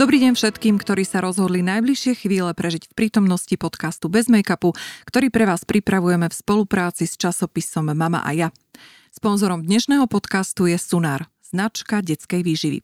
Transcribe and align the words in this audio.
Dobrý 0.00 0.16
deň 0.16 0.32
všetkým, 0.32 0.80
ktorí 0.80 1.04
sa 1.04 1.20
rozhodli 1.20 1.60
najbližšie 1.60 2.24
chvíle 2.24 2.48
prežiť 2.56 2.88
v 2.88 2.96
prítomnosti 2.96 3.52
podcastu 3.60 4.08
Bez 4.08 4.32
make-upu, 4.32 4.72
ktorý 5.04 5.28
pre 5.28 5.44
vás 5.44 5.68
pripravujeme 5.68 6.24
v 6.24 6.38
spolupráci 6.40 7.04
s 7.04 7.20
časopisom 7.20 7.92
Mama 7.92 8.24
a 8.24 8.32
ja. 8.32 8.48
Sponzorom 9.12 9.60
dnešného 9.60 10.08
podcastu 10.08 10.72
je 10.72 10.80
Sunár, 10.80 11.28
značka 11.44 12.00
detskej 12.00 12.40
výživy. 12.40 12.78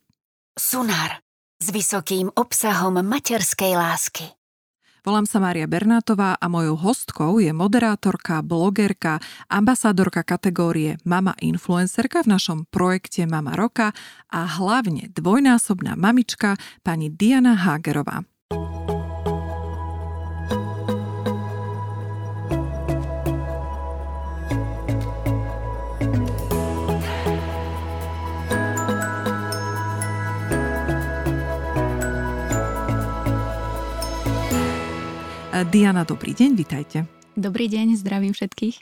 Sunár 0.60 1.24
s 1.57 1.72
vysokým 1.72 2.36
obsahom 2.36 3.00
materskej 3.00 3.80
lásky. 3.80 4.36
Volám 5.06 5.22
sa 5.22 5.38
Mária 5.38 5.70
Bernátová 5.70 6.34
a 6.34 6.50
mojou 6.50 6.74
hostkou 6.74 7.38
je 7.38 7.54
moderátorka, 7.54 8.42
blogerka, 8.42 9.22
ambasádorka 9.46 10.26
kategórie 10.26 10.98
Mama 11.06 11.30
Influencerka 11.38 12.26
v 12.26 12.34
našom 12.34 12.66
projekte 12.74 13.22
Mama 13.22 13.54
Roka 13.54 13.94
a 14.26 14.40
hlavne 14.58 15.06
dvojnásobná 15.14 15.94
mamička 15.94 16.58
pani 16.82 17.06
Diana 17.06 17.54
Hagerová. 17.54 18.26
Diana, 35.64 36.04
dobrý 36.04 36.36
deň, 36.36 36.50
vitajte. 36.52 37.08
Dobrý 37.32 37.64
deň, 37.72 37.96
zdravím 37.96 38.36
všetkých. 38.36 38.76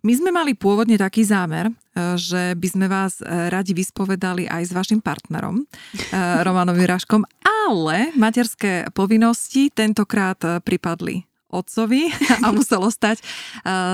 My 0.00 0.12
sme 0.16 0.32
mali 0.32 0.56
pôvodne 0.56 0.96
taký 0.96 1.20
zámer, 1.20 1.68
e, 1.68 1.72
že 2.16 2.56
by 2.56 2.68
sme 2.70 2.86
vás 2.88 3.20
e, 3.20 3.28
radi 3.52 3.76
vyspovedali 3.76 4.48
aj 4.48 4.62
s 4.68 4.72
vašim 4.72 5.04
partnerom, 5.04 5.60
e, 5.60 5.64
Romanom 6.46 6.72
Vyrážkom, 6.72 7.28
ale 7.44 8.16
materské 8.16 8.88
povinnosti 8.96 9.68
tentokrát 9.68 10.40
pripadli 10.64 11.28
otcovi 11.52 12.08
a 12.44 12.56
muselo 12.56 12.88
stať 12.88 13.20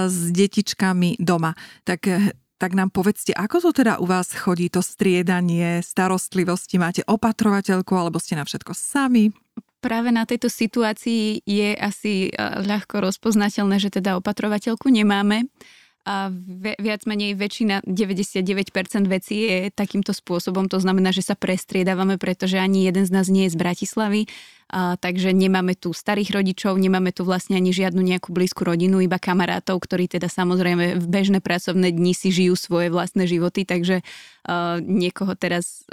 s 0.06 0.18
detičkami 0.30 1.18
doma. 1.18 1.58
Tak 1.82 2.06
tak 2.54 2.70
nám 2.78 2.94
povedzte, 2.94 3.34
ako 3.34 3.60
to 3.60 3.82
teda 3.82 3.98
u 3.98 4.06
vás 4.06 4.30
chodí, 4.30 4.70
to 4.70 4.80
striedanie 4.80 5.82
starostlivosti? 5.82 6.78
Máte 6.78 7.02
opatrovateľku 7.04 7.92
alebo 7.92 8.22
ste 8.22 8.38
na 8.38 8.46
všetko 8.46 8.72
sami? 8.72 9.34
Práve 9.84 10.08
na 10.08 10.24
tejto 10.24 10.48
situácii 10.48 11.44
je 11.44 11.76
asi 11.76 12.32
ľahko 12.40 13.04
rozpoznateľné, 13.04 13.76
že 13.76 13.92
teda 13.92 14.16
opatrovateľku 14.16 14.88
nemáme 14.88 15.52
a 16.04 16.28
viac 16.76 17.08
menej 17.08 17.32
väčšina, 17.32 17.80
99% 17.88 19.08
vecí 19.08 19.48
je 19.48 19.72
takýmto 19.72 20.12
spôsobom, 20.12 20.68
to 20.68 20.76
znamená, 20.76 21.16
že 21.16 21.24
sa 21.24 21.32
prestriedávame, 21.32 22.20
pretože 22.20 22.60
ani 22.60 22.84
jeden 22.84 23.08
z 23.08 23.10
nás 23.12 23.32
nie 23.32 23.48
je 23.48 23.56
z 23.56 23.60
Bratislavy, 23.60 24.22
a, 24.68 25.00
takže 25.00 25.32
nemáme 25.32 25.72
tu 25.72 25.96
starých 25.96 26.36
rodičov, 26.36 26.76
nemáme 26.76 27.08
tu 27.08 27.24
vlastne 27.24 27.56
ani 27.56 27.72
žiadnu 27.72 28.04
nejakú 28.04 28.36
blízku 28.36 28.68
rodinu, 28.68 29.00
iba 29.00 29.16
kamarátov, 29.16 29.80
ktorí 29.80 30.12
teda 30.12 30.28
samozrejme 30.28 31.00
v 31.00 31.06
bežné 31.08 31.40
pracovné 31.40 31.88
dni 31.88 32.12
si 32.12 32.28
žijú 32.28 32.52
svoje 32.52 32.92
vlastné 32.92 33.24
životy, 33.24 33.64
takže 33.64 34.04
a, 34.44 34.76
niekoho 34.84 35.32
teraz 35.40 35.88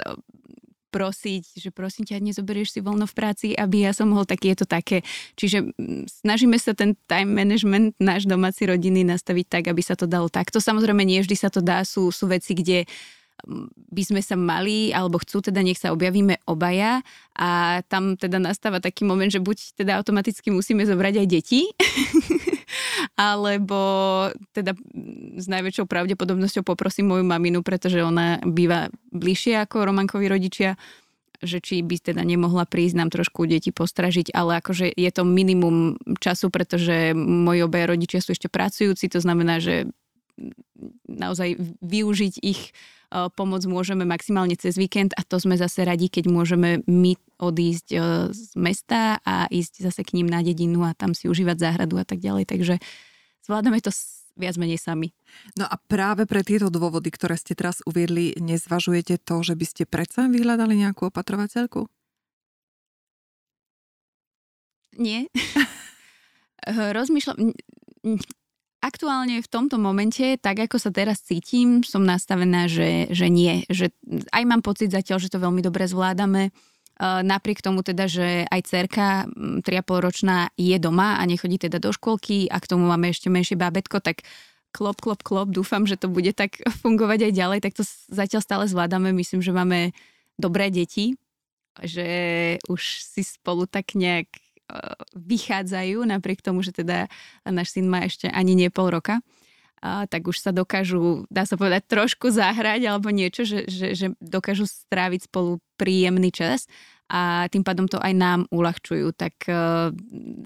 prosiť, 0.92 1.56
že 1.56 1.72
prosím 1.72 2.04
ťa, 2.04 2.20
nezoberieš 2.20 2.76
si 2.76 2.80
voľno 2.84 3.08
v 3.08 3.16
práci, 3.16 3.46
aby 3.56 3.88
ja 3.88 3.96
som 3.96 4.12
mohol 4.12 4.28
taký, 4.28 4.52
je 4.52 4.58
to 4.60 4.68
také. 4.68 5.00
Čiže 5.40 5.72
snažíme 6.20 6.60
sa 6.60 6.76
ten 6.76 6.92
time 7.08 7.32
management 7.32 7.96
náš 7.96 8.28
domáci 8.28 8.68
rodiny 8.68 9.08
nastaviť 9.08 9.46
tak, 9.48 9.64
aby 9.72 9.80
sa 9.80 9.96
to 9.96 10.04
dalo 10.04 10.28
takto. 10.28 10.60
Samozrejme, 10.60 11.00
nie 11.00 11.24
vždy 11.24 11.36
sa 11.40 11.48
to 11.48 11.64
dá, 11.64 11.80
sú, 11.88 12.12
sú 12.12 12.28
veci, 12.28 12.52
kde 12.52 12.84
by 13.90 14.02
sme 14.06 14.22
sa 14.22 14.38
mali, 14.38 14.94
alebo 14.94 15.18
chcú 15.18 15.42
teda, 15.42 15.64
nech 15.64 15.80
sa 15.80 15.90
objavíme 15.90 16.38
obaja 16.46 17.02
a 17.34 17.82
tam 17.90 18.14
teda 18.14 18.38
nastáva 18.38 18.78
taký 18.78 19.02
moment, 19.02 19.32
že 19.32 19.42
buď 19.42 19.82
teda 19.82 19.98
automaticky 19.98 20.54
musíme 20.54 20.86
zobrať 20.86 21.14
aj 21.18 21.26
deti, 21.26 21.66
alebo 23.16 23.80
teda 24.52 24.76
s 25.36 25.46
najväčšou 25.46 25.86
pravdepodobnosťou 25.86 26.62
poprosím 26.66 27.12
moju 27.12 27.24
maminu, 27.26 27.60
pretože 27.64 28.02
ona 28.02 28.38
býva 28.42 28.88
bližšie 29.10 29.62
ako 29.62 29.88
Romankovi 29.88 30.26
rodičia, 30.28 30.76
že 31.42 31.58
či 31.58 31.82
by 31.82 31.98
teda 31.98 32.22
nemohla 32.22 32.64
prísť 32.64 32.96
nám 32.96 33.10
trošku 33.10 33.50
deti 33.50 33.74
postražiť, 33.74 34.30
ale 34.30 34.62
akože 34.62 34.94
je 34.94 35.10
to 35.10 35.26
minimum 35.26 35.98
času, 36.22 36.48
pretože 36.54 37.12
moji 37.18 37.66
obaja 37.66 37.90
rodičia 37.90 38.22
sú 38.22 38.32
ešte 38.32 38.46
pracujúci, 38.46 39.10
to 39.10 39.18
znamená, 39.18 39.58
že 39.58 39.90
naozaj 41.10 41.58
využiť 41.82 42.34
ich 42.40 42.70
e, 42.70 42.72
pomoc 43.36 43.60
môžeme 43.68 44.08
maximálne 44.08 44.56
cez 44.56 44.80
víkend 44.80 45.12
a 45.14 45.22
to 45.26 45.36
sme 45.36 45.60
zase 45.60 45.84
radi, 45.84 46.08
keď 46.08 46.32
môžeme 46.32 46.80
my 46.88 47.12
odísť 47.36 47.88
e, 47.92 47.98
z 48.32 48.50
mesta 48.56 49.20
a 49.20 49.44
ísť 49.52 49.84
zase 49.84 50.00
k 50.00 50.16
ním 50.16 50.32
na 50.32 50.40
dedinu 50.40 50.86
a 50.88 50.96
tam 50.96 51.12
si 51.12 51.28
užívať 51.28 51.56
záhradu 51.60 52.00
a 52.00 52.04
tak 52.08 52.24
ďalej. 52.24 52.48
Takže 52.48 52.74
zvládame 53.44 53.84
to 53.84 53.92
viac 54.40 54.56
menej 54.56 54.80
sami. 54.80 55.12
No 55.60 55.68
a 55.68 55.76
práve 55.76 56.24
pre 56.24 56.40
tieto 56.40 56.72
dôvody, 56.72 57.12
ktoré 57.12 57.36
ste 57.36 57.52
teraz 57.52 57.84
uviedli, 57.84 58.32
nezvažujete 58.40 59.20
to, 59.20 59.44
že 59.44 59.54
by 59.60 59.66
ste 59.68 59.82
predsa 59.84 60.24
vyhľadali 60.32 60.72
nejakú 60.80 61.12
opatrovateľku? 61.12 61.84
Nie. 64.96 65.28
Rozmýšľam, 66.96 67.52
Aktuálne 68.82 69.38
v 69.38 69.46
tomto 69.46 69.78
momente, 69.78 70.34
tak 70.42 70.58
ako 70.66 70.74
sa 70.74 70.90
teraz 70.90 71.22
cítim, 71.22 71.86
som 71.86 72.02
nastavená, 72.02 72.66
že, 72.66 73.06
že 73.14 73.30
nie. 73.30 73.62
Že 73.70 73.94
aj 74.34 74.42
mám 74.42 74.58
pocit 74.58 74.90
zatiaľ, 74.90 75.22
že 75.22 75.30
to 75.30 75.38
veľmi 75.38 75.62
dobre 75.62 75.86
zvládame. 75.86 76.50
Napriek 76.98 77.62
tomu 77.62 77.86
teda, 77.86 78.10
že 78.10 78.42
aj 78.50 78.60
cerka 78.66 79.30
3,5 79.30 79.62
ročná 80.02 80.50
je 80.58 80.74
doma 80.82 81.14
a 81.18 81.22
nechodí 81.30 81.62
teda 81.62 81.78
do 81.78 81.94
škôlky 81.94 82.50
a 82.50 82.58
k 82.58 82.68
tomu 82.74 82.90
máme 82.90 83.14
ešte 83.14 83.30
menšie 83.30 83.54
bábetko, 83.54 84.02
tak 84.02 84.26
klop, 84.74 84.98
klop, 84.98 85.22
klop, 85.22 85.54
dúfam, 85.54 85.86
že 85.86 85.94
to 85.94 86.10
bude 86.10 86.34
tak 86.34 86.58
fungovať 86.82 87.30
aj 87.30 87.32
ďalej, 87.38 87.58
tak 87.62 87.78
to 87.78 87.86
zatiaľ 88.10 88.42
stále 88.42 88.64
zvládame. 88.66 89.14
Myslím, 89.14 89.46
že 89.46 89.54
máme 89.54 89.94
dobré 90.42 90.74
deti, 90.74 91.14
že 91.80 92.06
už 92.66 92.82
si 93.06 93.22
spolu 93.22 93.70
tak 93.70 93.94
nejak 93.94 94.26
vychádzajú, 95.14 96.04
napriek 96.06 96.40
tomu, 96.40 96.64
že 96.64 96.72
teda 96.72 97.10
náš 97.44 97.74
syn 97.76 97.86
má 97.88 98.04
ešte 98.06 98.30
ani 98.30 98.56
nie 98.56 98.68
pol 98.72 98.90
roka, 98.90 99.20
a, 99.82 100.06
tak 100.06 100.30
už 100.30 100.38
sa 100.38 100.54
dokážu, 100.54 101.26
dá 101.26 101.42
sa 101.42 101.58
povedať, 101.58 101.90
trošku 101.90 102.30
zahrať 102.30 102.86
alebo 102.86 103.10
niečo, 103.10 103.42
že, 103.42 103.66
že, 103.66 103.98
že 103.98 104.06
dokážu 104.22 104.70
stráviť 104.70 105.26
spolu 105.26 105.58
príjemný 105.74 106.30
čas 106.30 106.70
a 107.10 107.50
tým 107.50 107.66
pádom 107.66 107.90
to 107.90 107.98
aj 107.98 108.14
nám 108.14 108.40
uľahčujú. 108.54 109.12
Tak 109.12 109.34
uh, 109.50 109.90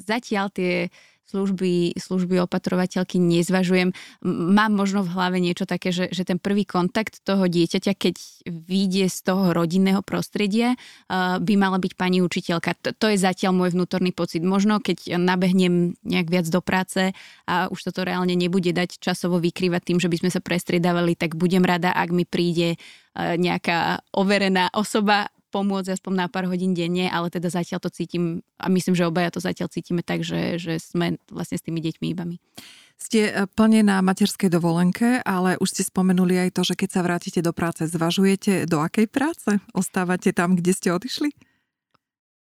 zatiaľ 0.02 0.50
tie 0.50 0.88
služby, 1.26 1.98
služby 1.98 2.38
opatrovateľky 2.46 3.18
nezvažujem. 3.18 3.90
Mám 4.26 4.72
možno 4.78 5.02
v 5.02 5.12
hlave 5.12 5.38
niečo 5.42 5.66
také, 5.66 5.90
že, 5.90 6.06
že 6.14 6.22
ten 6.22 6.38
prvý 6.38 6.62
kontakt 6.62 7.18
toho 7.26 7.50
dieťaťa, 7.50 7.92
keď 7.98 8.14
vyjde 8.46 9.10
z 9.10 9.18
toho 9.26 9.50
rodinného 9.50 10.06
prostredia, 10.06 10.78
by 11.10 11.54
mala 11.58 11.82
byť 11.82 11.92
pani 11.98 12.22
učiteľka. 12.22 12.78
To, 12.82 12.90
to 12.94 13.06
je 13.10 13.18
zatiaľ 13.18 13.52
môj 13.58 13.74
vnútorný 13.74 14.14
pocit. 14.14 14.46
Možno 14.46 14.78
keď 14.78 15.18
nabehnem 15.18 15.98
nejak 16.06 16.30
viac 16.30 16.46
do 16.46 16.62
práce 16.62 17.10
a 17.50 17.66
už 17.68 17.90
toto 17.90 18.06
reálne 18.06 18.38
nebude 18.38 18.70
dať 18.70 19.02
časovo 19.02 19.42
vykrývať 19.42 19.82
tým, 19.82 19.98
že 19.98 20.06
by 20.06 20.16
sme 20.22 20.30
sa 20.30 20.38
prestriedávali, 20.38 21.18
tak 21.18 21.34
budem 21.34 21.66
rada, 21.66 21.90
ak 21.90 22.14
mi 22.14 22.22
príde 22.22 22.78
nejaká 23.16 24.04
overená 24.12 24.68
osoba 24.76 25.32
pomôcť 25.56 25.96
aspoň 25.96 26.12
na 26.12 26.26
pár 26.28 26.44
hodín 26.52 26.76
denne, 26.76 27.08
ale 27.08 27.32
teda 27.32 27.48
zatiaľ 27.48 27.80
to 27.80 27.88
cítim 27.88 28.44
a 28.60 28.68
myslím, 28.68 28.92
že 28.92 29.08
obaja 29.08 29.32
to 29.32 29.40
zatiaľ 29.40 29.72
cítime 29.72 30.04
tak, 30.04 30.20
že, 30.20 30.60
že 30.60 30.76
sme 30.76 31.16
vlastne 31.32 31.56
s 31.56 31.64
tými 31.64 31.80
deťmi 31.80 32.12
iba 32.12 32.28
my. 32.28 32.36
Ste 32.96 33.28
e, 33.28 33.32
plne 33.48 33.80
na 33.84 34.04
materskej 34.04 34.52
dovolenke, 34.52 35.24
ale 35.24 35.56
už 35.56 35.68
ste 35.72 35.82
spomenuli 35.88 36.48
aj 36.48 36.50
to, 36.56 36.62
že 36.64 36.76
keď 36.76 36.88
sa 36.92 37.00
vrátite 37.00 37.40
do 37.40 37.56
práce, 37.56 37.88
zvažujete 37.88 38.68
do 38.68 38.84
akej 38.84 39.08
práce? 39.08 39.56
Ostávate 39.72 40.36
tam, 40.36 40.56
kde 40.56 40.72
ste 40.76 40.92
odišli? 40.92 41.32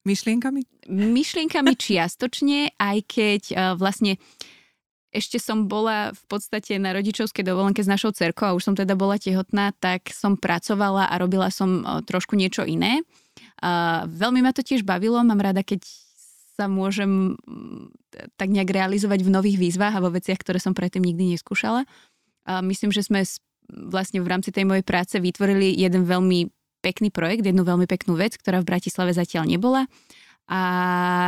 Myšlienkami? 0.06 0.86
Myšlienkami 0.86 1.74
čiastočne, 1.74 2.78
aj 2.78 2.98
keď 3.10 3.42
uh, 3.50 3.58
vlastne 3.74 4.22
ešte 5.14 5.38
som 5.40 5.70
bola 5.70 6.12
v 6.12 6.22
podstate 6.28 6.76
na 6.76 6.92
rodičovskej 6.92 7.46
dovolenke 7.46 7.80
s 7.80 7.88
našou 7.88 8.12
cerkou 8.12 8.50
a 8.50 8.56
už 8.56 8.62
som 8.72 8.74
teda 8.76 8.98
bola 8.98 9.16
tehotná, 9.16 9.72
tak 9.78 10.10
som 10.12 10.36
pracovala 10.36 11.08
a 11.08 11.14
robila 11.16 11.48
som 11.48 11.82
trošku 12.04 12.36
niečo 12.36 12.66
iné. 12.66 13.00
A 13.62 14.04
veľmi 14.04 14.44
ma 14.44 14.52
to 14.52 14.60
tiež 14.60 14.84
bavilo, 14.84 15.20
mám 15.24 15.40
rada, 15.40 15.64
keď 15.64 15.84
sa 16.56 16.68
môžem 16.72 17.36
tak 18.40 18.48
nejak 18.48 18.72
realizovať 18.72 19.20
v 19.24 19.32
nových 19.32 19.60
výzvach 19.60 19.92
a 19.92 20.00
vo 20.00 20.08
veciach, 20.08 20.40
ktoré 20.40 20.56
som 20.56 20.72
predtým 20.72 21.04
nikdy 21.04 21.36
neskúšala. 21.36 21.84
A 22.48 22.64
myslím, 22.64 22.92
že 22.92 23.04
sme 23.04 23.24
vlastne 23.68 24.24
v 24.24 24.30
rámci 24.30 24.54
tej 24.54 24.64
mojej 24.64 24.84
práce 24.86 25.20
vytvorili 25.20 25.74
jeden 25.76 26.08
veľmi 26.08 26.48
pekný 26.80 27.10
projekt, 27.10 27.44
jednu 27.44 27.66
veľmi 27.66 27.84
peknú 27.84 28.14
vec, 28.16 28.38
ktorá 28.38 28.62
v 28.62 28.68
Bratislave 28.72 29.10
zatiaľ 29.12 29.48
nebola. 29.48 29.84
A, 30.46 30.62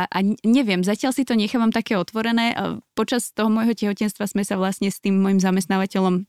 a 0.07 0.17
neviem, 0.47 0.79
zatiaľ 0.79 1.11
si 1.11 1.27
to 1.27 1.35
nechávam 1.35 1.75
také 1.75 1.99
otvorené. 1.99 2.55
Počas 2.95 3.35
toho 3.35 3.51
môjho 3.51 3.75
tehotenstva 3.75 4.31
sme 4.31 4.47
sa 4.47 4.55
vlastne 4.55 4.87
s 4.87 5.03
tým 5.03 5.19
môjim 5.19 5.43
zamestnávateľom 5.43 6.23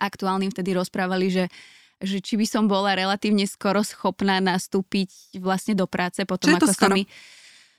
aktuálnym 0.00 0.48
vtedy 0.54 0.72
rozprávali, 0.72 1.28
že 1.28 1.44
že 1.98 2.22
či 2.22 2.38
by 2.38 2.46
som 2.46 2.64
bola 2.70 2.94
relatívne 2.94 3.42
skoro 3.50 3.82
schopná 3.82 4.38
nastúpiť 4.38 5.42
vlastne 5.42 5.74
do 5.74 5.90
práce 5.90 6.22
potom, 6.22 6.54
ako 6.54 6.70
sa 6.70 6.88
mi... 6.94 7.10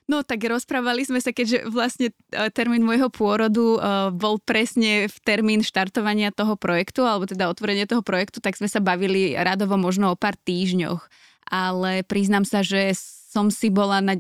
No 0.10 0.26
tak 0.26 0.42
rozprávali 0.42 1.06
sme 1.06 1.22
sa, 1.22 1.30
keďže 1.30 1.70
vlastne 1.70 2.10
e, 2.10 2.50
termín 2.50 2.82
môjho 2.82 3.14
pôrodu 3.14 3.78
uh, 3.78 4.10
bol 4.10 4.42
presne 4.42 5.06
v 5.06 5.18
termín 5.22 5.62
štartovania 5.62 6.34
toho 6.34 6.58
projektu, 6.58 7.06
alebo 7.06 7.30
teda 7.30 7.46
otvorenie 7.46 7.86
toho 7.86 8.02
projektu, 8.02 8.42
tak 8.42 8.58
sme 8.58 8.66
sa 8.66 8.82
bavili 8.82 9.38
radovo 9.38 9.78
možno 9.78 10.10
o 10.10 10.18
pár 10.18 10.34
týždňoch. 10.34 11.06
Ale 11.54 12.02
priznám 12.10 12.42
sa, 12.42 12.66
že 12.66 12.98
som 13.30 13.54
si 13.54 13.70
bola 13.70 14.02
na 14.02 14.18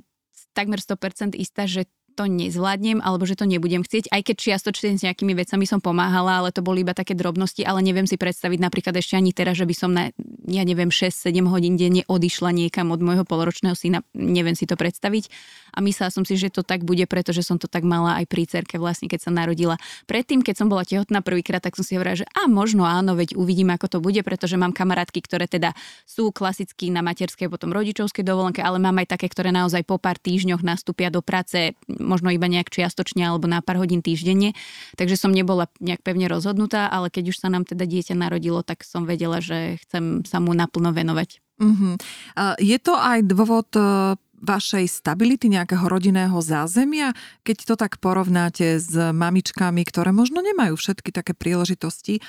takmer 0.54 0.78
100% 0.78 1.34
istá, 1.34 1.66
že 1.66 1.90
to 2.20 2.28
nezvládnem 2.28 3.00
alebo 3.00 3.24
že 3.24 3.40
to 3.40 3.48
nebudem 3.48 3.80
chcieť, 3.80 4.12
aj 4.12 4.22
keď 4.28 4.36
čiastočne 4.36 5.00
s 5.00 5.08
nejakými 5.08 5.32
vecami 5.40 5.64
som 5.64 5.80
pomáhala, 5.80 6.44
ale 6.44 6.52
to 6.52 6.60
boli 6.60 6.84
iba 6.84 6.92
také 6.92 7.16
drobnosti, 7.16 7.64
ale 7.64 7.80
neviem 7.80 8.04
si 8.04 8.20
predstaviť 8.20 8.60
napríklad 8.60 8.92
ešte 9.00 9.16
ani 9.16 9.32
teraz, 9.32 9.56
že 9.56 9.64
by 9.64 9.72
som 9.72 9.96
na, 9.96 10.12
ja 10.44 10.68
neviem, 10.68 10.92
6-7 10.92 11.32
hodín 11.48 11.80
denne 11.80 12.04
odišla 12.12 12.52
niekam 12.52 12.92
od 12.92 13.00
môjho 13.00 13.24
poloročného 13.24 13.72
syna, 13.72 14.04
neviem 14.12 14.52
si 14.52 14.68
to 14.68 14.76
predstaviť 14.76 15.32
a 15.80 15.82
myslela 15.82 16.12
som 16.12 16.28
si, 16.28 16.36
že 16.36 16.52
to 16.52 16.60
tak 16.68 16.84
bude, 16.84 17.08
pretože 17.08 17.40
som 17.48 17.56
to 17.56 17.72
tak 17.72 17.88
mala 17.88 18.20
aj 18.20 18.28
pri 18.28 18.44
cerke 18.44 18.76
vlastne, 18.76 19.08
keď 19.08 19.24
sa 19.24 19.32
narodila. 19.32 19.80
Predtým, 20.12 20.44
keď 20.44 20.60
som 20.60 20.68
bola 20.68 20.84
tehotná 20.84 21.24
prvýkrát, 21.24 21.64
tak 21.64 21.80
som 21.80 21.88
si 21.88 21.96
hovorila, 21.96 22.20
že 22.20 22.28
a 22.36 22.52
možno 22.52 22.84
áno, 22.84 23.16
veď 23.16 23.40
uvidím, 23.40 23.72
ako 23.72 23.88
to 23.88 23.98
bude, 24.04 24.20
pretože 24.28 24.60
mám 24.60 24.76
kamarátky, 24.76 25.24
ktoré 25.24 25.48
teda 25.48 25.72
sú 26.04 26.36
klasicky 26.36 26.92
na 26.92 27.00
materskej, 27.00 27.48
potom 27.48 27.72
rodičovskej 27.72 28.28
dovolenke, 28.28 28.60
ale 28.60 28.76
mám 28.84 29.00
aj 29.00 29.16
také, 29.16 29.32
ktoré 29.32 29.56
naozaj 29.56 29.88
po 29.88 29.96
pár 29.96 30.20
týždňoch 30.20 30.60
nastúpia 30.60 31.08
do 31.08 31.24
práce 31.24 31.80
možno 31.88 32.28
iba 32.36 32.52
nejak 32.52 32.68
čiastočne 32.68 33.24
alebo 33.24 33.48
na 33.48 33.64
pár 33.64 33.80
hodín 33.80 34.04
týždenne. 34.04 34.58
Takže 35.00 35.16
som 35.16 35.32
nebola 35.32 35.72
nejak 35.80 36.04
pevne 36.04 36.28
rozhodnutá, 36.28 36.92
ale 36.92 37.08
keď 37.08 37.32
už 37.32 37.40
sa 37.40 37.48
nám 37.48 37.64
teda 37.64 37.88
dieťa 37.88 38.18
narodilo, 38.18 38.66
tak 38.66 38.84
som 38.84 39.08
vedela, 39.08 39.40
že 39.40 39.80
chcem 39.88 40.26
sa 40.26 40.42
mu 40.44 40.52
naplno 40.58 40.92
venovať. 40.92 41.40
Uh-huh. 41.60 42.00
Je 42.58 42.80
to 42.80 42.96
aj 42.96 43.24
dôvod 43.28 43.68
vašej 44.40 44.88
stability, 44.88 45.52
nejakého 45.52 45.86
rodinného 45.86 46.36
zázemia, 46.40 47.12
keď 47.44 47.58
to 47.64 47.76
tak 47.76 48.00
porovnáte 48.00 48.80
s 48.80 48.92
mamičkami, 48.96 49.84
ktoré 49.86 50.16
možno 50.16 50.40
nemajú 50.40 50.76
všetky 50.76 51.12
také 51.12 51.36
príležitosti, 51.36 52.24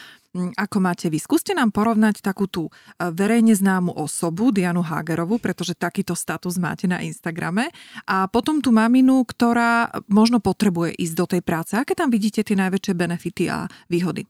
ako 0.54 0.78
máte 0.78 1.10
vy. 1.10 1.18
Skúste 1.18 1.50
nám 1.58 1.74
porovnať 1.74 2.22
takú 2.22 2.46
tú 2.46 2.70
e, 2.70 2.72
verejne 3.10 3.50
známu 3.50 3.98
osobu, 3.98 4.54
Dianu 4.54 4.78
Hagerovu, 4.78 5.42
pretože 5.42 5.74
takýto 5.74 6.14
status 6.14 6.54
máte 6.54 6.86
na 6.86 7.02
Instagrame, 7.02 7.74
a 8.06 8.30
potom 8.30 8.62
tú 8.62 8.70
maminu, 8.70 9.26
ktorá 9.26 9.90
možno 10.06 10.38
potrebuje 10.38 10.94
ísť 11.02 11.14
do 11.18 11.26
tej 11.26 11.42
práce. 11.42 11.74
Aké 11.74 11.98
tam 11.98 12.14
vidíte 12.14 12.46
tie 12.46 12.54
najväčšie 12.54 12.94
benefity 12.94 13.50
a 13.50 13.66
výhody? 13.90 14.22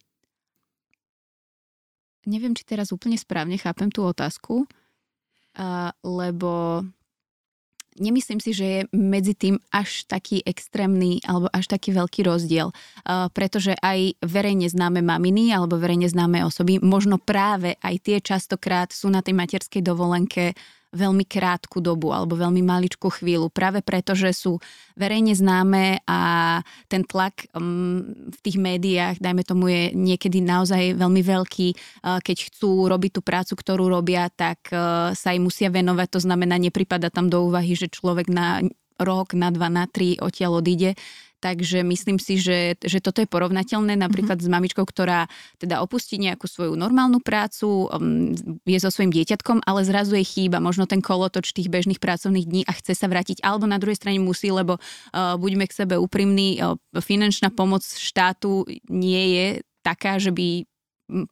Neviem, 2.24 2.52
či 2.52 2.64
teraz 2.68 2.92
úplne 2.92 3.16
správne 3.16 3.56
chápem 3.56 3.88
tú 3.88 4.04
otázku, 4.04 4.68
lebo 6.04 6.84
nemyslím 8.00 8.40
si, 8.40 8.50
že 8.56 8.66
je 8.66 8.80
medzi 8.96 9.36
tým 9.36 9.60
až 9.70 10.08
taký 10.08 10.40
extrémny 10.42 11.20
alebo 11.28 11.52
až 11.52 11.68
taký 11.68 11.92
veľký 11.92 12.24
rozdiel, 12.24 12.72
uh, 12.72 13.28
pretože 13.30 13.76
aj 13.78 14.18
verejne 14.24 14.66
známe 14.66 15.04
maminy 15.04 15.52
alebo 15.52 15.76
verejne 15.76 16.08
známe 16.08 16.42
osoby, 16.42 16.80
možno 16.80 17.20
práve 17.20 17.76
aj 17.84 17.94
tie 18.00 18.18
častokrát 18.18 18.90
sú 18.90 19.12
na 19.12 19.20
tej 19.20 19.36
materskej 19.36 19.84
dovolenke 19.84 20.56
veľmi 20.90 21.22
krátku 21.22 21.78
dobu 21.78 22.10
alebo 22.10 22.34
veľmi 22.34 22.62
maličkú 22.66 23.10
chvíľu, 23.10 23.46
práve 23.50 23.78
preto, 23.78 24.18
že 24.18 24.34
sú 24.34 24.58
verejne 24.98 25.34
známe 25.34 26.02
a 26.04 26.20
ten 26.90 27.06
tlak 27.06 27.46
um, 27.54 28.02
v 28.30 28.38
tých 28.42 28.58
médiách, 28.58 29.22
dajme 29.22 29.46
tomu, 29.46 29.70
je 29.70 29.82
niekedy 29.94 30.42
naozaj 30.42 30.98
veľmi 30.98 31.22
veľký. 31.22 31.68
Uh, 32.02 32.18
keď 32.18 32.50
chcú 32.50 32.90
robiť 32.90 33.10
tú 33.18 33.20
prácu, 33.22 33.52
ktorú 33.54 33.86
robia, 33.86 34.26
tak 34.34 34.66
uh, 34.74 35.14
sa 35.14 35.30
im 35.30 35.46
musia 35.46 35.70
venovať. 35.70 36.08
To 36.18 36.20
znamená, 36.26 36.58
nepripada 36.58 37.06
tam 37.08 37.30
do 37.30 37.46
úvahy, 37.46 37.78
že 37.78 37.86
človek 37.86 38.26
na 38.26 38.60
rok, 39.00 39.32
na 39.32 39.48
dva, 39.48 39.72
na 39.72 39.88
tri 39.88 40.20
odtiaľ 40.20 40.60
odíde. 40.60 40.98
Takže 41.40 41.80
myslím 41.88 42.20
si, 42.20 42.36
že, 42.36 42.76
že 42.84 43.00
toto 43.00 43.24
je 43.24 43.28
porovnateľné 43.28 43.96
napríklad 43.96 44.36
mm-hmm. 44.36 44.52
s 44.52 44.54
mamičkou, 44.60 44.84
ktorá 44.84 45.24
teda 45.56 45.80
opustí 45.80 46.20
nejakú 46.20 46.44
svoju 46.44 46.76
normálnu 46.76 47.24
prácu, 47.24 47.88
um, 47.88 48.36
je 48.68 48.78
so 48.78 48.92
svojím 48.92 49.16
dieťatkom, 49.16 49.64
ale 49.64 49.88
zrazu 49.88 50.20
jej 50.20 50.28
chýba 50.28 50.60
možno 50.60 50.84
ten 50.84 51.00
kolotoč 51.00 51.56
tých 51.56 51.72
bežných 51.72 51.96
pracovných 51.96 52.44
dní 52.44 52.62
a 52.68 52.76
chce 52.76 52.92
sa 52.92 53.08
vrátiť. 53.08 53.40
Alebo 53.40 53.64
na 53.64 53.80
druhej 53.80 53.96
strane 53.96 54.20
musí, 54.20 54.52
lebo 54.52 54.76
uh, 54.76 55.40
buďme 55.40 55.64
k 55.64 55.76
sebe 55.80 55.96
úprimní, 55.96 56.60
uh, 56.60 56.76
finančná 57.00 57.48
pomoc 57.48 57.82
štátu 57.88 58.68
nie 58.92 59.24
je 59.40 59.46
taká, 59.80 60.20
že 60.20 60.36
by 60.36 60.68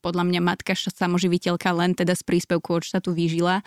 podľa 0.03 0.25
mňa 0.27 0.41
matka 0.43 0.75
samoživiteľka 0.75 1.71
len 1.71 1.95
teda 1.95 2.19
z 2.19 2.23
príspevku 2.27 2.81
od 2.81 2.83
štátu 2.83 3.15
vyžila 3.15 3.63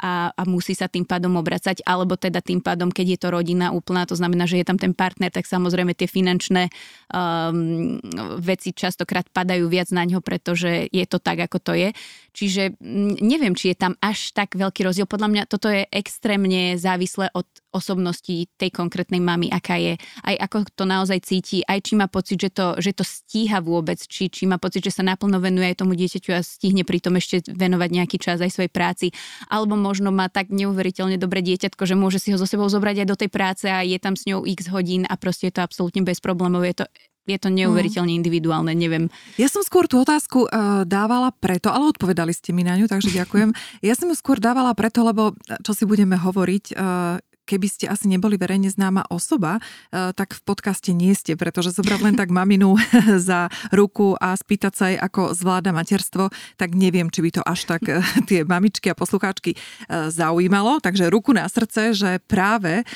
a, 0.00 0.32
a 0.32 0.42
musí 0.48 0.72
sa 0.72 0.88
tým 0.88 1.04
pádom 1.04 1.36
obracať, 1.36 1.84
alebo 1.84 2.16
teda 2.16 2.40
tým 2.40 2.64
pádom, 2.64 2.88
keď 2.88 3.06
je 3.14 3.18
to 3.20 3.28
rodina 3.28 3.68
úplná, 3.70 4.08
to 4.08 4.16
znamená, 4.16 4.48
že 4.48 4.56
je 4.56 4.66
tam 4.66 4.80
ten 4.80 4.96
partner, 4.96 5.28
tak 5.28 5.44
samozrejme 5.44 5.92
tie 5.92 6.08
finančné 6.08 6.72
um, 7.12 8.00
veci 8.40 8.72
častokrát 8.72 9.28
padajú 9.28 9.68
viac 9.68 9.92
na 9.92 10.08
ňo, 10.08 10.24
pretože 10.24 10.88
je 10.88 11.04
to 11.04 11.20
tak, 11.20 11.44
ako 11.44 11.60
to 11.60 11.72
je. 11.76 11.88
Čiže 12.32 12.80
neviem, 13.20 13.52
či 13.52 13.76
je 13.76 13.76
tam 13.76 13.92
až 14.00 14.32
tak 14.32 14.56
veľký 14.56 14.88
rozdiel. 14.88 15.04
Podľa 15.04 15.28
mňa 15.28 15.42
toto 15.44 15.68
je 15.68 15.84
extrémne 15.92 16.80
závislé 16.80 17.28
od 17.36 17.44
osobnosti 17.70 18.50
tej 18.58 18.70
konkrétnej 18.70 19.22
mamy, 19.22 19.50
aká 19.50 19.78
je, 19.78 19.94
aj 20.26 20.36
ako 20.46 20.56
to 20.74 20.84
naozaj 20.86 21.18
cíti, 21.22 21.62
aj 21.66 21.86
či 21.86 21.92
má 21.94 22.10
pocit, 22.10 22.38
že 22.38 22.50
to, 22.50 22.78
že 22.82 22.94
to 22.94 23.04
stíha 23.06 23.62
vôbec, 23.62 23.98
či, 24.02 24.26
či 24.26 24.46
má 24.46 24.58
pocit, 24.58 24.82
že 24.82 24.94
sa 24.94 25.06
naplno 25.06 25.38
venuje 25.38 25.70
aj 25.70 25.82
tomu 25.82 25.94
dieťaťu 25.94 26.30
a 26.34 26.42
stihne 26.42 26.82
pritom 26.82 27.14
ešte 27.18 27.46
venovať 27.50 27.88
nejaký 27.90 28.16
čas 28.18 28.42
aj 28.42 28.50
svojej 28.50 28.72
práci, 28.72 29.06
alebo 29.46 29.78
možno 29.78 30.10
má 30.10 30.26
tak 30.26 30.50
neuveriteľne 30.50 31.16
dobré 31.16 31.42
dieťatko, 31.46 31.82
že 31.86 31.94
môže 31.94 32.18
si 32.18 32.34
ho 32.34 32.38
so 32.38 32.46
sebou 32.46 32.66
zobrať 32.66 33.06
aj 33.06 33.08
do 33.08 33.16
tej 33.16 33.30
práce 33.30 33.66
a 33.70 33.86
je 33.86 33.98
tam 34.02 34.18
s 34.18 34.26
ňou 34.26 34.42
x 34.44 34.66
hodín 34.70 35.06
a 35.06 35.14
proste 35.14 35.48
je 35.48 35.54
to 35.58 35.64
absolútne 35.64 36.02
bez 36.02 36.18
problémov, 36.18 36.66
je 36.66 36.82
to 36.82 36.86
je 37.28 37.38
to 37.38 37.52
neuveriteľne 37.52 38.10
individuálne, 38.10 38.74
neviem. 38.74 39.06
Ja 39.38 39.46
som 39.46 39.62
skôr 39.62 39.86
tú 39.86 40.02
otázku 40.02 40.48
uh, 40.48 40.82
dávala 40.82 41.30
preto, 41.30 41.70
ale 41.70 41.94
odpovedali 41.94 42.34
ste 42.34 42.50
mi 42.50 42.66
na 42.66 42.74
ňu, 42.74 42.90
takže 42.90 43.14
ďakujem. 43.14 43.52
Ja 43.80 43.94
som 43.96 44.10
ju 44.10 44.16
skôr 44.18 44.42
dávala 44.42 44.74
preto, 44.76 45.06
lebo 45.06 45.36
čo 45.62 45.72
si 45.72 45.84
budeme 45.86 46.18
hovoriť, 46.18 46.64
uh, 46.74 47.16
keby 47.50 47.66
ste 47.66 47.90
asi 47.90 48.06
neboli 48.06 48.38
verejne 48.38 48.70
známa 48.70 49.10
osoba, 49.10 49.58
eh, 49.58 50.14
tak 50.14 50.38
v 50.38 50.42
podcaste 50.46 50.94
nie 50.94 51.10
ste, 51.18 51.34
pretože 51.34 51.74
zobrať 51.74 52.00
len 52.06 52.14
tak 52.14 52.30
maminu 52.30 52.78
za 53.28 53.50
ruku 53.74 54.14
a 54.22 54.38
spýtať 54.38 54.72
sa 54.78 54.84
jej, 54.94 54.98
ako 55.02 55.34
zvláda 55.34 55.74
materstvo, 55.74 56.30
tak 56.54 56.78
neviem, 56.78 57.10
či 57.10 57.26
by 57.26 57.30
to 57.34 57.42
až 57.42 57.66
tak 57.66 57.82
eh, 57.90 57.98
tie 58.30 58.46
mamičky 58.46 58.94
a 58.94 58.94
poslucháčky 58.94 59.58
eh, 59.58 60.06
zaujímalo. 60.14 60.78
Takže 60.78 61.10
ruku 61.10 61.34
na 61.34 61.50
srdce, 61.50 61.92
že 61.96 62.22
práve 62.22 62.86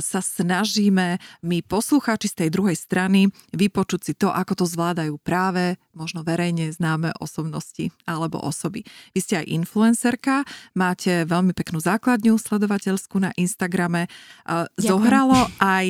sa 0.00 0.20
snažíme 0.20 1.22
my 1.46 1.58
poslucháči 1.64 2.26
z 2.30 2.36
tej 2.44 2.48
druhej 2.50 2.76
strany 2.76 3.30
vypočuť 3.54 4.00
si 4.02 4.12
to, 4.12 4.28
ako 4.28 4.64
to 4.64 4.64
zvládajú 4.66 5.14
práve 5.22 5.78
možno 5.96 6.20
verejne 6.26 6.68
známe 6.70 7.16
osobnosti 7.18 7.88
alebo 8.04 8.38
osoby. 8.38 8.84
Vy 9.16 9.20
ste 9.24 9.34
aj 9.40 9.50
influencerka, 9.50 10.44
máte 10.76 11.24
veľmi 11.24 11.56
peknú 11.56 11.80
základňu 11.80 12.36
sledovateľskú 12.36 13.18
na 13.18 13.30
Instagrame, 13.40 13.54
Instagrame. 13.54 14.10
Ďakujem. 14.44 14.82
Zohralo 14.82 15.38
aj 15.62 15.86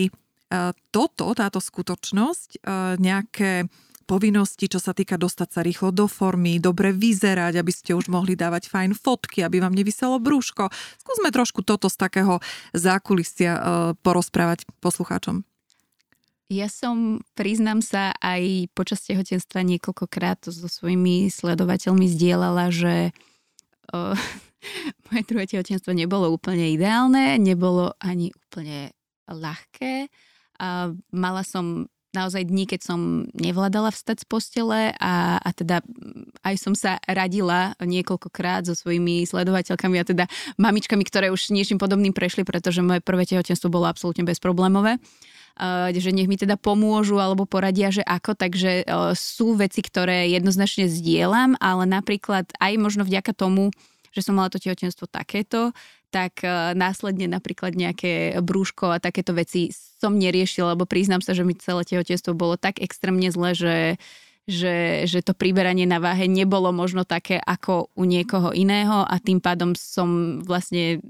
toto, 0.92 1.32
táto 1.34 1.58
skutočnosť, 1.58 2.62
nejaké 3.00 3.66
povinnosti, 4.04 4.68
čo 4.68 4.76
sa 4.76 4.92
týka 4.92 5.16
dostať 5.16 5.48
sa 5.48 5.60
rýchlo 5.64 5.88
do 5.88 6.04
formy, 6.04 6.60
dobre 6.60 6.92
vyzerať, 6.92 7.56
aby 7.56 7.72
ste 7.72 7.96
už 7.96 8.12
mohli 8.12 8.36
dávať 8.36 8.68
fajn 8.68 8.92
fotky, 8.94 9.40
aby 9.40 9.64
vám 9.64 9.72
nevyselo 9.72 10.20
brúško. 10.20 10.68
Skúsme 11.00 11.32
trošku 11.32 11.64
toto 11.64 11.88
z 11.88 11.96
takého 11.96 12.38
zákulisia 12.76 13.56
porozprávať 14.04 14.68
poslucháčom. 14.84 15.42
Ja 16.52 16.68
som, 16.68 17.24
priznám 17.32 17.80
sa, 17.80 18.12
aj 18.20 18.68
počas 18.76 19.00
tehotenstva 19.08 19.64
niekoľkokrát 19.64 20.44
so 20.44 20.68
svojimi 20.68 21.32
sledovateľmi 21.32 22.04
zdieľala, 22.04 22.68
že 22.68 23.16
uh, 23.96 24.12
moje 25.08 25.22
druhé 25.24 25.44
tehotenstvo 25.48 25.96
nebolo 25.96 26.28
úplne 26.28 26.68
ideálne, 26.68 27.40
nebolo 27.40 27.96
ani 27.96 28.28
úplne 28.36 28.92
ľahké. 29.24 30.12
A 30.60 30.92
mala 31.10 31.42
som 31.42 31.88
naozaj 32.14 32.46
dní, 32.46 32.70
keď 32.70 32.80
som 32.86 33.26
nevládala 33.34 33.90
vstať 33.90 34.22
z 34.22 34.26
postele 34.30 34.80
a, 34.96 35.42
a 35.42 35.50
teda 35.50 35.82
aj 36.46 36.54
som 36.56 36.72
sa 36.78 37.02
radila 37.04 37.74
niekoľkokrát 37.82 38.64
so 38.64 38.78
svojimi 38.78 39.26
sledovateľkami 39.26 39.96
a 39.98 40.04
teda 40.06 40.24
mamičkami, 40.56 41.02
ktoré 41.02 41.34
už 41.34 41.50
niečím 41.50 41.82
podobným 41.82 42.14
prešli, 42.14 42.46
pretože 42.46 42.80
moje 42.80 43.02
prvé 43.02 43.26
tehotenstvo 43.26 43.68
bolo 43.68 43.90
absolútne 43.90 44.22
bezproblémové. 44.22 45.02
Že 45.94 46.10
nech 46.10 46.26
mi 46.26 46.34
teda 46.34 46.58
pomôžu 46.58 47.22
alebo 47.22 47.46
poradia, 47.46 47.94
že 47.94 48.02
ako, 48.02 48.34
takže 48.34 48.86
sú 49.14 49.54
veci, 49.54 49.86
ktoré 49.86 50.26
jednoznačne 50.34 50.90
zdieľam, 50.90 51.54
ale 51.62 51.86
napríklad 51.86 52.50
aj 52.58 52.72
možno 52.74 53.06
vďaka 53.06 53.30
tomu, 53.34 53.70
že 54.14 54.22
som 54.22 54.38
mala 54.38 54.50
to 54.50 54.62
tehotenstvo 54.62 55.10
takéto, 55.10 55.74
tak 56.14 56.46
e, 56.46 56.78
následne 56.78 57.26
napríklad 57.26 57.74
nejaké 57.74 58.38
brúško 58.38 58.94
a 58.94 59.02
takéto 59.02 59.34
veci 59.34 59.74
som 59.74 60.14
neriešila, 60.14 60.78
lebo 60.78 60.86
priznám 60.86 61.26
sa, 61.26 61.34
že 61.34 61.42
mi 61.42 61.58
celé 61.58 61.82
tehotenstvo 61.82 62.38
bolo 62.38 62.54
tak 62.54 62.78
extrémne 62.78 63.34
zle, 63.34 63.50
že 63.58 63.74
že, 64.44 65.08
že 65.08 65.24
to 65.24 65.32
priberanie 65.32 65.88
na 65.88 65.96
váhe 65.96 66.28
nebolo 66.28 66.68
možno 66.68 67.08
také 67.08 67.40
ako 67.40 67.88
u 67.96 68.04
niekoho 68.04 68.52
iného 68.52 69.00
a 69.00 69.16
tým 69.16 69.40
pádom 69.40 69.72
som 69.72 70.40
vlastne 70.44 71.00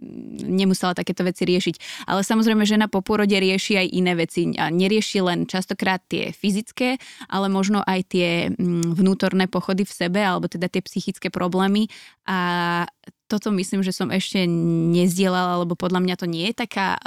nemusela 0.46 0.94
takéto 0.94 1.26
veci 1.26 1.42
riešiť. 1.42 2.06
Ale 2.06 2.22
samozrejme, 2.22 2.62
žena 2.62 2.86
po 2.86 3.02
pôrode 3.02 3.34
rieši 3.34 3.74
aj 3.74 3.86
iné 3.90 4.14
veci. 4.14 4.54
A 4.54 4.70
nerieši 4.70 5.18
len 5.18 5.50
častokrát 5.50 5.98
tie 6.06 6.30
fyzické, 6.30 7.02
ale 7.26 7.50
možno 7.50 7.82
aj 7.82 8.00
tie 8.06 8.54
mm, 8.54 8.94
vnútorné 8.94 9.50
pochody 9.50 9.82
v 9.82 9.90
sebe, 10.06 10.22
alebo 10.22 10.46
teda 10.46 10.70
tie 10.70 10.86
psychické 10.86 11.26
problémy. 11.26 11.90
A 12.30 12.86
toto 13.28 13.48
myslím, 13.52 13.80
že 13.80 13.96
som 13.96 14.12
ešte 14.12 14.44
nezdielala, 14.48 15.64
lebo 15.64 15.74
podľa 15.74 16.04
mňa 16.04 16.14
to 16.20 16.26
nie 16.28 16.50
je 16.52 16.60
taká 16.64 17.00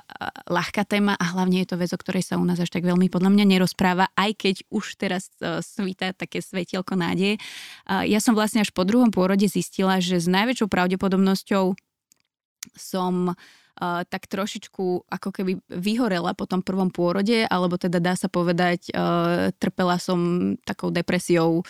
ľahká 0.50 0.86
téma 0.86 1.14
a 1.14 1.26
hlavne 1.38 1.62
je 1.62 1.70
to 1.70 1.78
vec, 1.78 1.94
o 1.94 2.02
ktorej 2.02 2.26
sa 2.26 2.42
u 2.42 2.46
nás 2.46 2.58
až 2.58 2.74
tak 2.74 2.86
veľmi 2.86 3.08
podľa 3.08 3.30
mňa 3.34 3.46
nerozpráva, 3.46 4.10
aj 4.18 4.32
keď 4.36 4.56
už 4.74 4.98
teraz 4.98 5.30
uh, 5.40 5.62
svítá 5.62 6.12
také 6.18 6.42
svetielko 6.42 6.98
nádeje. 6.98 7.38
Ja 7.86 8.18
som 8.18 8.34
vlastne 8.34 8.66
až 8.66 8.74
po 8.74 8.82
druhom 8.84 9.14
pôrode 9.14 9.46
zistila, 9.46 10.02
že 10.02 10.18
s 10.18 10.28
najväčšou 10.30 10.68
pravdepodobnosťou 10.68 11.78
som 12.76 13.38
Uh, 13.78 14.02
tak 14.10 14.26
trošičku 14.26 15.06
ako 15.06 15.30
keby 15.30 15.62
vyhorela 15.70 16.34
po 16.34 16.50
tom 16.50 16.66
prvom 16.66 16.90
pôrode, 16.90 17.46
alebo 17.46 17.78
teda 17.78 18.02
dá 18.02 18.18
sa 18.18 18.26
povedať, 18.26 18.90
trpela 19.62 20.02
som 20.02 20.58
takou 20.66 20.90
depresiou 20.90 21.62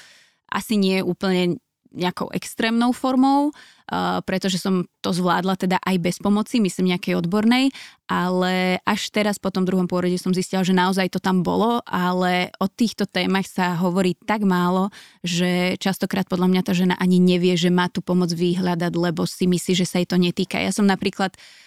asi 0.48 0.80
nie 0.80 1.04
úplne 1.04 1.60
nejakou 1.94 2.32
extrémnou 2.34 2.96
formou, 2.96 3.52
uh, 3.52 4.20
pretože 4.24 4.60
som 4.60 4.88
to 5.04 5.12
zvládla 5.12 5.56
teda 5.60 5.78
aj 5.84 5.96
bez 6.00 6.16
pomoci, 6.18 6.60
myslím 6.64 6.96
nejakej 6.96 7.20
odbornej, 7.20 7.72
ale 8.08 8.80
až 8.88 9.12
teraz 9.12 9.38
po 9.38 9.52
tom 9.52 9.68
druhom 9.68 9.86
pôrode 9.86 10.16
som 10.20 10.32
zistila, 10.32 10.64
že 10.64 10.76
naozaj 10.76 11.12
to 11.12 11.20
tam 11.20 11.44
bolo, 11.44 11.84
ale 11.84 12.50
o 12.60 12.68
týchto 12.72 13.08
témach 13.08 13.48
sa 13.48 13.76
hovorí 13.78 14.16
tak 14.28 14.48
málo, 14.48 14.90
že 15.22 15.76
častokrát 15.78 16.28
podľa 16.28 16.48
mňa 16.52 16.62
tá 16.64 16.74
žena 16.76 16.96
ani 16.98 17.20
nevie, 17.20 17.60
že 17.60 17.68
má 17.68 17.92
tu 17.92 18.00
pomoc 18.00 18.32
vyhľadať, 18.32 18.94
lebo 18.96 19.28
si 19.28 19.46
myslí, 19.46 19.74
že 19.76 19.86
sa 19.86 20.00
jej 20.00 20.08
to 20.08 20.16
netýka. 20.16 20.60
Ja 20.60 20.72
som 20.72 20.88
napríklad 20.88 21.36
uh, 21.36 21.67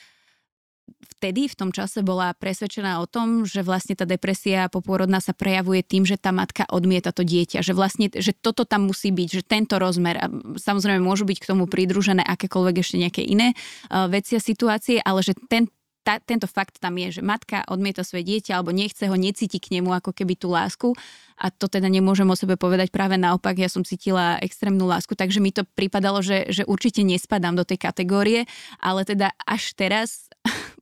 vtedy 1.21 1.53
v 1.53 1.59
tom 1.59 1.71
čase 1.71 2.01
bola 2.01 2.33
presvedčená 2.33 2.97
o 3.03 3.07
tom, 3.07 3.45
že 3.45 3.61
vlastne 3.61 3.93
tá 3.93 4.09
depresia 4.09 4.73
popôrodná 4.73 5.21
sa 5.21 5.37
prejavuje 5.37 5.85
tým, 5.85 6.09
že 6.09 6.17
tá 6.17 6.33
matka 6.33 6.65
odmieta 6.73 7.13
to 7.13 7.21
dieťa, 7.21 7.61
že 7.61 7.77
vlastne, 7.77 8.09
že 8.09 8.33
toto 8.33 8.65
tam 8.65 8.89
musí 8.89 9.13
byť, 9.13 9.29
že 9.29 9.43
tento 9.45 9.77
rozmer, 9.77 10.17
a 10.17 10.27
samozrejme 10.57 11.05
môžu 11.05 11.29
byť 11.29 11.39
k 11.45 11.49
tomu 11.53 11.69
pridružené 11.69 12.25
akékoľvek 12.25 12.77
ešte 12.81 12.97
nejaké 12.97 13.23
iné 13.25 13.53
uh, 13.53 14.09
veci 14.09 14.35
a 14.37 14.41
situácie, 14.41 14.97
ale 15.05 15.21
že 15.21 15.37
ten, 15.53 15.69
tá, 16.01 16.17
tento 16.17 16.49
fakt 16.49 16.81
tam 16.81 16.97
je, 16.97 17.21
že 17.21 17.23
matka 17.23 17.61
odmieta 17.69 18.01
svoje 18.01 18.25
dieťa 18.25 18.57
alebo 18.57 18.73
nechce 18.73 19.05
ho, 19.05 19.17
necíti 19.17 19.61
k 19.61 19.77
nemu 19.81 19.93
ako 19.93 20.17
keby 20.17 20.35
tú 20.41 20.49
lásku. 20.49 20.97
A 21.41 21.49
to 21.49 21.69
teda 21.69 21.89
nemôžem 21.89 22.29
o 22.29 22.37
sebe 22.37 22.57
povedať 22.61 22.93
práve 22.93 23.17
naopak, 23.17 23.57
ja 23.57 23.69
som 23.69 23.81
cítila 23.85 24.37
extrémnu 24.45 24.85
lásku, 24.85 25.17
takže 25.17 25.41
mi 25.41 25.53
to 25.53 25.65
pripadalo, 25.65 26.21
že, 26.21 26.49
že 26.53 26.69
určite 26.69 27.01
nespadám 27.01 27.57
do 27.57 27.65
tej 27.65 27.81
kategórie, 27.81 28.45
ale 28.81 29.09
teda 29.09 29.33
až 29.49 29.73
teraz 29.73 30.29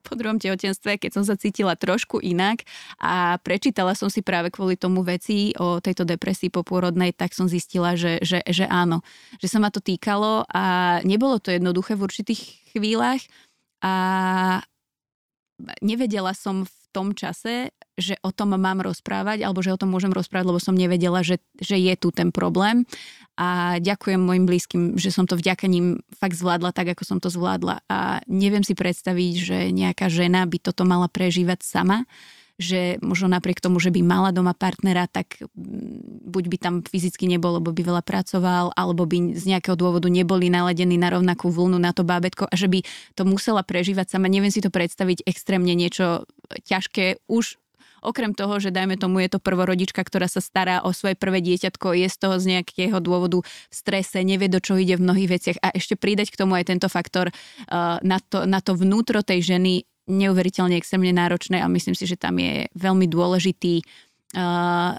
po 0.01 0.15
druhom 0.15 0.39
tehotenstve, 0.39 0.97
keď 0.97 1.11
som 1.19 1.23
sa 1.27 1.35
cítila 1.35 1.75
trošku 1.77 2.23
inak 2.23 2.65
a 2.97 3.37
prečítala 3.43 3.93
som 3.93 4.07
si 4.07 4.23
práve 4.25 4.49
kvôli 4.49 4.79
tomu 4.79 5.03
veci 5.05 5.53
o 5.59 5.83
tejto 5.83 6.07
depresii 6.07 6.49
popôrodnej, 6.49 7.13
tak 7.13 7.35
som 7.35 7.45
zistila, 7.45 7.93
že, 7.99 8.23
že, 8.23 8.41
že 8.47 8.65
áno, 8.65 9.05
že 9.37 9.51
sa 9.51 9.61
ma 9.61 9.69
to 9.69 9.83
týkalo 9.83 10.47
a 10.49 10.97
nebolo 11.03 11.37
to 11.37 11.53
jednoduché 11.53 11.93
v 11.99 12.05
určitých 12.07 12.41
chvíľach 12.73 13.21
a 13.83 13.93
nevedela 15.83 16.31
som 16.35 16.63
v 16.63 16.75
tom 16.89 17.13
čase, 17.13 17.69
že 17.99 18.17
o 18.25 18.31
tom 18.33 18.55
mám 18.57 18.81
rozprávať, 18.81 19.45
alebo 19.45 19.61
že 19.61 19.75
o 19.75 19.79
tom 19.79 19.93
môžem 19.93 20.09
rozprávať, 20.09 20.47
lebo 20.49 20.61
som 20.63 20.73
nevedela, 20.73 21.21
že, 21.21 21.37
že 21.61 21.77
je 21.77 21.93
tu 21.99 22.09
ten 22.09 22.33
problém. 22.33 22.87
A 23.39 23.79
ďakujem 23.79 24.19
mojim 24.19 24.43
blízkym, 24.43 24.99
že 24.99 25.15
som 25.15 25.23
to 25.23 25.39
vďaka 25.39 25.71
ním 25.71 26.03
fakt 26.11 26.35
zvládla 26.35 26.75
tak, 26.75 26.91
ako 26.91 27.07
som 27.07 27.17
to 27.23 27.31
zvládla. 27.31 27.79
A 27.87 28.19
neviem 28.27 28.67
si 28.67 28.75
predstaviť, 28.75 29.33
že 29.39 29.57
nejaká 29.71 30.11
žena 30.11 30.43
by 30.43 30.59
toto 30.59 30.83
mala 30.83 31.07
prežívať 31.07 31.63
sama 31.63 32.03
že 32.59 32.99
možno 32.99 33.31
napriek 33.31 33.63
tomu, 33.63 33.79
že 33.79 33.87
by 33.87 34.03
mala 34.03 34.35
doma 34.35 34.51
partnera, 34.51 35.07
tak 35.07 35.39
mm, 35.39 36.27
buď 36.27 36.43
by 36.51 36.57
tam 36.59 36.75
fyzicky 36.83 37.23
nebol, 37.25 37.55
lebo 37.57 37.71
by 37.71 37.81
veľa 37.87 38.03
pracoval, 38.03 38.75
alebo 38.75 39.07
by 39.07 39.39
z 39.39 39.55
nejakého 39.55 39.79
dôvodu 39.79 40.11
neboli 40.11 40.51
naladení 40.51 40.99
na 40.99 41.15
rovnakú 41.15 41.47
vlnu 41.47 41.79
na 41.79 41.95
to 41.95 42.03
bábetko 42.03 42.51
a 42.51 42.55
že 42.59 42.67
by 42.67 42.83
to 43.15 43.23
musela 43.23 43.63
prežívať 43.63 44.11
sama. 44.11 44.27
Neviem 44.27 44.51
si 44.51 44.59
to 44.59 44.67
predstaviť 44.67 45.23
extrémne 45.23 45.71
niečo 45.71 46.27
ťažké 46.67 47.23
už 47.31 47.55
okrem 48.01 48.31
toho, 48.35 48.59
že 48.59 48.73
dajme 48.73 48.95
tomu 48.95 49.23
je 49.23 49.35
to 49.35 49.39
prvorodička, 49.39 50.01
ktorá 50.01 50.27
sa 50.29 50.39
stará 50.39 50.81
o 50.85 50.91
svoje 50.91 51.15
prvé 51.15 51.43
dieťatko, 51.43 51.95
je 51.95 52.07
z 52.07 52.17
toho 52.17 52.35
z 52.39 52.45
nejakého 52.57 52.97
dôvodu 53.03 53.41
v 53.43 53.73
strese, 53.73 54.21
nevie 54.21 54.51
do 54.51 54.61
čo 54.61 54.79
ide 54.79 54.95
v 54.95 55.05
mnohých 55.05 55.29
veciach. 55.29 55.57
A 55.63 55.73
ešte 55.75 55.99
pridať 55.99 56.31
k 56.33 56.39
tomu 56.39 56.55
aj 56.55 56.69
tento 56.69 56.87
faktor 56.87 57.29
uh, 57.31 57.97
na, 58.01 58.17
to, 58.19 58.43
na 58.45 58.59
to 58.63 58.75
vnútro 58.75 59.23
tej 59.23 59.55
ženy 59.55 59.87
neuveriteľne 60.09 60.73
extrémne 60.73 61.13
náročné 61.13 61.61
a 61.61 61.69
myslím 61.69 61.93
si, 61.93 62.09
že 62.09 62.17
tam 62.17 62.41
je 62.41 62.65
veľmi 62.73 63.05
dôležitý 63.05 63.85
uh, 64.33 64.97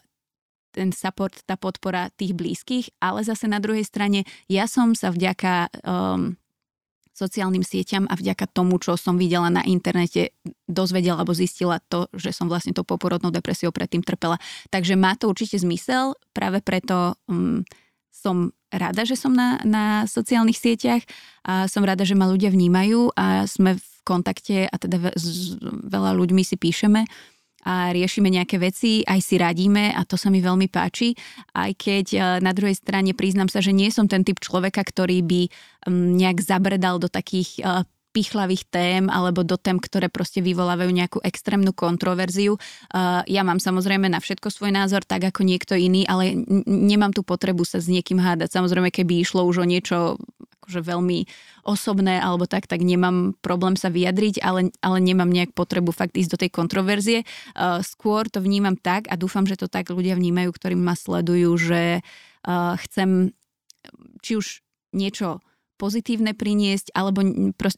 ten 0.71 0.95
support, 0.95 1.35
tá 1.45 1.59
podpora 1.59 2.15
tých 2.15 2.31
blízkych, 2.31 2.95
ale 3.03 3.27
zase 3.27 3.51
na 3.51 3.59
druhej 3.59 3.83
strane 3.83 4.23
ja 4.47 4.71
som 4.71 4.95
sa 4.95 5.11
vďaka 5.11 5.67
um, 5.83 6.39
sociálnym 7.21 7.61
sieťam 7.61 8.09
a 8.09 8.17
vďaka 8.17 8.49
tomu, 8.49 8.81
čo 8.81 8.97
som 8.97 9.21
videla 9.21 9.53
na 9.53 9.61
internete, 9.69 10.33
dozvedela 10.65 11.21
alebo 11.21 11.37
zistila 11.37 11.85
to, 11.93 12.09
že 12.17 12.33
som 12.33 12.49
vlastne 12.49 12.73
tou 12.73 12.87
poporodnou 12.89 13.29
depresiou 13.29 13.69
predtým 13.69 14.01
trpela. 14.01 14.41
Takže 14.73 14.97
má 14.97 15.13
to 15.21 15.29
určite 15.29 15.61
zmysel, 15.61 16.17
práve 16.33 16.65
preto 16.65 17.21
um, 17.29 17.61
som 18.09 18.57
rada, 18.73 19.05
že 19.05 19.19
som 19.19 19.35
na, 19.35 19.61
na 19.67 20.09
sociálnych 20.09 20.57
sieťach 20.57 21.03
a 21.45 21.69
som 21.69 21.85
rada, 21.85 22.07
že 22.09 22.17
ma 22.17 22.31
ľudia 22.31 22.49
vnímajú 22.49 23.13
a 23.19 23.45
sme 23.45 23.77
v 23.77 23.87
kontakte 24.07 24.65
a 24.65 24.75
teda 24.81 25.13
s 25.13 25.59
veľa 25.63 26.17
ľuďmi 26.17 26.43
si 26.43 26.57
píšeme 26.57 27.05
a 27.65 27.93
riešime 27.93 28.33
nejaké 28.33 28.57
veci, 28.57 29.05
aj 29.05 29.21
si 29.21 29.37
radíme 29.37 29.93
a 29.93 30.01
to 30.09 30.17
sa 30.17 30.33
mi 30.33 30.41
veľmi 30.41 30.73
páči, 30.73 31.13
aj 31.53 31.71
keď 31.77 32.07
e, 32.13 32.19
na 32.41 32.53
druhej 32.57 32.77
strane 32.77 33.13
priznám 33.13 33.53
sa, 33.53 33.61
že 33.61 33.77
nie 33.77 33.93
som 33.93 34.09
ten 34.09 34.25
typ 34.25 34.41
človeka, 34.41 34.81
ktorý 34.81 35.21
by 35.25 35.43
nejak 35.91 36.41
zabredal 36.41 36.97
do 36.97 37.09
takých 37.09 37.61
e, 37.61 37.85
pichlavých 38.11 38.67
tém 38.69 39.03
alebo 39.07 39.47
do 39.47 39.55
tém, 39.55 39.79
ktoré 39.79 40.11
proste 40.11 40.43
vyvolávajú 40.43 40.91
nejakú 40.91 41.19
extrémnu 41.23 41.71
kontroverziu. 41.71 42.59
Uh, 42.91 43.23
ja 43.31 43.47
mám 43.47 43.63
samozrejme 43.63 44.11
na 44.11 44.19
všetko 44.19 44.51
svoj 44.51 44.75
názor, 44.75 45.07
tak 45.07 45.31
ako 45.31 45.47
niekto 45.47 45.79
iný, 45.79 46.05
ale 46.11 46.35
nemám 46.67 47.15
tu 47.15 47.23
potrebu 47.23 47.63
sa 47.63 47.79
s 47.79 47.87
niekým 47.87 48.19
hádať. 48.19 48.51
Samozrejme, 48.51 48.91
keby 48.91 49.23
išlo 49.23 49.47
už 49.47 49.63
o 49.63 49.67
niečo 49.67 50.19
akože 50.71 50.87
veľmi 50.87 51.27
osobné 51.67 52.23
alebo 52.23 52.47
tak, 52.47 52.71
tak 52.71 52.87
nemám 52.87 53.35
problém 53.43 53.75
sa 53.75 53.91
vyjadriť, 53.91 54.39
ale, 54.39 54.71
ale 54.79 54.99
nemám 55.03 55.27
nejak 55.27 55.51
potrebu 55.51 55.91
fakt 55.91 56.15
ísť 56.15 56.31
do 56.31 56.41
tej 56.47 56.51
kontroverzie. 56.55 57.19
Uh, 57.59 57.83
skôr 57.83 58.31
to 58.31 58.39
vnímam 58.39 58.79
tak 58.79 59.11
a 59.11 59.19
dúfam, 59.19 59.43
že 59.51 59.59
to 59.59 59.67
tak 59.67 59.91
ľudia 59.91 60.15
vnímajú, 60.15 60.55
ktorí 60.55 60.79
ma 60.79 60.95
sledujú, 60.95 61.51
že 61.59 61.83
uh, 62.47 62.79
chcem 62.87 63.35
či 64.23 64.39
už 64.39 64.63
niečo 64.95 65.43
pozitívne 65.81 66.37
priniesť, 66.37 66.93
alebo 66.93 67.25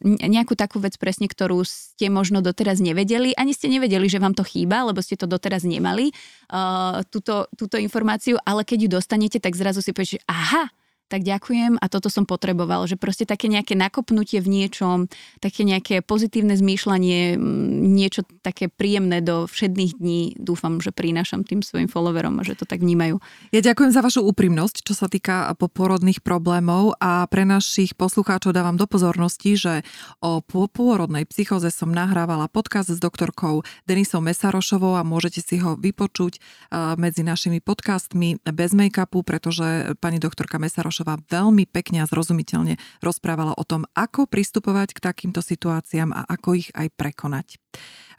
nejakú 0.03 0.59
takú 0.59 0.83
vec 0.83 0.99
presne, 0.99 1.31
ktorú 1.31 1.63
ste 1.63 2.11
možno 2.11 2.43
doteraz 2.43 2.83
nevedeli. 2.83 3.31
Ani 3.39 3.55
ste 3.55 3.71
nevedeli, 3.71 4.11
že 4.11 4.19
vám 4.19 4.35
to 4.35 4.43
chýba, 4.43 4.83
lebo 4.83 4.99
ste 4.99 5.15
to 5.15 5.23
doteraz 5.23 5.63
nemali, 5.63 6.11
uh, 6.51 6.99
túto, 7.07 7.47
túto 7.55 7.79
informáciu, 7.79 8.35
ale 8.43 8.67
keď 8.67 8.77
ju 8.85 8.89
dostanete, 8.99 9.39
tak 9.39 9.55
zrazu 9.55 9.79
si 9.79 9.95
poviete, 9.95 10.19
aha, 10.27 10.67
tak 11.11 11.27
ďakujem 11.27 11.77
a 11.77 11.85
toto 11.91 12.09
som 12.09 12.25
potreboval. 12.25 12.87
Že 12.89 12.97
proste 12.97 13.25
také 13.27 13.45
nejaké 13.51 13.77
nakopnutie 13.77 14.41
v 14.41 14.49
niečom, 14.49 15.11
také 15.43 15.61
nejaké 15.61 16.01
pozitívne 16.01 16.57
zmýšľanie, 16.57 17.37
niečo 17.93 18.25
také 18.41 18.71
príjemné 18.71 19.21
do 19.21 19.45
všedných 19.45 20.01
dní. 20.01 20.21
Dúfam, 20.41 20.81
že 20.81 20.89
prinášam 20.89 21.45
tým 21.45 21.61
svojim 21.61 21.91
followerom 21.91 22.39
a 22.39 22.47
že 22.47 22.57
to 22.57 22.65
tak 22.65 22.81
vnímajú. 22.81 23.21
Ja 23.51 23.61
ďakujem 23.61 23.91
za 23.91 24.01
vašu 24.01 24.25
úprimnosť, 24.25 24.87
čo 24.87 24.95
sa 24.95 25.11
týka 25.11 25.53
poporodných 25.59 26.25
problémov 26.25 26.97
a 26.97 27.27
pre 27.27 27.45
našich 27.45 27.93
poslucháčov 27.93 28.55
dávam 28.55 28.79
do 28.79 28.87
pozornosti, 28.87 29.59
že 29.59 29.73
o 30.23 30.41
pôrodnej 30.41 31.27
psychoze 31.27 31.69
som 31.69 31.91
nahrávala 31.91 32.47
podcast 32.47 32.89
s 32.89 32.97
doktorkou 32.97 33.61
Denisou 33.85 34.23
Mesarošovou 34.23 34.95
a 34.97 35.05
môžete 35.05 35.43
si 35.43 35.59
ho 35.59 35.75
vypočuť 35.77 36.39
medzi 36.97 37.21
našimi 37.21 37.61
podcastmi 37.61 38.41
bez 38.49 38.71
make-upu, 38.73 39.21
pretože 39.21 39.93
pani 40.01 40.17
doktorka 40.17 40.57
Mesarošová 40.57 40.92
Milošová 40.93 41.25
veľmi 41.25 41.65
pekne 41.65 42.05
a 42.05 42.09
zrozumiteľne 42.09 42.77
rozprávala 43.01 43.57
o 43.57 43.65
tom, 43.65 43.89
ako 43.97 44.29
pristupovať 44.29 44.93
k 44.93 45.01
takýmto 45.01 45.41
situáciám 45.41 46.13
a 46.13 46.21
ako 46.29 46.61
ich 46.61 46.69
aj 46.77 46.93
prekonať. 46.93 47.57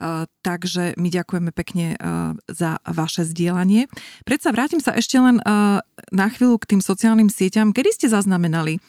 Uh, 0.02 0.26
takže 0.42 0.98
my 0.98 1.06
ďakujeme 1.06 1.54
pekne 1.54 1.94
uh, 1.94 2.34
za 2.50 2.82
vaše 2.82 3.22
zdieľanie. 3.22 3.86
Predsa 4.26 4.50
vrátim 4.50 4.82
sa 4.82 4.90
ešte 4.90 5.22
len 5.22 5.38
uh, 5.38 5.78
na 6.10 6.26
chvíľu 6.26 6.58
k 6.58 6.74
tým 6.74 6.82
sociálnym 6.82 7.30
sieťam. 7.30 7.70
Kedy 7.70 7.94
ste 7.94 8.06
zaznamenali 8.10 8.82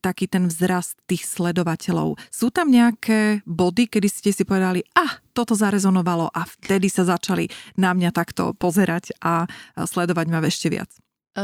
taký 0.00 0.30
ten 0.30 0.46
vzrast 0.46 0.96
tých 1.10 1.26
sledovateľov? 1.28 2.16
Sú 2.32 2.54
tam 2.54 2.70
nejaké 2.70 3.42
body, 3.44 3.90
kedy 3.90 4.08
ste 4.08 4.30
si 4.32 4.46
povedali, 4.46 4.80
ah, 4.96 5.20
toto 5.36 5.52
zarezonovalo 5.52 6.30
a 6.32 6.46
vtedy 6.46 6.88
sa 6.88 7.04
začali 7.04 7.50
na 7.76 7.92
mňa 7.92 8.14
takto 8.14 8.56
pozerať 8.56 9.12
a 9.20 9.44
sledovať 9.76 10.26
ma 10.30 10.40
ešte 10.40 10.72
viac? 10.72 10.88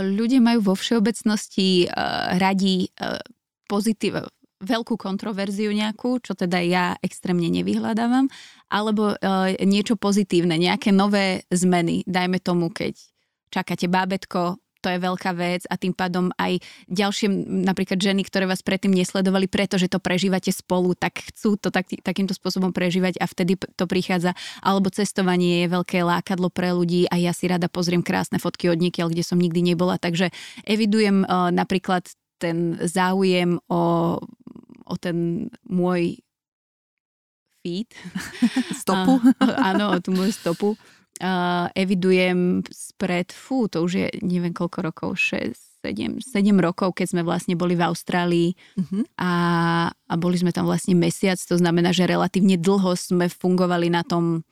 Ľudia 0.00 0.40
majú 0.42 0.72
vo 0.72 0.74
všeobecnosti 0.74 1.86
uh, 1.86 2.34
radi 2.40 2.88
uh, 2.98 3.20
pozitív, 3.68 4.26
veľkú 4.64 4.96
kontroverziu 4.96 5.70
nejakú, 5.70 6.24
čo 6.24 6.32
teda 6.32 6.58
ja 6.64 6.96
extrémne 7.04 7.52
nevyhľadávam, 7.52 8.32
alebo 8.72 9.12
uh, 9.12 9.52
niečo 9.60 10.00
pozitívne, 10.00 10.56
nejaké 10.56 10.90
nové 10.90 11.44
zmeny. 11.52 12.02
Dajme 12.08 12.40
tomu, 12.40 12.72
keď 12.72 12.96
čakáte 13.52 13.86
bábetko, 13.86 14.63
to 14.84 14.92
je 14.92 15.00
veľká 15.00 15.32
vec 15.32 15.64
a 15.72 15.80
tým 15.80 15.96
pádom 15.96 16.28
aj 16.36 16.60
ďalšie 16.92 17.32
napríklad 17.64 17.96
ženy, 17.96 18.20
ktoré 18.28 18.44
vás 18.44 18.60
predtým 18.60 18.92
nesledovali, 18.92 19.48
pretože 19.48 19.88
to 19.88 19.96
prežívate 19.96 20.52
spolu, 20.52 20.92
tak 20.92 21.24
chcú 21.32 21.56
to 21.56 21.72
tak, 21.72 21.88
takýmto 21.88 22.36
spôsobom 22.36 22.68
prežívať 22.76 23.16
a 23.16 23.24
vtedy 23.24 23.56
to 23.56 23.88
prichádza. 23.88 24.36
Alebo 24.60 24.92
cestovanie 24.92 25.64
je 25.64 25.72
veľké 25.72 26.04
lákadlo 26.04 26.52
pre 26.52 26.76
ľudí 26.76 27.08
a 27.08 27.16
ja 27.16 27.32
si 27.32 27.48
rada 27.48 27.72
pozriem 27.72 28.04
krásne 28.04 28.36
fotky 28.36 28.68
od 28.68 28.76
niekiaľ, 28.76 29.08
kde 29.08 29.24
som 29.24 29.40
nikdy 29.40 29.64
nebola. 29.64 29.96
Takže 29.96 30.28
evidujem 30.68 31.24
uh, 31.24 31.48
napríklad 31.48 32.04
ten 32.36 32.76
záujem 32.84 33.56
o, 33.72 33.82
o 34.84 34.94
ten 35.00 35.48
môj 35.64 36.20
feed. 37.64 37.88
Stopu? 38.84 39.16
A, 39.40 39.72
áno, 39.72 39.96
o 39.96 39.98
tú 40.04 40.12
moju 40.12 40.32
stopu 40.36 40.68
uh, 41.20 41.70
evidujem 41.76 42.64
spred, 42.70 43.30
fú, 43.30 43.68
to 43.68 43.84
už 43.84 43.92
je 43.92 44.06
neviem 44.24 44.54
koľko 44.54 44.78
rokov, 44.80 45.10
6, 45.20 45.84
7, 45.84 46.24
7 46.24 46.64
rokov, 46.64 46.96
keď 46.96 47.06
sme 47.12 47.22
vlastne 47.22 47.54
boli 47.54 47.76
v 47.76 47.84
Austrálii 47.84 48.50
uh-huh. 48.56 49.04
a, 49.20 49.32
a 49.92 50.14
boli 50.16 50.40
sme 50.40 50.50
tam 50.50 50.64
vlastne 50.64 50.96
mesiac, 50.96 51.36
to 51.36 51.60
znamená, 51.60 51.92
že 51.92 52.08
relatívne 52.08 52.56
dlho 52.56 52.96
sme 52.96 53.28
fungovali 53.28 53.92
na 53.92 54.00
tom 54.00 54.42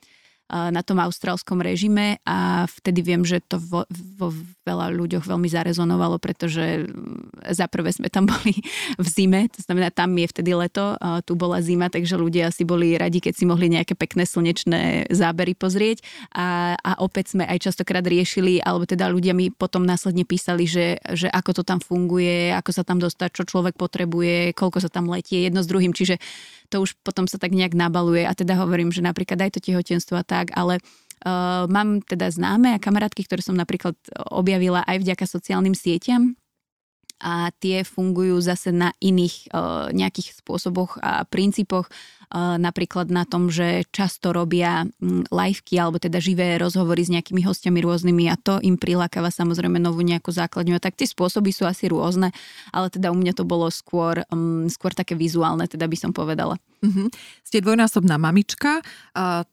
na 0.53 0.85
tom 0.85 1.01
austrálskom 1.01 1.63
režime 1.63 2.21
a 2.27 2.69
vtedy 2.69 3.01
viem, 3.01 3.23
že 3.25 3.41
to 3.41 3.57
vo, 3.57 3.87
vo 3.89 4.29
veľa 4.63 4.95
ľuďoch 4.95 5.27
veľmi 5.27 5.47
zarezonovalo, 5.51 6.17
pretože 6.17 6.87
mm, 6.87 7.53
za 7.53 7.67
prvé 7.67 7.91
sme 7.91 8.07
tam 8.07 8.27
boli 8.31 8.55
v 8.97 9.07
zime, 9.07 9.51
to 9.51 9.61
znamená 9.63 9.91
tam 9.91 10.15
je 10.15 10.27
vtedy 10.27 10.51
leto, 10.55 10.95
tu 11.27 11.35
bola 11.35 11.59
zima, 11.59 11.91
takže 11.91 12.15
ľudia 12.15 12.49
si 12.49 12.63
boli 12.63 12.95
radi, 12.95 13.19
keď 13.19 13.33
si 13.35 13.45
mohli 13.45 13.67
nejaké 13.71 13.93
pekné 13.93 14.23
slnečné 14.23 15.11
zábery 15.11 15.53
pozrieť. 15.53 16.01
A, 16.33 16.79
a 16.79 16.91
opäť 17.03 17.35
sme 17.35 17.43
aj 17.45 17.69
častokrát 17.69 18.03
riešili, 18.03 18.63
alebo 18.63 18.87
teda 18.87 19.11
ľudia 19.11 19.35
mi 19.35 19.51
potom 19.51 19.83
následne 19.83 20.23
písali, 20.23 20.65
že, 20.65 20.99
že 21.13 21.27
ako 21.27 21.61
to 21.61 21.63
tam 21.67 21.79
funguje, 21.83 22.55
ako 22.55 22.71
sa 22.71 22.83
tam 22.87 22.97
dostať, 22.97 23.29
čo 23.35 23.43
človek 23.45 23.75
potrebuje, 23.75 24.55
koľko 24.55 24.79
sa 24.83 24.89
tam 24.89 25.11
letie 25.11 25.45
jedno 25.45 25.61
s 25.61 25.69
druhým, 25.69 25.91
čiže 25.91 26.17
to 26.71 26.81
už 26.81 26.97
potom 27.05 27.29
sa 27.29 27.37
tak 27.37 27.53
nejak 27.53 27.77
nabaluje. 27.77 28.25
A 28.25 28.33
teda 28.33 28.57
hovorím, 28.57 28.89
že 28.89 29.05
napríklad 29.05 29.37
aj 29.45 29.59
to 29.59 29.59
tehotenstvo 29.61 30.17
a 30.17 30.25
tak, 30.25 30.49
ale 30.57 30.81
uh, 31.25 31.65
mám 31.71 32.03
teda 32.03 32.29
známe 32.29 32.75
a 32.75 32.83
kamarátky, 32.83 33.25
ktoré 33.25 33.41
som 33.41 33.55
napríklad 33.57 33.95
objavila 34.29 34.83
aj 34.83 35.01
vďaka 35.01 35.25
sociálnym 35.25 35.73
sieťam, 35.73 36.35
a 37.23 37.55
tie 37.55 37.87
fungujú 37.87 38.35
zase 38.43 38.75
na 38.75 38.91
iných 38.99 39.47
uh, 39.55 39.87
nejakých 39.95 40.43
spôsoboch 40.43 40.99
a 40.99 41.23
princípoch, 41.23 41.87
uh, 41.87 42.59
napríklad 42.59 43.07
na 43.07 43.23
tom, 43.23 43.47
že 43.47 43.87
často 43.95 44.35
robia 44.35 44.83
um, 44.99 45.23
liveky 45.31 45.79
alebo 45.79 46.03
teda 46.03 46.19
živé 46.19 46.59
rozhovory 46.59 46.99
s 46.99 47.13
nejakými 47.15 47.39
hostiami 47.47 47.79
rôznymi 47.79 48.27
a 48.27 48.35
to 48.35 48.59
im 48.59 48.75
prilákava 48.75 49.31
samozrejme 49.31 49.79
novú 49.79 50.03
nejakú 50.03 50.35
základňu. 50.35 50.83
Tak 50.83 50.99
tie 50.99 51.07
spôsoby 51.07 51.55
sú 51.55 51.63
asi 51.63 51.87
rôzne, 51.87 52.35
ale 52.75 52.91
teda 52.91 53.07
u 53.07 53.15
mňa 53.15 53.33
to 53.39 53.47
bolo 53.47 53.71
skôr, 53.71 54.27
um, 54.27 54.67
skôr 54.67 54.91
také 54.91 55.15
vizuálne, 55.15 55.63
teda 55.71 55.87
by 55.87 55.95
som 55.95 56.11
povedala. 56.11 56.59
Uh-huh. 56.83 57.07
Ste 57.47 57.63
dvojnásobná 57.63 58.19
mamička. 58.19 58.83
Uh, 59.15 59.47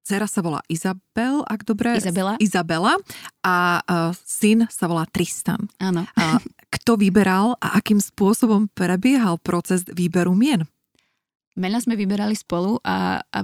Cera 0.00 0.24
sa 0.24 0.40
volá 0.40 0.64
Izabel, 0.66 1.44
ak 1.44 1.62
dobre... 1.68 1.94
Izabela. 2.00 2.34
Izabela 2.40 2.94
a 3.44 3.84
uh, 3.84 4.10
syn 4.24 4.64
sa 4.72 4.88
volá 4.88 5.04
Tristan. 5.06 5.68
Áno. 5.76 6.08
Uh, 6.16 6.40
kto 6.72 6.96
vyberal 6.96 7.54
a 7.60 7.76
akým 7.76 8.00
spôsobom 8.00 8.72
prebiehal 8.72 9.36
proces 9.38 9.84
výberu 9.86 10.32
mien? 10.32 10.64
Mena 11.54 11.82
sme 11.82 11.98
vyberali 11.98 12.32
spolu 12.32 12.80
a, 12.80 13.20
a 13.20 13.38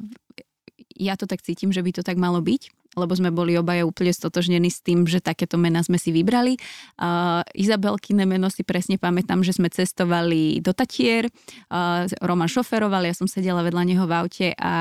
ja 0.97 1.13
to 1.21 1.29
tak 1.29 1.45
cítim, 1.45 1.69
že 1.69 1.85
by 1.85 1.91
to 1.93 2.03
tak 2.07 2.17
malo 2.17 2.41
byť 2.41 2.73
lebo 2.97 3.13
sme 3.13 3.29
boli 3.29 3.53
obaja 3.61 3.85
úplne 3.85 4.09
stotožnení 4.09 4.73
s 4.73 4.81
tým, 4.81 5.05
že 5.05 5.21
takéto 5.21 5.61
mená 5.61 5.85
sme 5.85 6.01
si 6.01 6.17
vybrali. 6.17 6.57
Uh, 6.97 7.45
Izabelkine 7.53 8.25
meno 8.25 8.49
si 8.49 8.65
presne 8.65 8.97
pamätám, 8.97 9.45
že 9.45 9.53
sme 9.53 9.69
cestovali 9.69 10.65
do 10.65 10.73
Tatier, 10.73 11.29
uh, 11.29 12.09
Roman 12.25 12.49
šoferoval, 12.49 13.05
ja 13.05 13.13
som 13.13 13.29
sedela 13.29 13.61
vedľa 13.61 13.85
neho 13.85 14.05
v 14.09 14.13
aute 14.17 14.49
a, 14.57 14.75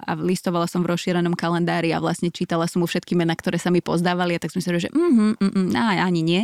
a 0.00 0.12
listovala 0.16 0.64
som 0.64 0.80
v 0.80 0.96
rozšírenom 0.96 1.36
kalendári 1.36 1.92
a 1.92 2.00
vlastne 2.00 2.32
čítala 2.32 2.64
som 2.64 2.80
mu 2.80 2.88
všetky 2.88 3.12
mená, 3.12 3.36
ktoré 3.36 3.60
sa 3.60 3.68
mi 3.68 3.84
pozdávali 3.84 4.32
a 4.32 4.40
tak 4.40 4.48
som 4.48 4.64
si 4.64 4.72
že 4.72 4.88
mm, 4.88 5.36
mm, 5.36 5.52
mm, 5.68 5.68
ani 5.76 6.24
nie. 6.24 6.42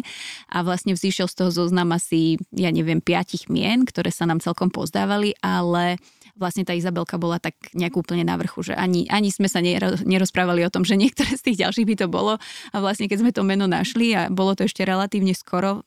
A 0.53 0.61
vlastne 0.61 0.93
vzýšiel 0.93 1.25
z 1.25 1.35
toho 1.41 1.51
zoznam 1.55 1.89
asi, 1.97 2.37
ja 2.53 2.69
neviem, 2.69 3.01
piatich 3.01 3.49
mien, 3.49 3.89
ktoré 3.89 4.13
sa 4.13 4.29
nám 4.29 4.45
celkom 4.45 4.69
pozdávali, 4.69 5.33
ale 5.41 5.97
vlastne 6.35 6.67
tá 6.67 6.75
Izabelka 6.75 7.15
bola 7.17 7.39
tak 7.39 7.55
nejak 7.75 7.95
úplne 7.95 8.27
na 8.27 8.35
vrchu, 8.35 8.67
že 8.67 8.75
ani, 8.75 9.07
ani 9.11 9.31
sme 9.31 9.47
sa 9.47 9.63
nerozprávali 10.03 10.67
o 10.67 10.73
tom, 10.73 10.83
že 10.83 10.99
niektoré 10.99 11.35
z 11.39 11.43
tých 11.51 11.61
ďalších 11.67 11.87
by 11.87 11.97
to 12.05 12.07
bolo 12.11 12.39
a 12.71 12.77
vlastne 12.83 13.07
keď 13.07 13.19
sme 13.23 13.31
to 13.31 13.47
meno 13.47 13.71
našli 13.71 14.15
a 14.15 14.27
bolo 14.29 14.59
to 14.59 14.67
ešte 14.67 14.83
relatívne 14.83 15.33
skoro, 15.33 15.87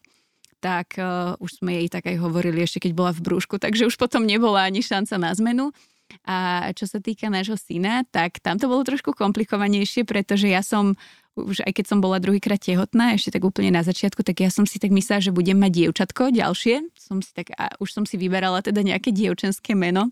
tak 0.64 0.98
uh, 0.98 1.38
už 1.38 1.62
sme 1.62 1.84
jej 1.84 1.88
tak 1.92 2.10
aj 2.10 2.18
hovorili 2.18 2.66
ešte 2.66 2.82
keď 2.82 2.92
bola 2.96 3.12
v 3.14 3.24
brúšku, 3.24 3.62
takže 3.62 3.86
už 3.86 3.96
potom 4.00 4.26
nebola 4.26 4.66
ani 4.66 4.82
šanca 4.82 5.16
na 5.20 5.32
zmenu. 5.36 5.76
A 6.24 6.72
čo 6.72 6.88
sa 6.88 7.04
týka 7.04 7.28
nášho 7.28 7.60
syna, 7.60 8.08
tak 8.08 8.40
tam 8.40 8.56
to 8.56 8.72
bolo 8.72 8.80
trošku 8.88 9.12
komplikovanejšie, 9.12 10.08
pretože 10.08 10.48
ja 10.48 10.64
som 10.64 10.96
už 11.38 11.62
aj 11.64 11.74
keď 11.78 11.86
som 11.86 12.00
bola 12.02 12.18
druhýkrát 12.18 12.58
tehotná, 12.58 13.14
ešte 13.14 13.38
tak 13.38 13.46
úplne 13.46 13.70
na 13.70 13.86
začiatku, 13.86 14.26
tak 14.26 14.42
ja 14.42 14.50
som 14.50 14.66
si 14.66 14.82
tak 14.82 14.90
myslela, 14.90 15.22
že 15.22 15.32
budem 15.32 15.56
mať 15.56 15.86
dievčatko 15.86 16.34
ďalšie. 16.34 16.90
Som 16.98 17.22
si 17.22 17.32
tak, 17.32 17.54
a 17.54 17.72
už 17.78 17.94
som 17.94 18.04
si 18.04 18.18
vyberala 18.18 18.66
teda 18.66 18.82
nejaké 18.82 19.14
dievčenské 19.14 19.78
meno. 19.78 20.10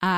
A 0.00 0.12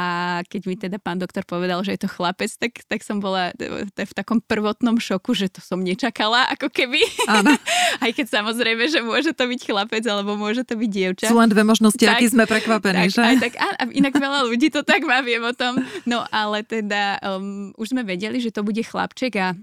keď 0.46 0.62
mi 0.70 0.78
teda 0.78 1.02
pán 1.02 1.18
doktor 1.18 1.42
povedal, 1.42 1.82
že 1.82 1.98
je 1.98 2.06
to 2.06 2.08
chlapec, 2.14 2.46
tak, 2.54 2.86
tak 2.86 3.02
som 3.02 3.18
bola 3.18 3.50
v 3.58 4.12
takom 4.14 4.38
prvotnom 4.38 5.02
šoku, 5.02 5.34
že 5.34 5.50
to 5.50 5.58
som 5.58 5.82
nečakala, 5.82 6.46
ako 6.54 6.70
keby. 6.70 7.02
Áno. 7.26 7.50
Aj 8.04 8.10
keď 8.14 8.30
samozrejme, 8.30 8.86
že 8.86 9.02
môže 9.02 9.34
to 9.34 9.42
byť 9.42 9.60
chlapec, 9.66 10.06
alebo 10.06 10.38
môže 10.38 10.62
to 10.62 10.78
byť 10.78 10.86
dievča. 10.86 11.26
Sú 11.26 11.34
len 11.34 11.50
dve 11.50 11.66
možnosti, 11.66 11.98
tak, 11.98 12.22
aký 12.22 12.30
sme 12.30 12.46
prekvapení, 12.46 13.10
tak, 13.10 13.14
že? 13.18 13.22
Aj 13.26 13.36
tak, 13.42 13.52
a 13.58 13.90
inak 13.90 14.14
veľa 14.14 14.46
ľudí 14.46 14.70
to 14.70 14.86
tak 14.86 15.02
má, 15.02 15.18
viem 15.18 15.42
o 15.42 15.50
tom. 15.50 15.82
No 16.06 16.22
ale 16.30 16.62
teda 16.62 17.18
um, 17.18 17.74
už 17.74 17.90
sme 17.90 18.06
vedeli, 18.06 18.38
že 18.38 18.54
to 18.54 18.62
bude 18.62 18.86
chlapček 18.86 19.34
a 19.42 19.58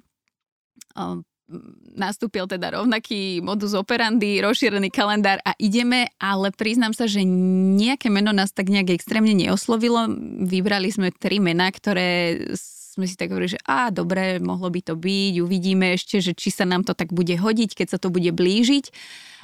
nastúpil 1.97 2.45
teda 2.45 2.77
rovnaký 2.77 3.41
modus 3.41 3.73
operandi, 3.73 4.37
rozšírený 4.37 4.93
kalendár 4.93 5.41
a 5.41 5.57
ideme, 5.57 6.13
ale 6.21 6.53
priznám 6.53 6.93
sa, 6.93 7.09
že 7.09 7.25
nejaké 7.25 8.13
meno 8.13 8.29
nás 8.29 8.53
tak 8.53 8.69
nejak 8.69 8.93
extrémne 8.93 9.33
neoslovilo. 9.33 10.05
Vybrali 10.45 10.93
sme 10.93 11.09
tri 11.09 11.41
mená, 11.41 11.73
ktoré 11.73 12.37
sme 12.53 13.09
si 13.09 13.17
tak 13.17 13.33
hovorili, 13.33 13.57
že 13.57 13.63
á, 13.65 13.89
dobre, 13.89 14.37
mohlo 14.37 14.69
by 14.69 14.81
to 14.83 14.93
byť, 14.93 15.33
uvidíme 15.41 15.97
ešte, 15.97 16.21
že 16.21 16.37
či 16.37 16.53
sa 16.53 16.69
nám 16.69 16.85
to 16.85 16.93
tak 16.93 17.09
bude 17.09 17.33
hodiť, 17.33 17.73
keď 17.73 17.87
sa 17.95 17.97
to 17.97 18.13
bude 18.13 18.29
blížiť. 18.29 18.91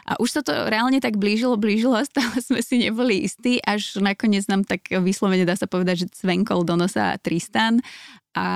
A 0.05 0.21
už 0.21 0.37
sa 0.37 0.41
to 0.45 0.53
reálne 0.69 1.01
tak 1.01 1.17
blížilo, 1.17 1.57
blížilo 1.57 1.97
stále 2.05 2.37
sme 2.37 2.61
si 2.61 2.77
neboli 2.77 3.25
istí, 3.25 3.57
až 3.65 3.97
nakoniec 3.97 4.45
nám 4.45 4.61
tak 4.61 4.85
vyslovene 4.93 5.49
dá 5.49 5.57
sa 5.57 5.65
povedať, 5.65 6.05
že 6.05 6.13
cvenkol 6.13 6.61
do 6.61 6.77
nosa 6.77 7.17
Tristan 7.17 7.81
a 8.37 8.47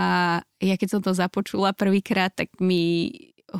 ja 0.61 0.75
keď 0.77 0.87
som 0.93 1.01
to 1.01 1.15
započula 1.15 1.73
prvýkrát, 1.73 2.29
tak 2.35 2.53
mi 2.61 3.09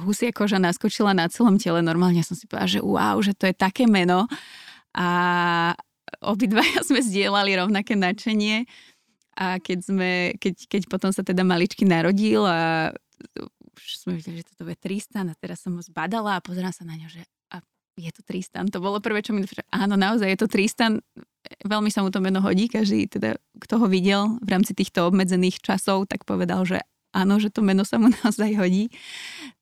husia 0.06 0.30
koža 0.30 0.62
naskočila 0.62 1.17
na 1.17 1.25
celom 1.32 1.58
tele. 1.58 1.82
Normálne 1.82 2.21
som 2.21 2.38
si 2.38 2.45
povedala, 2.45 2.69
že 2.69 2.82
wow, 2.84 3.17
že 3.23 3.34
to 3.34 3.49
je 3.49 3.56
také 3.58 3.89
meno. 3.89 4.30
A 4.93 5.10
obidvaja 6.21 6.84
sme 6.88 7.02
zdieľali 7.02 7.58
rovnaké 7.58 7.97
nadšenie. 7.97 8.69
A 9.39 9.56
keď, 9.63 9.80
sme, 9.80 10.12
keď, 10.36 10.67
keď 10.67 10.82
potom 10.91 11.15
sa 11.15 11.23
teda 11.23 11.47
maličky 11.47 11.88
narodil 11.88 12.43
a 12.43 12.91
už 13.80 13.84
sme 14.04 14.19
videli, 14.19 14.43
že 14.43 14.52
toto 14.52 14.67
je 14.67 14.75
Tristan 14.75 15.32
a 15.32 15.39
teraz 15.39 15.63
som 15.63 15.71
ho 15.71 15.82
zbadala 15.82 16.38
a 16.38 16.43
pozerám 16.43 16.75
sa 16.75 16.84
na 16.84 16.99
ňo, 16.99 17.08
že 17.08 17.23
je 17.99 18.13
to 18.15 18.23
Tristan. 18.23 18.71
To 18.71 18.79
bolo 18.79 19.03
prvé, 19.03 19.19
čo 19.19 19.35
mi 19.35 19.43
áno, 19.75 19.99
naozaj 19.99 20.27
je 20.31 20.39
to 20.39 20.47
Tristan 20.47 21.03
veľmi 21.65 21.89
sa 21.89 22.03
mu 22.03 22.09
to 22.13 22.21
meno 22.21 22.43
hodí, 22.43 22.69
každý 22.69 23.09
teda, 23.09 23.39
kto 23.57 23.81
ho 23.81 23.88
videl 23.88 24.38
v 24.43 24.49
rámci 24.49 24.75
týchto 24.75 25.07
obmedzených 25.09 25.63
časov, 25.63 26.05
tak 26.05 26.27
povedal, 26.27 26.67
že 26.67 26.83
áno, 27.15 27.41
že 27.41 27.49
to 27.49 27.65
meno 27.65 27.88
sa 27.88 27.97
mu 27.97 28.12
naozaj 28.21 28.53
hodí. 28.59 28.93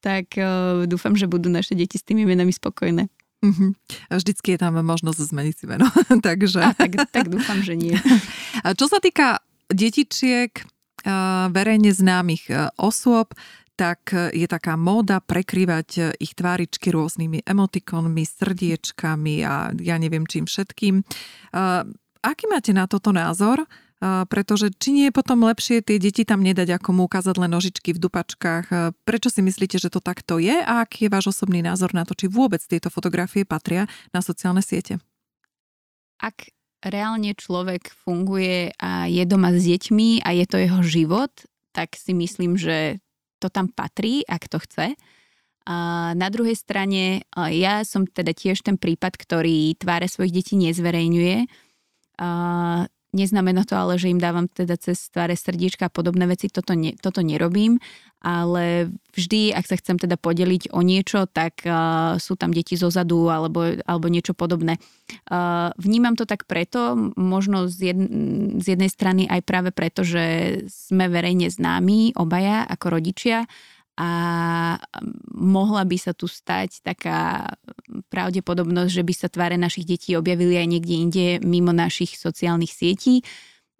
Tak 0.04 0.36
uh, 0.38 0.84
dúfam, 0.90 1.16
že 1.16 1.30
budú 1.30 1.48
naše 1.48 1.78
deti 1.78 1.96
s 2.00 2.06
tými 2.06 2.28
menami 2.28 2.52
spokojné. 2.52 3.08
Uh-huh. 3.38 3.78
Vždycky 4.10 4.58
je 4.58 4.60
tam 4.60 4.74
možnosť 4.82 5.30
zmeniť 5.30 5.56
si 5.56 5.66
meno. 5.70 5.86
Takže... 6.28 6.60
A 6.66 6.74
tak, 6.74 6.98
tak 7.14 7.30
dúfam, 7.30 7.62
že 7.62 7.78
nie. 7.78 7.94
A 8.66 8.74
čo 8.74 8.90
sa 8.90 8.98
týka 8.98 9.46
detičiek, 9.70 10.58
uh, 11.06 11.48
verejne 11.54 11.94
známych 11.94 12.50
uh, 12.50 12.74
osôb, 12.82 13.38
tak 13.78 14.10
je 14.34 14.50
taká 14.50 14.74
móda 14.74 15.22
prekrývať 15.22 16.18
ich 16.18 16.34
tváričky 16.34 16.90
rôznymi 16.90 17.46
emotikonmi, 17.46 18.26
srdiečkami 18.26 19.46
a 19.46 19.70
ja 19.78 19.96
neviem 20.02 20.26
čím 20.26 20.50
všetkým. 20.50 21.06
Aký 22.26 22.44
máte 22.50 22.74
na 22.74 22.90
toto 22.90 23.14
názor? 23.14 23.70
pretože 24.30 24.70
či 24.78 24.94
nie 24.94 25.06
je 25.10 25.16
potom 25.16 25.42
lepšie 25.42 25.82
tie 25.82 25.98
deti 25.98 26.22
tam 26.22 26.46
nedať, 26.46 26.78
ako 26.78 26.90
mu 26.94 27.02
ukázať 27.10 27.36
len 27.42 27.50
nožičky 27.50 27.98
v 27.98 28.02
dupačkách. 28.06 28.94
Prečo 29.02 29.30
si 29.34 29.42
myslíte, 29.42 29.82
že 29.82 29.90
to 29.90 29.98
takto 29.98 30.38
je 30.38 30.54
a 30.54 30.86
aký 30.86 31.10
je 31.10 31.14
váš 31.14 31.34
osobný 31.34 31.66
názor 31.66 31.98
na 31.98 32.06
to, 32.06 32.14
či 32.14 32.30
vôbec 32.30 32.62
tieto 32.62 32.94
fotografie 32.94 33.42
patria 33.42 33.90
na 34.14 34.22
sociálne 34.22 34.62
siete? 34.62 35.02
Ak 36.22 36.54
reálne 36.86 37.34
človek 37.34 37.90
funguje 38.06 38.78
a 38.78 39.10
je 39.10 39.24
doma 39.26 39.50
s 39.50 39.66
deťmi 39.66 40.22
a 40.22 40.30
je 40.30 40.46
to 40.46 40.58
jeho 40.62 40.80
život, 40.86 41.34
tak 41.74 41.98
si 41.98 42.14
myslím, 42.14 42.54
že 42.54 43.02
to 43.38 43.48
tam 43.54 43.70
patrí, 43.72 44.22
ak 44.26 44.50
to 44.50 44.58
chce. 44.62 44.98
A 45.68 45.76
na 46.16 46.32
druhej 46.32 46.56
strane, 46.56 47.28
ja 47.36 47.84
som 47.84 48.08
teda 48.08 48.32
tiež 48.32 48.64
ten 48.64 48.80
prípad, 48.80 49.20
ktorý 49.20 49.76
tváre 49.76 50.08
svojich 50.08 50.40
detí 50.40 50.56
nezverejňuje. 50.56 51.44
A 52.24 52.30
Neznamená 53.18 53.66
to 53.66 53.74
ale, 53.74 53.98
že 53.98 54.14
im 54.14 54.22
dávam 54.22 54.46
teda 54.46 54.78
cez 54.78 55.10
tváre 55.10 55.34
srdiečka 55.34 55.90
a 55.90 55.94
podobné 55.94 56.30
veci, 56.30 56.54
toto, 56.54 56.78
ne, 56.78 56.94
toto 56.94 57.26
nerobím, 57.26 57.82
ale 58.22 58.94
vždy, 59.18 59.58
ak 59.58 59.66
sa 59.66 59.80
chcem 59.82 59.98
teda 59.98 60.22
podeliť 60.22 60.70
o 60.70 60.86
niečo, 60.86 61.26
tak 61.26 61.66
uh, 61.66 62.22
sú 62.22 62.38
tam 62.38 62.54
deti 62.54 62.78
zo 62.78 62.94
zadu 62.94 63.34
alebo, 63.34 63.74
alebo 63.90 64.06
niečo 64.06 64.38
podobné. 64.38 64.78
Uh, 65.34 65.74
vnímam 65.82 66.14
to 66.14 66.30
tak 66.30 66.46
preto, 66.46 66.94
možno 67.18 67.66
z, 67.66 67.90
jed, 67.90 68.00
z 68.62 68.66
jednej 68.78 68.92
strany 68.94 69.26
aj 69.26 69.42
práve 69.42 69.70
preto, 69.74 70.06
že 70.06 70.62
sme 70.70 71.10
verejne 71.10 71.50
známi 71.50 72.14
obaja 72.14 72.70
ako 72.70 73.02
rodičia, 73.02 73.50
a 73.98 74.10
mohla 75.34 75.82
by 75.82 75.98
sa 75.98 76.14
tu 76.14 76.30
stať 76.30 76.86
taká 76.86 77.50
pravdepodobnosť, 78.14 78.92
že 78.94 79.04
by 79.04 79.14
sa 79.18 79.28
tváre 79.28 79.58
našich 79.58 79.90
detí 79.90 80.14
objavili 80.14 80.54
aj 80.54 80.68
niekde 80.70 80.96
inde 80.96 81.26
mimo 81.42 81.74
našich 81.74 82.14
sociálnych 82.14 82.70
sietí 82.70 83.26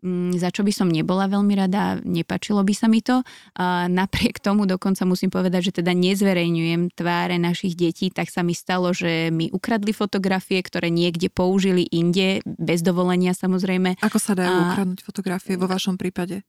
mm, 0.02 0.42
za 0.42 0.50
čo 0.50 0.66
by 0.66 0.74
som 0.74 0.90
nebola 0.90 1.30
veľmi 1.30 1.54
rada, 1.54 2.02
nepačilo 2.02 2.66
by 2.66 2.74
sa 2.74 2.90
mi 2.90 3.06
to. 3.06 3.22
A 3.62 3.86
napriek 3.86 4.42
tomu 4.42 4.66
dokonca 4.66 5.06
musím 5.06 5.30
povedať, 5.30 5.70
že 5.70 5.86
teda 5.86 5.94
nezverejňujem 5.94 6.98
tváre 6.98 7.38
našich 7.38 7.78
detí, 7.78 8.10
tak 8.10 8.34
sa 8.34 8.42
mi 8.42 8.58
stalo, 8.58 8.98
že 8.98 9.30
mi 9.30 9.54
ukradli 9.54 9.94
fotografie, 9.94 10.66
ktoré 10.66 10.90
niekde 10.90 11.30
použili 11.30 11.86
inde, 11.94 12.42
bez 12.46 12.82
dovolenia 12.82 13.38
samozrejme. 13.38 14.02
Ako 14.02 14.18
sa 14.18 14.34
dajú 14.34 14.50
a... 14.50 14.62
ukradnúť 14.74 15.06
fotografie 15.06 15.62
vo 15.62 15.70
vašom 15.70 15.94
prípade? 16.02 16.42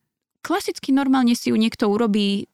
klasicky 0.48 0.94
normálne 0.94 1.34
si 1.36 1.50
ju 1.52 1.56
niekto 1.58 1.90
urobí. 1.90 2.48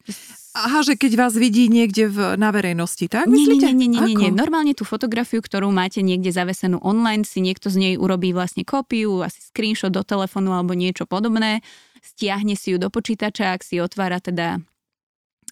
Aha, 0.54 0.86
že 0.86 0.94
keď 0.94 1.18
vás 1.18 1.34
vidí 1.34 1.66
niekde 1.66 2.06
v, 2.06 2.38
na 2.38 2.54
verejnosti, 2.54 3.10
tak 3.10 3.26
nie, 3.26 3.42
myslíte? 3.42 3.74
Nie, 3.74 3.74
nie, 3.74 3.88
nie, 3.90 4.00
nie, 4.06 4.14
nie. 4.14 4.30
Normálne 4.30 4.70
tú 4.70 4.86
fotografiu, 4.86 5.42
ktorú 5.42 5.74
máte 5.74 5.98
niekde 5.98 6.30
zavesenú 6.30 6.78
online, 6.78 7.26
si 7.26 7.42
niekto 7.42 7.74
z 7.74 7.76
nej 7.82 7.94
urobí 7.98 8.30
vlastne 8.30 8.62
kópiu, 8.62 9.26
asi 9.26 9.42
screenshot 9.50 9.90
do 9.90 10.06
telefónu 10.06 10.54
alebo 10.54 10.78
niečo 10.78 11.10
podobné, 11.10 11.58
stiahne 11.98 12.54
si 12.54 12.70
ju 12.70 12.78
do 12.78 12.86
počítača, 12.86 13.50
ak 13.50 13.66
si 13.66 13.82
otvára 13.82 14.22
teda 14.22 14.62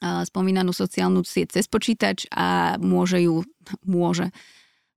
spomínanú 0.02 0.74
sociálnu 0.74 1.22
sieť 1.22 1.58
cez 1.58 1.66
počítač 1.70 2.26
a 2.30 2.78
môže 2.78 3.22
ju, 3.22 3.42
môže, 3.82 4.30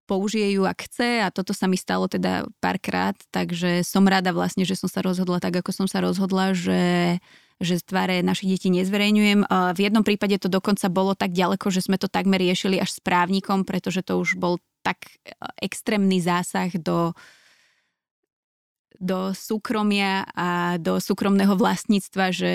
použije 0.05 0.53
ju, 0.53 0.69
ak 0.69 0.85
chce 0.85 1.25
a 1.25 1.33
toto 1.33 1.49
sa 1.57 1.65
mi 1.65 1.81
stalo 1.81 2.05
teda 2.05 2.45
párkrát, 2.61 3.17
takže 3.33 3.81
som 3.81 4.05
rada 4.05 4.29
vlastne, 4.37 4.61
že 4.61 4.77
som 4.77 4.85
sa 4.85 5.01
rozhodla 5.01 5.41
tak, 5.41 5.65
ako 5.65 5.73
som 5.73 5.87
sa 5.89 5.97
rozhodla, 5.97 6.53
že 6.53 7.17
že 7.59 7.79
tváre 7.79 8.19
našich 8.19 8.59
detí 8.59 8.67
nezverejňujem. 8.71 9.47
V 9.47 9.79
jednom 9.79 10.03
prípade 10.03 10.35
to 10.39 10.51
dokonca 10.51 10.91
bolo 10.91 11.15
tak 11.15 11.31
ďaleko, 11.31 11.71
že 11.71 11.87
sme 11.87 11.95
to 11.95 12.11
takmer 12.11 12.39
riešili 12.39 12.79
až 12.79 12.97
s 12.97 12.99
právnikom, 12.99 13.63
pretože 13.63 14.03
to 14.03 14.19
už 14.19 14.35
bol 14.35 14.59
tak 14.85 15.07
e, 15.25 15.33
extrémny 15.65 16.21
zásah 16.21 16.69
do, 16.77 17.15
do 19.01 19.33
súkromia 19.33 20.27
a 20.35 20.77
do 20.77 21.01
súkromného 21.01 21.57
vlastníctva, 21.57 22.29
že 22.29 22.53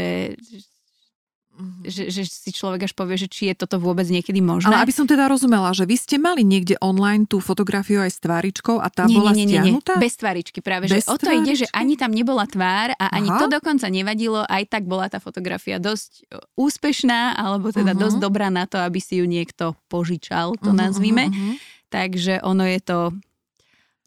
Mm-hmm. 1.61 1.85
Že, 1.85 2.03
že 2.09 2.23
si 2.25 2.51
človek 2.57 2.89
až 2.89 2.93
povie, 2.97 3.21
že 3.21 3.29
či 3.29 3.53
je 3.53 3.55
toto 3.55 3.77
vôbec 3.77 4.09
niekedy 4.09 4.41
možné. 4.41 4.73
Ale 4.73 4.89
aby 4.89 4.95
som 4.97 5.05
teda 5.05 5.29
rozumela, 5.29 5.69
že 5.77 5.85
vy 5.85 5.97
ste 6.01 6.17
mali 6.17 6.41
niekde 6.41 6.81
online 6.81 7.29
tú 7.29 7.39
fotografiu 7.45 8.01
aj 8.01 8.17
s 8.17 8.19
tváričkou 8.25 8.81
a 8.81 8.89
tá 8.89 9.05
nie, 9.05 9.21
bola 9.21 9.37
nie, 9.37 9.45
nie, 9.45 9.61
nie, 9.61 9.73
nie, 9.77 9.97
bez 10.01 10.17
tváričky 10.17 10.65
práve. 10.65 10.89
Bez 10.89 11.05
že 11.05 11.13
o 11.13 11.21
to 11.21 11.29
ide, 11.29 11.53
že 11.61 11.67
ani 11.77 12.01
tam 12.01 12.17
nebola 12.17 12.49
tvár 12.49 12.97
a 12.97 13.13
ani 13.13 13.29
Aha. 13.29 13.39
to 13.45 13.47
dokonca 13.53 13.87
nevadilo, 13.93 14.41
aj 14.49 14.65
tak 14.73 14.89
bola 14.89 15.13
tá 15.13 15.21
fotografia 15.21 15.77
dosť 15.77 16.25
e, 16.33 16.41
úspešná, 16.57 17.37
alebo 17.37 17.69
teda 17.69 17.93
uh-huh. 17.93 18.03
dosť 18.09 18.17
dobrá 18.17 18.49
na 18.49 18.65
to, 18.65 18.81
aby 18.81 18.99
si 18.99 19.21
ju 19.21 19.29
niekto 19.29 19.77
požičal, 19.93 20.57
to 20.57 20.73
uh-huh, 20.73 20.81
nazvime. 20.89 21.29
Uh-huh. 21.29 21.61
Takže 21.93 22.41
ono 22.41 22.65
je 22.65 22.81
to 22.81 22.99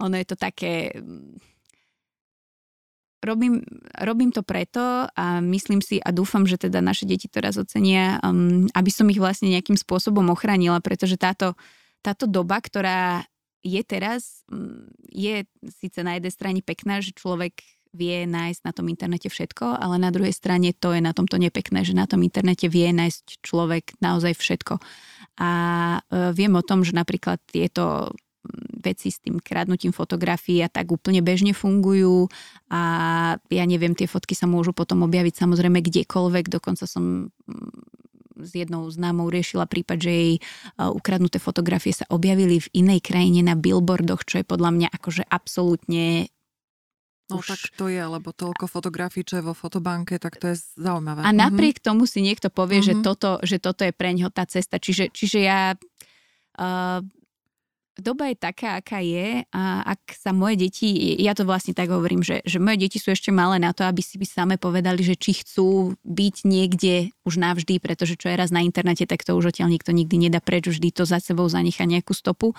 ono 0.02 0.16
je 0.18 0.26
to 0.28 0.36
také 0.36 0.92
robím, 3.24 3.64
robím 3.98 4.30
to 4.30 4.44
preto 4.44 5.08
a 5.08 5.40
myslím 5.40 5.80
si 5.80 5.98
a 6.04 6.12
dúfam, 6.12 6.44
že 6.44 6.60
teda 6.60 6.84
naše 6.84 7.08
deti 7.08 7.32
to 7.32 7.40
raz 7.40 7.56
ocenia, 7.56 8.20
um, 8.22 8.68
aby 8.76 8.92
som 8.92 9.08
ich 9.08 9.18
vlastne 9.18 9.50
nejakým 9.50 9.80
spôsobom 9.80 10.28
ochránila, 10.30 10.84
pretože 10.84 11.16
táto, 11.16 11.56
táto 12.04 12.28
doba, 12.28 12.60
ktorá 12.60 13.24
je 13.64 13.82
teraz, 13.88 14.44
um, 14.52 14.86
je 15.08 15.48
síce 15.80 16.00
na 16.04 16.20
jednej 16.20 16.34
strane 16.36 16.60
pekná, 16.60 17.00
že 17.00 17.16
človek 17.16 17.64
vie 17.94 18.26
nájsť 18.26 18.62
na 18.66 18.74
tom 18.74 18.90
internete 18.90 19.30
všetko, 19.30 19.78
ale 19.78 20.02
na 20.02 20.10
druhej 20.10 20.34
strane 20.34 20.74
to 20.74 20.98
je 20.98 21.02
na 21.02 21.14
tomto 21.14 21.38
nepekné, 21.38 21.86
že 21.86 21.94
na 21.94 22.10
tom 22.10 22.26
internete 22.26 22.66
vie 22.66 22.90
nájsť 22.90 23.46
človek 23.46 24.02
naozaj 24.02 24.34
všetko. 24.34 24.82
A 25.38 25.50
e, 26.02 26.34
viem 26.34 26.54
o 26.58 26.66
tom, 26.66 26.82
že 26.82 26.98
napríklad 26.98 27.38
tieto 27.46 28.10
veci 28.84 29.08
s 29.10 29.24
tým 29.24 29.39
kradnutím 29.39 29.96
fotografií 29.96 30.60
a 30.60 30.67
tak 30.67 30.91
úplne 30.91 31.24
bežne 31.24 31.56
fungujú 31.56 32.28
a 32.67 32.82
ja 33.39 33.63
neviem, 33.63 33.96
tie 33.96 34.06
fotky 34.06 34.36
sa 34.36 34.46
môžu 34.46 34.76
potom 34.76 35.08
objaviť 35.08 35.39
samozrejme 35.39 35.80
kdekoľvek, 35.80 36.52
dokonca 36.52 36.84
som 36.84 37.32
mm, 37.48 38.04
s 38.43 38.52
jednou 38.52 38.89
známou 38.89 39.30
riešila 39.30 39.69
prípad, 39.69 39.98
že 40.02 40.12
jej 40.12 40.34
ukradnuté 40.78 41.38
fotografie 41.38 41.93
sa 41.96 42.10
objavili 42.10 42.60
v 42.60 42.67
inej 42.76 43.06
krajine 43.06 43.46
na 43.46 43.54
billboardoch, 43.54 44.26
čo 44.26 44.41
je 44.41 44.46
podľa 44.46 44.72
mňa 44.74 44.88
akože 44.91 45.24
absolútne 45.30 46.34
No 47.32 47.39
už... 47.39 47.56
tak 47.56 47.63
to 47.80 47.88
je, 47.88 48.04
lebo 48.04 48.36
toľko 48.36 48.67
fotografií, 48.67 49.24
čo 49.24 49.39
je 49.39 49.48
vo 49.48 49.56
fotobanke, 49.56 50.19
tak 50.19 50.36
to 50.43 50.52
je 50.52 50.60
zaujímavé. 50.76 51.24
A 51.24 51.32
napriek 51.32 51.80
mm-hmm. 51.80 51.88
tomu 51.88 52.04
si 52.04 52.19
niekto 52.19 52.52
povie, 52.52 52.84
mm-hmm. 52.84 53.00
že, 53.00 53.06
toto, 53.06 53.30
že 53.39 53.58
toto 53.63 53.88
je 53.88 53.96
pre 53.96 54.12
ňo 54.12 54.28
tá 54.28 54.43
cesta. 54.43 54.76
Čiže, 54.76 55.08
čiže 55.15 55.39
ja 55.39 55.72
uh, 55.72 57.00
doba 57.99 58.34
je 58.34 58.38
taká, 58.38 58.82
aká 58.82 58.99
je 59.06 59.45
a 59.53 59.63
ak 59.86 60.17
sa 60.17 60.34
moje 60.34 60.58
deti, 60.65 61.13
ja 61.21 61.38
to 61.38 61.45
vlastne 61.45 61.77
tak 61.77 61.93
hovorím, 61.93 62.25
že, 62.25 62.41
že 62.41 62.58
moje 62.58 62.82
deti 62.82 62.97
sú 62.97 63.13
ešte 63.13 63.29
malé 63.29 63.62
na 63.62 63.69
to, 63.69 63.86
aby 63.86 64.01
si 64.01 64.17
by 64.17 64.25
same 64.25 64.56
povedali, 64.58 65.06
že 65.06 65.13
či 65.13 65.38
chcú 65.45 65.93
byť 66.01 66.36
niekde 66.45 67.13
už 67.21 67.38
navždy, 67.38 67.77
pretože 67.77 68.17
čo 68.17 68.34
je 68.34 68.39
raz 68.39 68.49
na 68.49 68.65
internete, 68.65 69.06
tak 69.06 69.21
to 69.21 69.38
už 69.38 69.53
odtiaľ 69.53 69.69
nikto 69.69 69.93
nikdy 69.93 70.29
nedá 70.29 70.41
preč, 70.41 70.65
vždy 70.65 70.89
to 70.89 71.06
za 71.06 71.21
sebou 71.21 71.45
zanechá 71.45 71.86
nejakú 71.86 72.17
stopu 72.17 72.58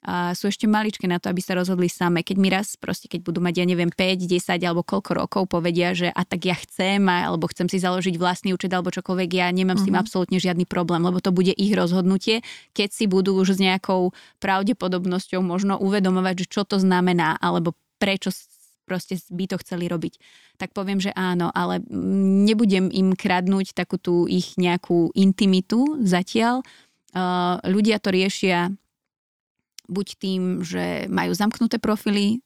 a 0.00 0.32
sú 0.32 0.48
ešte 0.48 0.64
maličké 0.64 1.04
na 1.04 1.20
to, 1.20 1.28
aby 1.28 1.44
sa 1.44 1.52
rozhodli 1.52 1.92
same. 1.92 2.24
Keď 2.24 2.36
mi 2.40 2.48
raz, 2.48 2.72
proste 2.80 3.04
keď 3.04 3.20
budú 3.20 3.44
mať, 3.44 3.60
ja 3.60 3.66
neviem, 3.68 3.92
5, 3.92 4.24
10 4.24 4.56
alebo 4.64 4.80
koľko 4.80 5.12
rokov 5.12 5.42
povedia, 5.52 5.92
že 5.92 6.08
a 6.08 6.24
tak 6.24 6.48
ja 6.48 6.56
chcem, 6.56 7.04
alebo 7.04 7.44
chcem 7.52 7.68
si 7.68 7.76
založiť 7.76 8.16
vlastný 8.16 8.56
účet 8.56 8.72
alebo 8.72 8.88
čokoľvek, 8.88 9.28
ja 9.36 9.52
nemám 9.52 9.76
uh-huh. 9.76 9.84
s 9.84 9.86
tým 9.86 9.96
mhm. 9.96 10.02
absolútne 10.02 10.38
žiadny 10.40 10.64
problém, 10.64 11.04
lebo 11.04 11.20
to 11.20 11.36
bude 11.36 11.52
ich 11.52 11.72
rozhodnutie, 11.76 12.40
keď 12.72 12.88
si 12.96 13.04
budú 13.04 13.36
už 13.36 13.56
s 13.56 13.60
nejakou 13.60 14.16
pravdepodobnosťou 14.40 15.44
možno 15.44 15.76
uvedomovať, 15.76 16.44
že 16.44 16.46
čo 16.48 16.62
to 16.64 16.80
znamená, 16.80 17.36
alebo 17.36 17.76
prečo 18.00 18.32
proste 18.88 19.20
by 19.30 19.46
to 19.46 19.56
chceli 19.62 19.86
robiť. 19.86 20.18
Tak 20.58 20.74
poviem, 20.74 20.98
že 20.98 21.14
áno, 21.14 21.54
ale 21.54 21.78
nebudem 22.48 22.90
im 22.90 23.14
kradnúť 23.14 23.70
takú 23.78 24.02
tú 24.02 24.26
ich 24.26 24.58
nejakú 24.58 25.14
intimitu 25.14 26.02
zatiaľ. 26.02 26.66
Ľudia 27.62 28.02
to 28.02 28.10
riešia 28.10 28.74
buď 29.90 30.06
tým, 30.16 30.42
že 30.62 31.10
majú 31.10 31.34
zamknuté 31.34 31.82
profily, 31.82 32.40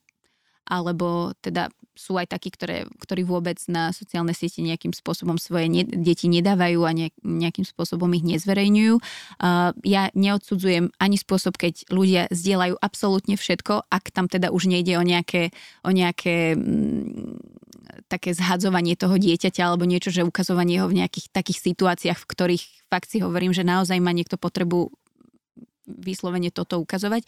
alebo 0.65 1.37
teda 1.45 1.69
sú 1.95 2.19
aj 2.19 2.35
takí, 2.35 2.51
ktoré, 2.51 2.91
ktorí 2.99 3.23
vôbec 3.23 3.55
na 3.71 3.95
sociálne 3.95 4.35
siete 4.35 4.59
nejakým 4.59 4.91
spôsobom 4.91 5.39
svoje 5.39 5.71
ne, 5.71 5.87
deti 5.87 6.27
nedávajú 6.27 6.81
a 6.83 6.91
ne, 6.91 7.09
nejakým 7.23 7.63
spôsobom 7.63 8.11
ich 8.19 8.27
nezverejňujú. 8.27 8.95
Uh, 9.39 9.71
ja 9.87 10.11
neodsudzujem 10.17 10.91
ani 10.99 11.17
spôsob, 11.17 11.55
keď 11.55 11.87
ľudia 11.95 12.27
zdieľajú 12.35 12.75
absolútne 12.83 13.39
všetko, 13.39 13.87
ak 13.87 14.11
tam 14.11 14.27
teda 14.27 14.51
už 14.51 14.67
nejde 14.67 14.99
o 14.99 15.05
nejaké, 15.07 15.55
o 15.87 15.95
nejaké 15.95 16.59
m, 16.59 16.59
mm, 16.59 17.35
také 18.11 18.35
zhadzovanie 18.35 18.99
toho 18.99 19.15
dieťaťa 19.15 19.63
alebo 19.63 19.87
niečo, 19.87 20.11
že 20.11 20.27
ukazovanie 20.27 20.83
ho 20.83 20.91
v 20.91 20.99
nejakých 20.99 21.31
takých 21.31 21.63
situáciách, 21.63 22.19
v 22.19 22.27
ktorých 22.27 22.65
fakt 22.91 23.07
si 23.07 23.23
hovorím, 23.23 23.55
že 23.55 23.63
naozaj 23.63 24.03
má 24.03 24.11
niekto 24.11 24.35
potrebu 24.35 24.91
vyslovene 25.87 26.51
toto 26.51 26.81
ukazovať. 26.81 27.25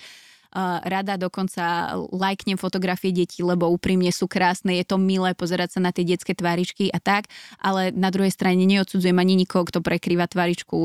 Rada 0.83 1.21
dokonca 1.21 1.95
lajknem 2.09 2.57
fotografie 2.57 3.13
detí, 3.13 3.45
lebo 3.45 3.69
úprimne 3.69 4.09
sú 4.09 4.25
krásne, 4.25 4.81
je 4.81 4.87
to 4.89 4.97
milé 4.97 5.37
pozerať 5.37 5.77
sa 5.77 5.81
na 5.85 5.93
tie 5.93 6.09
detské 6.09 6.33
tváričky 6.33 6.89
a 6.89 6.99
tak, 6.99 7.29
ale 7.61 7.93
na 7.93 8.09
druhej 8.09 8.33
strane 8.33 8.65
neodsudzujem 8.65 9.17
ani 9.17 9.37
nikoho, 9.37 9.69
kto 9.69 9.85
prekrýva 9.85 10.25
tváričku 10.25 10.77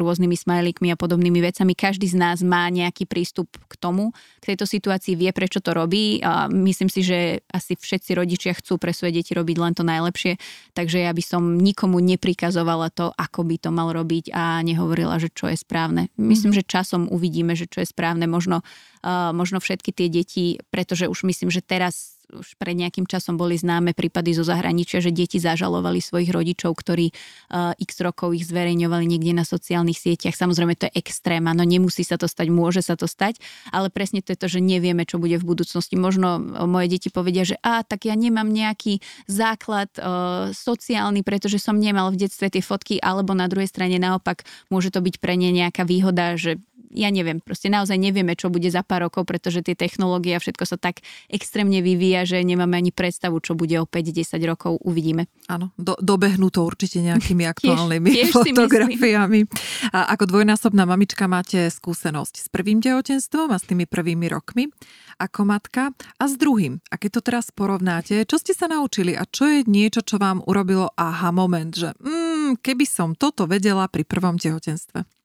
rôznymi 0.00 0.36
smajlíkmi 0.36 0.88
a 0.92 0.96
podobnými 0.96 1.44
vecami. 1.44 1.76
Každý 1.76 2.08
z 2.08 2.16
nás 2.16 2.40
má 2.40 2.66
nejaký 2.72 3.04
prístup 3.04 3.52
k 3.68 3.74
tomu, 3.76 4.16
k 4.40 4.54
tejto 4.54 4.64
situácii, 4.64 5.12
vie, 5.14 5.30
prečo 5.36 5.60
to 5.60 5.76
robí 5.76 6.24
a 6.24 6.48
myslím 6.48 6.88
si, 6.88 7.04
že 7.04 7.44
asi 7.52 7.76
všetci 7.76 8.16
rodičia 8.16 8.56
chcú 8.56 8.80
pre 8.80 8.96
svoje 8.96 9.20
deti 9.20 9.36
robiť 9.36 9.56
len 9.60 9.72
to 9.76 9.84
najlepšie, 9.84 10.40
takže 10.72 11.04
ja 11.04 11.12
by 11.12 11.22
som 11.22 11.60
nikomu 11.60 12.00
neprikazovala 12.00 12.88
to, 12.94 13.12
ako 13.12 13.44
by 13.44 13.56
to 13.60 13.68
mal 13.68 13.92
robiť 13.92 14.32
a 14.32 14.64
nehovorila, 14.64 15.20
že 15.20 15.28
čo 15.28 15.52
je 15.52 15.58
správne. 15.60 16.08
Myslím, 16.16 16.56
mhm. 16.56 16.58
že 16.62 16.68
časom 16.68 17.02
uvidíme, 17.12 17.52
že 17.58 17.68
čo 17.68 17.84
je 17.84 17.88
správne. 17.90 18.24
Možno, 18.30 18.64
možno 19.06 19.58
všetky 19.62 19.90
tie 19.94 20.08
deti, 20.08 20.58
pretože 20.72 21.08
už 21.08 21.26
myslím, 21.26 21.50
že 21.52 21.60
teraz 21.62 22.18
už 22.28 22.60
pred 22.60 22.76
nejakým 22.76 23.08
časom 23.08 23.40
boli 23.40 23.56
známe 23.56 23.96
prípady 23.96 24.36
zo 24.36 24.44
zahraničia, 24.44 25.00
že 25.00 25.14
deti 25.14 25.40
zažalovali 25.40 25.96
svojich 25.96 26.28
rodičov, 26.28 26.76
ktorí 26.76 27.08
uh, 27.12 27.72
x 27.80 28.04
rokov 28.04 28.36
ich 28.36 28.44
zverejňovali 28.44 29.04
niekde 29.08 29.32
na 29.32 29.48
sociálnych 29.48 29.96
sieťach. 29.96 30.36
Samozrejme, 30.36 30.76
to 30.76 30.92
je 30.92 31.00
extrém, 31.00 31.40
no 31.40 31.64
nemusí 31.64 32.04
sa 32.04 32.20
to 32.20 32.28
stať, 32.28 32.52
môže 32.52 32.84
sa 32.84 33.00
to 33.00 33.08
stať, 33.08 33.40
ale 33.72 33.88
presne 33.88 34.20
to 34.20 34.36
je 34.36 34.40
to, 34.44 34.48
že 34.52 34.60
nevieme, 34.60 35.08
čo 35.08 35.16
bude 35.16 35.40
v 35.40 35.48
budúcnosti. 35.48 35.96
Možno 35.96 36.36
moje 36.68 36.92
deti 36.92 37.08
povedia, 37.08 37.48
že 37.48 37.56
a 37.64 37.80
tak 37.80 38.04
ja 38.04 38.12
nemám 38.12 38.52
nejaký 38.52 39.00
základ 39.24 39.88
uh, 39.96 40.52
sociálny, 40.52 41.24
pretože 41.24 41.56
som 41.56 41.80
nemal 41.80 42.12
v 42.12 42.28
detstve 42.28 42.52
tie 42.52 42.60
fotky, 42.60 43.00
alebo 43.00 43.32
na 43.32 43.48
druhej 43.48 43.72
strane 43.72 43.96
naopak 43.96 44.44
môže 44.68 44.92
to 44.92 45.00
byť 45.00 45.16
pre 45.16 45.40
ne 45.40 45.48
nejaká 45.48 45.88
výhoda, 45.88 46.36
že 46.36 46.60
ja 46.92 47.12
neviem, 47.12 47.40
proste 47.44 47.68
naozaj 47.68 48.00
nevieme, 48.00 48.32
čo 48.32 48.48
bude 48.48 48.68
za 48.72 48.80
pár 48.80 49.08
rokov, 49.08 49.28
pretože 49.28 49.60
tie 49.60 49.76
technológie 49.76 50.32
a 50.36 50.40
všetko 50.40 50.64
sa 50.64 50.76
tak 50.80 51.04
extrémne 51.28 51.84
vyvíja, 51.84 52.24
že 52.24 52.40
nemáme 52.40 52.80
ani 52.80 52.92
predstavu, 52.94 53.40
čo 53.44 53.52
bude 53.52 53.76
o 53.76 53.84
5-10 53.84 54.40
rokov, 54.48 54.80
uvidíme. 54.80 55.28
Áno, 55.52 55.72
do, 55.76 55.96
dobehnú 56.00 56.48
to 56.48 56.64
určite 56.64 57.04
nejakými 57.04 57.44
aktuálnymi 57.52 58.08
tiež, 58.08 58.32
tiež 58.32 58.56
fotografiami. 58.56 59.44
A 59.92 60.12
ako 60.16 60.24
dvojnásobná 60.32 60.88
mamička 60.88 61.28
máte 61.28 61.68
skúsenosť 61.68 62.34
s 62.44 62.46
prvým 62.48 62.80
tehotenstvom 62.80 63.52
a 63.52 63.60
s 63.60 63.68
tými 63.68 63.84
prvými 63.84 64.30
rokmi 64.32 64.72
ako 65.18 65.40
matka 65.44 65.90
a 66.16 66.24
s 66.24 66.38
druhým. 66.38 66.78
A 66.88 66.94
keď 66.96 67.18
to 67.18 67.26
teraz 67.26 67.50
porovnáte, 67.50 68.22
čo 68.24 68.38
ste 68.38 68.54
sa 68.54 68.70
naučili 68.70 69.18
a 69.18 69.26
čo 69.26 69.50
je 69.50 69.66
niečo, 69.66 70.06
čo 70.06 70.16
vám 70.16 70.40
urobilo 70.46 70.94
aha 70.94 71.34
moment, 71.34 71.74
že 71.74 71.92
mm, 71.98 72.62
keby 72.62 72.86
som 72.86 73.18
toto 73.18 73.50
vedela 73.50 73.90
pri 73.90 74.06
prvom 74.06 74.38
tehotenstve? 74.38 75.17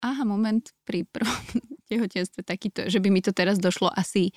Aha, 0.00 0.22
moment 0.24 0.64
pri 0.84 1.04
prvom 1.04 1.44
tehotenstve 1.90 2.44
takýto, 2.44 2.88
že 2.88 3.00
by 3.00 3.08
mi 3.12 3.20
to 3.24 3.32
teraz 3.34 3.60
došlo 3.60 3.90
asi 3.92 4.32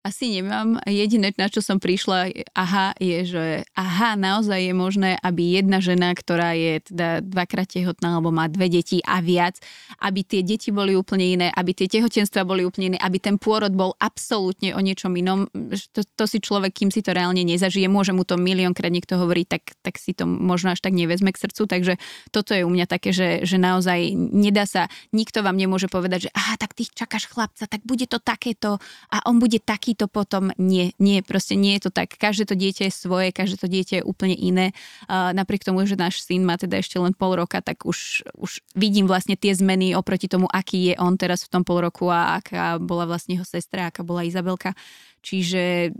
asi 0.00 0.32
nemám. 0.32 0.80
Jediné, 0.88 1.36
na 1.36 1.52
čo 1.52 1.60
som 1.60 1.76
prišla, 1.76 2.32
aha, 2.56 2.96
je, 2.96 3.18
že 3.28 3.44
aha, 3.76 4.16
naozaj 4.16 4.72
je 4.72 4.74
možné, 4.74 5.10
aby 5.20 5.60
jedna 5.60 5.84
žena, 5.84 6.16
ktorá 6.16 6.56
je 6.56 6.80
teda 6.88 7.20
dvakrát 7.20 7.68
tehotná, 7.68 8.16
alebo 8.16 8.32
má 8.32 8.48
dve 8.48 8.72
deti 8.72 9.04
a 9.04 9.20
viac, 9.20 9.60
aby 10.00 10.24
tie 10.24 10.40
deti 10.40 10.72
boli 10.72 10.96
úplne 10.96 11.36
iné, 11.36 11.48
aby 11.52 11.76
tie 11.76 11.84
tehotenstva 11.86 12.48
boli 12.48 12.64
úplne 12.64 12.96
iné, 12.96 12.98
aby 12.98 13.20
ten 13.20 13.36
pôrod 13.36 13.76
bol 13.76 13.92
absolútne 14.00 14.72
o 14.72 14.80
niečom 14.80 15.12
inom. 15.12 15.44
To, 15.92 16.00
to 16.00 16.24
si 16.24 16.40
človek, 16.40 16.80
kým 16.80 16.88
si 16.88 17.04
to 17.04 17.12
reálne 17.12 17.44
nezažije, 17.44 17.84
môže 17.92 18.16
mu 18.16 18.24
to 18.24 18.40
miliónkrát 18.40 18.88
niekto 18.88 19.20
hovoriť, 19.20 19.46
tak, 19.52 19.62
tak 19.84 20.00
si 20.00 20.16
to 20.16 20.24
možno 20.24 20.72
až 20.72 20.80
tak 20.80 20.96
nevezme 20.96 21.28
k 21.28 21.40
srdcu. 21.44 21.68
Takže 21.68 21.92
toto 22.32 22.56
je 22.56 22.64
u 22.64 22.70
mňa 22.72 22.88
také, 22.88 23.12
že, 23.12 23.44
že 23.44 23.60
naozaj 23.60 24.16
nedá 24.16 24.64
sa, 24.64 24.88
nikto 25.12 25.44
vám 25.44 25.60
nemôže 25.60 25.92
povedať, 25.92 26.28
že 26.28 26.30
aha, 26.32 26.56
tak 26.56 26.72
ty 26.72 26.88
čakáš 26.88 27.28
chlapca, 27.28 27.68
tak 27.68 27.84
bude 27.84 28.08
to 28.08 28.16
takéto 28.16 28.80
a 29.12 29.20
on 29.28 29.36
bude 29.36 29.60
taký 29.60 29.89
to 29.94 30.06
potom 30.10 30.50
nie, 30.56 30.92
nie, 30.98 31.22
proste 31.22 31.54
nie 31.54 31.78
je 31.78 31.88
to 31.88 31.90
tak. 31.90 32.14
Každé 32.16 32.50
to 32.50 32.56
dieťa 32.58 32.88
je 32.88 32.92
svoje, 32.92 33.28
každé 33.30 33.56
to 33.60 33.68
dieťa 33.70 33.94
je 34.00 34.04
úplne 34.06 34.34
iné. 34.34 34.72
A 35.06 35.30
napriek 35.30 35.62
tomu, 35.62 35.84
že 35.86 35.98
náš 35.98 36.22
syn 36.24 36.42
má 36.42 36.58
teda 36.58 36.80
ešte 36.80 36.98
len 36.98 37.14
pol 37.14 37.36
roka, 37.38 37.60
tak 37.60 37.86
už, 37.86 38.26
už 38.36 38.60
vidím 38.74 39.06
vlastne 39.06 39.34
tie 39.38 39.54
zmeny 39.54 39.94
oproti 39.94 40.26
tomu, 40.26 40.50
aký 40.50 40.92
je 40.92 40.94
on 40.98 41.14
teraz 41.14 41.46
v 41.46 41.52
tom 41.52 41.62
pol 41.62 41.84
roku 41.84 42.08
a 42.10 42.42
aká 42.42 42.78
bola 42.80 43.06
vlastne 43.06 43.38
jeho 43.38 43.46
sestra, 43.46 43.88
aká 43.88 44.02
bola 44.02 44.26
Izabelka. 44.26 44.76
Čiže 45.20 45.92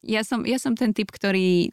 ja 0.00 0.22
som, 0.24 0.48
ja 0.48 0.56
som 0.56 0.72
ten 0.72 0.96
typ, 0.96 1.12
ktorý 1.12 1.68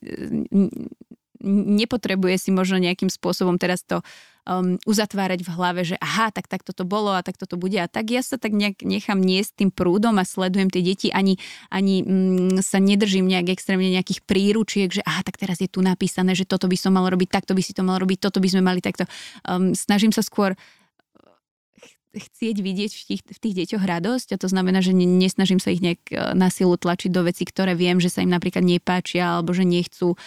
nepotrebuje 1.52 2.36
si 2.38 2.50
možno 2.54 2.78
nejakým 2.78 3.10
spôsobom 3.10 3.58
teraz 3.58 3.82
to 3.82 4.06
um, 4.46 4.78
uzatvárať 4.86 5.46
v 5.46 5.50
hlave, 5.54 5.82
že 5.86 5.96
aha, 6.02 6.34
tak 6.34 6.50
tak 6.50 6.66
toto 6.66 6.88
bolo 6.88 7.14
a 7.14 7.22
tak 7.22 7.38
toto 7.38 7.58
bude 7.58 7.78
a 7.78 7.88
tak 7.88 8.10
ja 8.10 8.26
sa 8.26 8.42
tak 8.42 8.54
nejak 8.56 8.82
nechám 8.82 9.20
niesť 9.22 9.66
tým 9.66 9.70
prúdom 9.70 10.18
a 10.18 10.26
sledujem 10.26 10.70
tie 10.74 10.82
deti, 10.82 11.08
ani, 11.14 11.38
ani 11.70 12.02
mm, 12.02 12.66
sa 12.66 12.82
nedržím 12.82 13.30
nejak 13.30 13.54
extrémne 13.54 13.90
nejakých 13.94 14.26
príručiek, 14.26 14.90
že 14.90 15.02
aha, 15.06 15.22
tak 15.22 15.38
teraz 15.38 15.62
je 15.62 15.70
tu 15.70 15.84
napísané, 15.86 16.34
že 16.34 16.50
toto 16.50 16.66
by 16.66 16.78
som 16.78 16.94
mal 16.96 17.06
robiť, 17.10 17.30
takto 17.30 17.54
by 17.54 17.62
si 17.62 17.74
to 17.76 17.86
mal 17.86 18.02
robiť, 18.02 18.18
toto 18.18 18.42
by 18.42 18.50
sme 18.50 18.62
mali 18.66 18.82
takto. 18.82 19.06
Um, 19.46 19.78
snažím 19.78 20.14
sa 20.14 20.26
skôr 20.26 20.58
chcieť 22.12 22.60
vidieť 22.60 22.92
v 22.92 23.04
tých, 23.08 23.22
v 23.24 23.40
tých 23.40 23.56
deťoch 23.64 23.84
radosť 23.88 24.36
a 24.36 24.38
to 24.42 24.52
znamená, 24.52 24.84
že 24.84 24.92
nesnažím 24.92 25.64
sa 25.64 25.72
ich 25.72 25.80
nejak 25.80 26.02
uh, 26.12 26.36
na 26.36 26.52
silu 26.52 26.76
tlačiť 26.76 27.08
do 27.08 27.24
veci, 27.24 27.48
ktoré 27.48 27.72
viem, 27.72 28.04
že 28.04 28.12
sa 28.12 28.20
im 28.20 28.32
napríklad 28.32 28.68
nepáčia 28.68 29.40
alebo 29.40 29.56
že 29.56 29.64
nechcú 29.64 30.20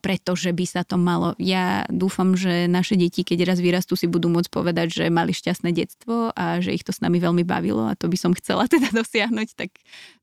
pretože 0.00 0.50
by 0.50 0.64
sa 0.64 0.82
to 0.82 0.96
malo. 0.96 1.36
Ja 1.36 1.84
dúfam, 1.92 2.32
že 2.32 2.64
naše 2.66 2.96
deti, 2.96 3.22
keď 3.22 3.54
raz 3.54 3.58
vyrastú, 3.60 3.94
si 3.94 4.08
budú 4.08 4.32
môcť 4.32 4.48
povedať, 4.48 5.02
že 5.02 5.04
mali 5.12 5.36
šťastné 5.36 5.70
detstvo 5.76 6.32
a 6.32 6.64
že 6.64 6.72
ich 6.72 6.82
to 6.82 6.96
s 6.96 7.04
nami 7.04 7.20
veľmi 7.20 7.44
bavilo 7.44 7.84
a 7.84 7.98
to 7.98 8.08
by 8.08 8.16
som 8.16 8.32
chcela 8.40 8.64
teda 8.66 8.90
dosiahnuť, 8.90 9.48
tak 9.54 9.70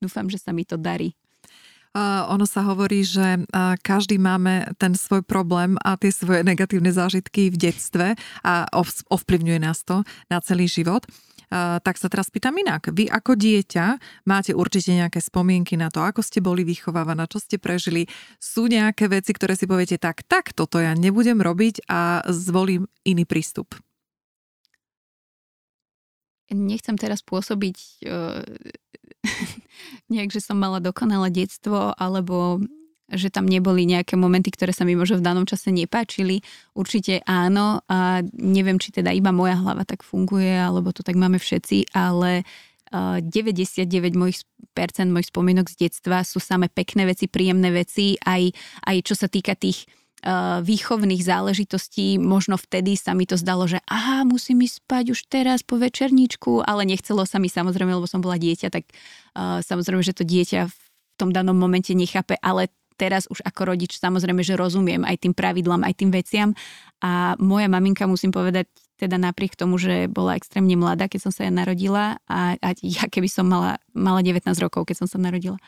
dúfam, 0.02 0.28
že 0.28 0.42
sa 0.42 0.52
mi 0.52 0.66
to 0.66 0.76
darí. 0.76 1.14
Uh, 1.94 2.26
ono 2.34 2.50
sa 2.50 2.66
hovorí, 2.66 3.06
že 3.06 3.38
uh, 3.38 3.78
každý 3.78 4.18
máme 4.18 4.74
ten 4.82 4.98
svoj 4.98 5.22
problém 5.22 5.78
a 5.86 5.94
tie 5.94 6.10
svoje 6.10 6.42
negatívne 6.50 6.90
zážitky 6.90 7.54
v 7.54 7.70
detstve 7.70 8.08
a 8.42 8.66
ovplyvňuje 9.14 9.60
nás 9.62 9.86
to 9.86 10.02
na 10.26 10.42
celý 10.42 10.66
život 10.66 11.06
tak 11.86 11.96
sa 12.02 12.10
teraz 12.10 12.34
pýtam 12.34 12.58
inak. 12.58 12.90
Vy 12.90 13.06
ako 13.10 13.38
dieťa 13.38 13.86
máte 14.26 14.58
určite 14.58 14.98
nejaké 14.98 15.22
spomienky 15.22 15.78
na 15.78 15.94
to, 15.94 16.02
ako 16.02 16.26
ste 16.26 16.42
boli 16.42 16.66
vychovávaná, 16.66 17.30
čo 17.30 17.38
ste 17.38 17.62
prežili. 17.62 18.10
Sú 18.42 18.66
nejaké 18.66 19.06
veci, 19.06 19.38
ktoré 19.38 19.54
si 19.54 19.70
poviete 19.70 20.02
tak, 20.02 20.26
tak, 20.26 20.58
toto 20.58 20.82
ja 20.82 20.98
nebudem 20.98 21.38
robiť 21.38 21.86
a 21.86 22.26
zvolím 22.34 22.90
iný 23.06 23.30
prístup. 23.30 23.78
Nechcem 26.54 27.00
teraz 27.00 27.26
pôsobiť 27.26 27.78
uh, 28.06 28.44
nejak, 30.14 30.30
že 30.30 30.44
som 30.44 30.60
mala 30.60 30.82
dokonalé 30.82 31.34
detstvo, 31.34 31.94
alebo 31.98 32.62
že 33.14 33.30
tam 33.30 33.46
neboli 33.46 33.86
nejaké 33.86 34.18
momenty, 34.18 34.50
ktoré 34.52 34.74
sa 34.74 34.84
mi 34.84 34.98
možno 34.98 35.22
v 35.22 35.26
danom 35.26 35.46
čase 35.46 35.70
nepáčili. 35.70 36.42
Určite 36.74 37.22
áno 37.24 37.82
a 37.88 38.26
neviem, 38.36 38.82
či 38.82 38.92
teda 38.94 39.14
iba 39.14 39.30
moja 39.30 39.58
hlava 39.58 39.86
tak 39.86 40.02
funguje, 40.02 40.54
alebo 40.54 40.92
to 40.92 41.06
tak 41.06 41.16
máme 41.16 41.38
všetci, 41.38 41.94
ale 41.94 42.44
99 42.94 43.90
mojich 44.14 44.46
percent 44.78 45.10
mojich 45.10 45.34
spomienok 45.34 45.66
z 45.70 45.90
detstva 45.90 46.22
sú 46.22 46.38
samé 46.38 46.70
pekné 46.70 47.10
veci, 47.10 47.26
príjemné 47.26 47.74
veci, 47.74 48.18
aj, 48.22 48.54
aj 48.86 48.98
čo 49.02 49.18
sa 49.18 49.26
týka 49.26 49.58
tých 49.58 49.90
výchovných 50.64 51.20
záležitostí, 51.20 52.16
možno 52.16 52.56
vtedy 52.56 52.96
sa 52.96 53.12
mi 53.12 53.28
to 53.28 53.36
zdalo, 53.36 53.68
že 53.68 53.84
aha, 53.84 54.24
musím 54.24 54.64
ísť 54.64 54.76
spať 54.80 55.06
už 55.12 55.20
teraz 55.28 55.60
po 55.68 55.76
večerníčku, 55.76 56.64
ale 56.64 56.88
nechcelo 56.88 57.28
sa 57.28 57.44
mi 57.44 57.52
samozrejme, 57.52 57.92
lebo 57.92 58.08
som 58.08 58.24
bola 58.24 58.40
dieťa, 58.40 58.72
tak 58.72 58.88
uh, 58.88 59.60
samozrejme, 59.60 60.00
že 60.00 60.16
to 60.16 60.24
dieťa 60.24 60.72
v 60.72 60.78
tom 61.20 61.36
danom 61.36 61.60
momente 61.60 61.92
nechápe, 61.92 62.40
ale 62.40 62.72
teraz 62.96 63.28
už 63.28 63.42
ako 63.44 63.74
rodič 63.74 63.98
samozrejme, 63.98 64.46
že 64.46 64.58
rozumiem 64.58 65.04
aj 65.04 65.26
tým 65.26 65.34
pravidlám, 65.34 65.84
aj 65.84 65.94
tým 65.98 66.10
veciam. 66.14 66.50
A 67.04 67.36
moja 67.42 67.68
maminka, 67.68 68.08
musím 68.08 68.32
povedať, 68.32 68.70
teda 68.96 69.20
napriek 69.20 69.58
tomu, 69.58 69.76
že 69.76 70.08
bola 70.08 70.40
extrémne 70.40 70.78
mladá, 70.80 71.12
keď 71.12 71.28
som 71.28 71.32
sa 71.34 71.50
ja 71.50 71.52
narodila 71.52 72.22
a, 72.30 72.56
a 72.56 72.70
ja 72.80 73.10
keby 73.10 73.28
som 73.28 73.50
mala, 73.50 73.82
mala 73.92 74.24
19 74.24 74.48
rokov, 74.64 74.88
keď 74.88 75.04
som 75.04 75.08
sa 75.10 75.20
narodila. 75.20 75.60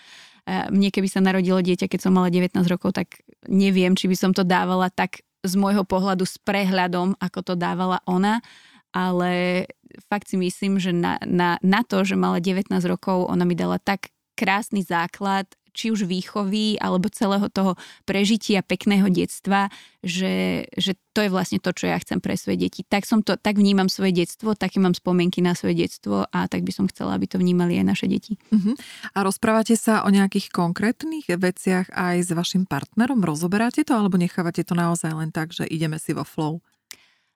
Mne 0.45 0.93
keby 0.93 1.09
sa 1.09 1.25
narodilo 1.25 1.57
dieťa, 1.57 1.89
keď 1.89 1.99
som 2.05 2.13
mala 2.13 2.29
19 2.29 2.53
rokov, 2.69 2.93
tak 2.93 3.25
neviem, 3.49 3.97
či 3.97 4.05
by 4.05 4.15
som 4.15 4.31
to 4.31 4.45
dávala 4.45 4.93
tak 4.93 5.25
z 5.41 5.53
môjho 5.57 5.81
pohľadu 5.85 6.25
s 6.25 6.37
prehľadom, 6.41 7.17
ako 7.17 7.39
to 7.41 7.53
dávala 7.57 8.01
ona, 8.05 8.45
ale 8.93 9.65
fakt 10.07 10.29
si 10.29 10.37
myslím, 10.37 10.77
že 10.77 10.93
na, 10.93 11.17
na, 11.25 11.57
na 11.65 11.81
to, 11.81 12.05
že 12.05 12.13
mala 12.13 12.37
19 12.39 12.71
rokov, 12.85 13.25
ona 13.25 13.43
mi 13.43 13.57
dala 13.57 13.81
tak 13.81 14.13
krásny 14.37 14.85
základ 14.85 15.49
či 15.75 15.91
už 15.91 16.07
výchovy 16.07 16.79
alebo 16.79 17.11
celého 17.11 17.51
toho 17.51 17.75
prežitia 18.07 18.63
pekného 18.63 19.11
detstva, 19.11 19.67
že, 19.99 20.65
že 20.79 20.95
to 21.11 21.27
je 21.27 21.29
vlastne 21.29 21.59
to, 21.59 21.75
čo 21.75 21.91
ja 21.91 21.99
chcem 21.99 22.23
pre 22.23 22.39
svoje 22.39 22.67
deti. 22.67 22.87
Tak, 22.87 23.03
som 23.03 23.19
to, 23.19 23.35
tak 23.35 23.59
vnímam 23.59 23.91
svoje 23.91 24.23
detstvo, 24.23 24.55
také 24.55 24.79
mám 24.79 24.95
spomienky 24.95 25.43
na 25.43 25.51
svoje 25.51 25.83
detstvo 25.83 26.23
a 26.31 26.39
tak 26.47 26.63
by 26.63 26.71
som 26.71 26.87
chcela, 26.87 27.19
aby 27.19 27.27
to 27.27 27.35
vnímali 27.35 27.75
aj 27.75 27.85
naše 27.85 28.07
deti. 28.07 28.39
Uh-huh. 28.55 28.75
A 29.11 29.27
rozprávate 29.27 29.75
sa 29.75 30.07
o 30.07 30.09
nejakých 30.09 30.55
konkrétnych 30.55 31.27
veciach 31.27 31.91
aj 31.91 32.15
s 32.23 32.29
vašim 32.31 32.63
partnerom? 32.63 33.19
Rozoberáte 33.19 33.83
to 33.83 33.95
alebo 33.95 34.15
nechávate 34.15 34.63
to 34.63 34.77
naozaj 34.77 35.11
len 35.11 35.35
tak, 35.35 35.51
že 35.51 35.67
ideme 35.67 35.99
si 35.99 36.15
vo 36.15 36.23
flow? 36.23 36.63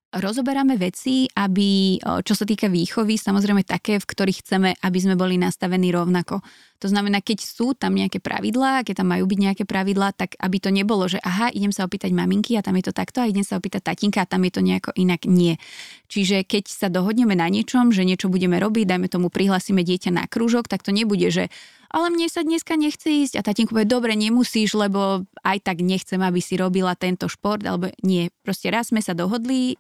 Rozoberáme 0.10 0.74
veci, 0.82 1.30
aby, 1.30 2.02
čo 2.02 2.34
sa 2.34 2.46
týka 2.46 2.66
výchovy, 2.66 3.14
samozrejme 3.14 3.62
také, 3.62 4.02
v 4.02 4.10
ktorých 4.10 4.42
chceme, 4.42 4.70
aby 4.82 4.98
sme 4.98 5.14
boli 5.14 5.38
nastavení 5.38 5.94
rovnako. 5.94 6.42
To 6.80 6.88
znamená, 6.88 7.20
keď 7.20 7.44
sú 7.44 7.76
tam 7.76 7.94
nejaké 7.94 8.24
pravidlá, 8.24 8.88
keď 8.88 9.04
tam 9.04 9.12
majú 9.12 9.28
byť 9.28 9.40
nejaké 9.40 9.64
pravidlá, 9.68 10.16
tak 10.16 10.40
aby 10.40 10.58
to 10.64 10.72
nebolo, 10.72 11.06
že 11.12 11.20
aha, 11.20 11.52
idem 11.52 11.76
sa 11.76 11.84
opýtať 11.84 12.16
maminky 12.16 12.56
a 12.56 12.64
tam 12.64 12.80
je 12.80 12.88
to 12.88 12.94
takto 12.96 13.20
a 13.20 13.28
idem 13.28 13.44
sa 13.44 13.60
opýtať 13.60 13.86
tatinka 13.92 14.24
a 14.24 14.30
tam 14.30 14.48
je 14.48 14.52
to 14.56 14.62
nejako 14.64 14.96
inak. 14.96 15.28
Nie. 15.28 15.60
Čiže 16.08 16.48
keď 16.48 16.72
sa 16.72 16.88
dohodneme 16.88 17.36
na 17.36 17.52
niečom, 17.52 17.92
že 17.92 18.08
niečo 18.08 18.32
budeme 18.32 18.58
robiť, 18.58 18.96
dajme 18.96 19.12
tomu 19.12 19.28
prihlasíme 19.28 19.84
dieťa 19.84 20.10
na 20.16 20.24
krúžok, 20.26 20.72
tak 20.72 20.82
to 20.82 20.96
nebude, 20.96 21.28
že 21.30 21.52
ale 21.90 22.14
mne 22.14 22.30
sa 22.30 22.46
dneska 22.46 22.78
nechce 22.78 23.10
ísť 23.10 23.42
a 23.42 23.46
tatínko 23.46 23.74
povie, 23.74 23.90
dobre, 23.90 24.14
nemusíš, 24.14 24.78
lebo 24.78 25.26
aj 25.42 25.58
tak 25.66 25.82
nechcem, 25.82 26.22
aby 26.22 26.38
si 26.38 26.54
robila 26.54 26.94
tento 26.94 27.26
šport, 27.26 27.66
alebo 27.66 27.90
nie. 28.06 28.30
Proste 28.46 28.70
raz 28.70 28.94
sme 28.94 29.02
sa 29.02 29.18
dohodli, 29.18 29.74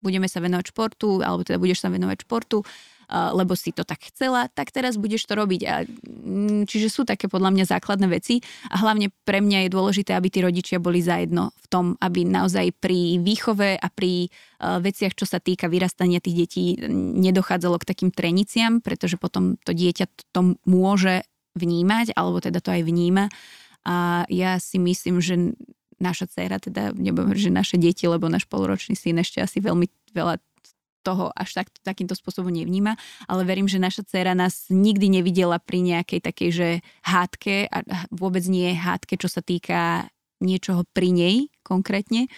budeme 0.00 0.28
sa 0.28 0.40
venovať 0.40 0.72
športu, 0.72 1.20
alebo 1.20 1.44
teda 1.44 1.60
budeš 1.60 1.84
sa 1.84 1.92
venovať 1.92 2.24
športu, 2.24 2.64
lebo 3.10 3.58
si 3.58 3.74
to 3.74 3.82
tak 3.82 4.06
chcela, 4.06 4.46
tak 4.54 4.70
teraz 4.70 4.94
budeš 4.94 5.26
to 5.26 5.34
robiť. 5.34 5.60
A, 5.66 5.82
mm, 5.82 6.70
čiže 6.70 6.86
sú 6.86 7.02
také 7.02 7.26
podľa 7.26 7.50
mňa 7.50 7.64
základné 7.66 8.06
veci 8.06 8.38
a 8.70 8.78
hlavne 8.78 9.10
pre 9.26 9.42
mňa 9.42 9.66
je 9.66 9.74
dôležité, 9.74 10.14
aby 10.14 10.30
tí 10.30 10.38
rodičia 10.38 10.78
boli 10.78 11.02
zajedno 11.02 11.50
v 11.50 11.66
tom, 11.66 11.98
aby 11.98 12.22
naozaj 12.22 12.70
pri 12.78 13.18
výchove 13.18 13.74
a 13.74 13.88
pri 13.90 14.30
veciach, 14.62 15.18
čo 15.18 15.26
sa 15.26 15.42
týka 15.42 15.66
vyrastania 15.66 16.22
tých 16.22 16.46
detí, 16.46 16.78
nedochádzalo 17.18 17.82
k 17.82 17.88
takým 17.90 18.10
treniciam, 18.14 18.78
pretože 18.78 19.18
potom 19.18 19.58
to 19.66 19.74
dieťa 19.74 20.06
to 20.30 20.54
môže 20.70 21.26
vnímať, 21.58 22.14
alebo 22.14 22.38
teda 22.38 22.62
to 22.62 22.70
aj 22.70 22.86
vníma. 22.86 23.26
A 23.82 24.22
ja 24.30 24.62
si 24.62 24.78
myslím, 24.78 25.18
že 25.18 25.34
naša 26.00 26.26
dcéra, 26.26 26.56
teda 26.58 26.96
nebudem 26.96 27.36
že 27.36 27.52
naše 27.52 27.76
deti, 27.76 28.08
lebo 28.08 28.26
náš 28.26 28.48
poloročný 28.48 28.96
syn 28.96 29.20
ešte 29.20 29.44
asi 29.44 29.60
veľmi 29.60 29.86
veľa 30.16 30.40
toho 31.00 31.32
až 31.32 31.60
tak, 31.60 31.72
takýmto 31.80 32.12
spôsobom 32.12 32.52
nevníma, 32.52 32.96
ale 33.24 33.42
verím, 33.48 33.64
že 33.64 33.80
naša 33.80 34.04
dcéra 34.04 34.36
nás 34.36 34.68
nikdy 34.68 35.08
nevidela 35.08 35.56
pri 35.56 35.80
nejakej 35.80 36.20
takej, 36.20 36.50
že 36.52 36.68
hádke 37.04 37.68
a 37.72 37.80
vôbec 38.12 38.44
nie 38.44 38.72
je 38.72 38.76
hádke, 38.76 39.16
čo 39.16 39.28
sa 39.32 39.40
týka 39.40 40.12
niečoho 40.40 40.84
pri 40.92 41.12
nej 41.12 41.36
konkrétne. 41.64 42.28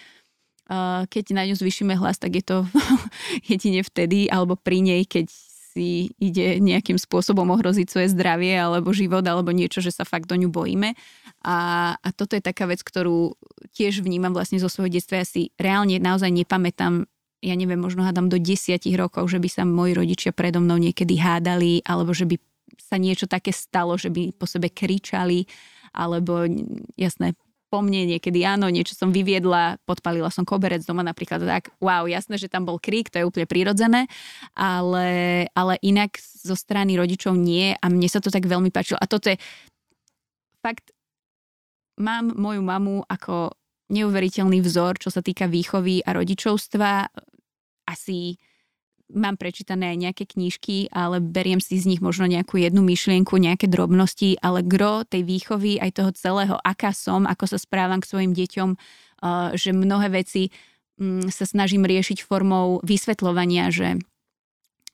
Keď 1.07 1.25
na 1.35 1.43
ňu 1.43 1.59
zvyšíme 1.59 1.91
hlas, 1.99 2.19
tak 2.19 2.39
je 2.39 2.43
to 2.43 2.57
jedine 3.51 3.83
vtedy, 3.83 4.31
alebo 4.31 4.55
pri 4.55 4.79
nej, 4.79 5.03
keď 5.03 5.27
si 5.73 6.13
ide 6.21 6.61
nejakým 6.61 7.01
spôsobom 7.01 7.49
ohroziť 7.49 7.89
svoje 7.89 8.07
zdravie 8.13 8.53
alebo 8.53 8.93
život 8.93 9.25
alebo 9.25 9.49
niečo, 9.49 9.81
že 9.81 9.89
sa 9.89 10.05
fakt 10.05 10.29
do 10.29 10.37
ňu 10.37 10.53
bojíme. 10.53 10.93
A, 11.41 11.57
a 11.97 12.07
toto 12.13 12.37
je 12.37 12.45
taká 12.45 12.69
vec, 12.69 12.85
ktorú 12.85 13.33
tiež 13.73 14.05
vnímam 14.05 14.31
vlastne 14.31 14.61
zo 14.61 14.69
svojho 14.69 14.93
detstva. 14.93 15.25
Ja 15.25 15.27
si 15.27 15.49
reálne 15.57 15.97
naozaj 15.97 16.29
nepamätám 16.29 17.09
ja 17.43 17.59
neviem, 17.59 17.75
možno 17.75 18.07
hádam 18.07 18.31
do 18.31 18.39
desiatich 18.39 18.95
rokov, 18.95 19.27
že 19.27 19.35
by 19.35 19.49
sa 19.51 19.67
moji 19.67 19.91
rodičia 19.91 20.31
predo 20.31 20.63
mnou 20.63 20.79
niekedy 20.79 21.19
hádali, 21.19 21.83
alebo 21.83 22.15
že 22.15 22.23
by 22.23 22.39
sa 22.79 22.95
niečo 22.95 23.27
také 23.27 23.51
stalo, 23.51 23.99
že 23.99 24.07
by 24.07 24.31
po 24.31 24.47
sebe 24.47 24.71
kričali, 24.71 25.43
alebo 25.91 26.47
jasné, 26.95 27.35
po 27.73 27.81
mne 27.81 28.05
niekedy 28.05 28.45
áno, 28.45 28.69
niečo 28.69 28.93
som 28.93 29.09
vyviedla, 29.09 29.81
podpalila 29.89 30.29
som 30.29 30.45
koberec 30.45 30.85
doma 30.85 31.01
napríklad 31.01 31.41
tak, 31.41 31.73
wow, 31.81 32.05
jasné, 32.05 32.37
že 32.37 32.45
tam 32.45 32.69
bol 32.69 32.77
krík, 32.77 33.09
to 33.09 33.17
je 33.17 33.25
úplne 33.25 33.49
prirodzené, 33.49 34.05
ale, 34.53 35.09
ale 35.57 35.81
inak 35.81 36.21
zo 36.21 36.53
strany 36.53 36.93
rodičov 36.93 37.33
nie 37.33 37.73
a 37.73 37.85
mne 37.89 38.05
sa 38.05 38.21
to 38.21 38.29
tak 38.29 38.45
veľmi 38.45 38.69
páčilo. 38.69 39.01
A 39.01 39.09
toto 39.09 39.33
je 39.33 39.41
fakt, 40.61 40.93
mám 41.97 42.29
moju 42.37 42.61
mamu 42.61 43.09
ako 43.09 43.57
neuveriteľný 43.89 44.61
vzor, 44.61 45.01
čo 45.01 45.09
sa 45.09 45.25
týka 45.25 45.49
výchovy 45.49 46.05
a 46.05 46.13
rodičovstva. 46.13 47.09
Asi 47.89 48.37
mám 49.11 49.35
prečítané 49.35 49.93
aj 49.93 49.97
nejaké 49.99 50.23
knížky, 50.29 50.87
ale 50.93 51.19
beriem 51.19 51.59
si 51.59 51.75
z 51.75 51.89
nich 51.89 52.01
možno 52.01 52.29
nejakú 52.29 52.55
jednu 52.55 52.79
myšlienku, 52.85 53.35
nejaké 53.35 53.67
drobnosti, 53.67 54.39
ale 54.39 54.63
gro 54.63 55.03
tej 55.03 55.27
výchovy 55.27 55.81
aj 55.81 55.91
toho 55.99 56.11
celého, 56.15 56.55
aká 56.63 56.95
som, 56.95 57.27
ako 57.27 57.45
sa 57.49 57.57
správam 57.59 57.99
k 57.99 58.09
svojim 58.09 58.31
deťom, 58.31 58.69
uh, 58.73 59.51
že 59.53 59.75
mnohé 59.75 60.13
veci 60.13 60.49
mm, 60.97 61.29
sa 61.29 61.43
snažím 61.43 61.83
riešiť 61.83 62.23
formou 62.23 62.79
vysvetľovania, 62.81 63.69
že 63.69 63.99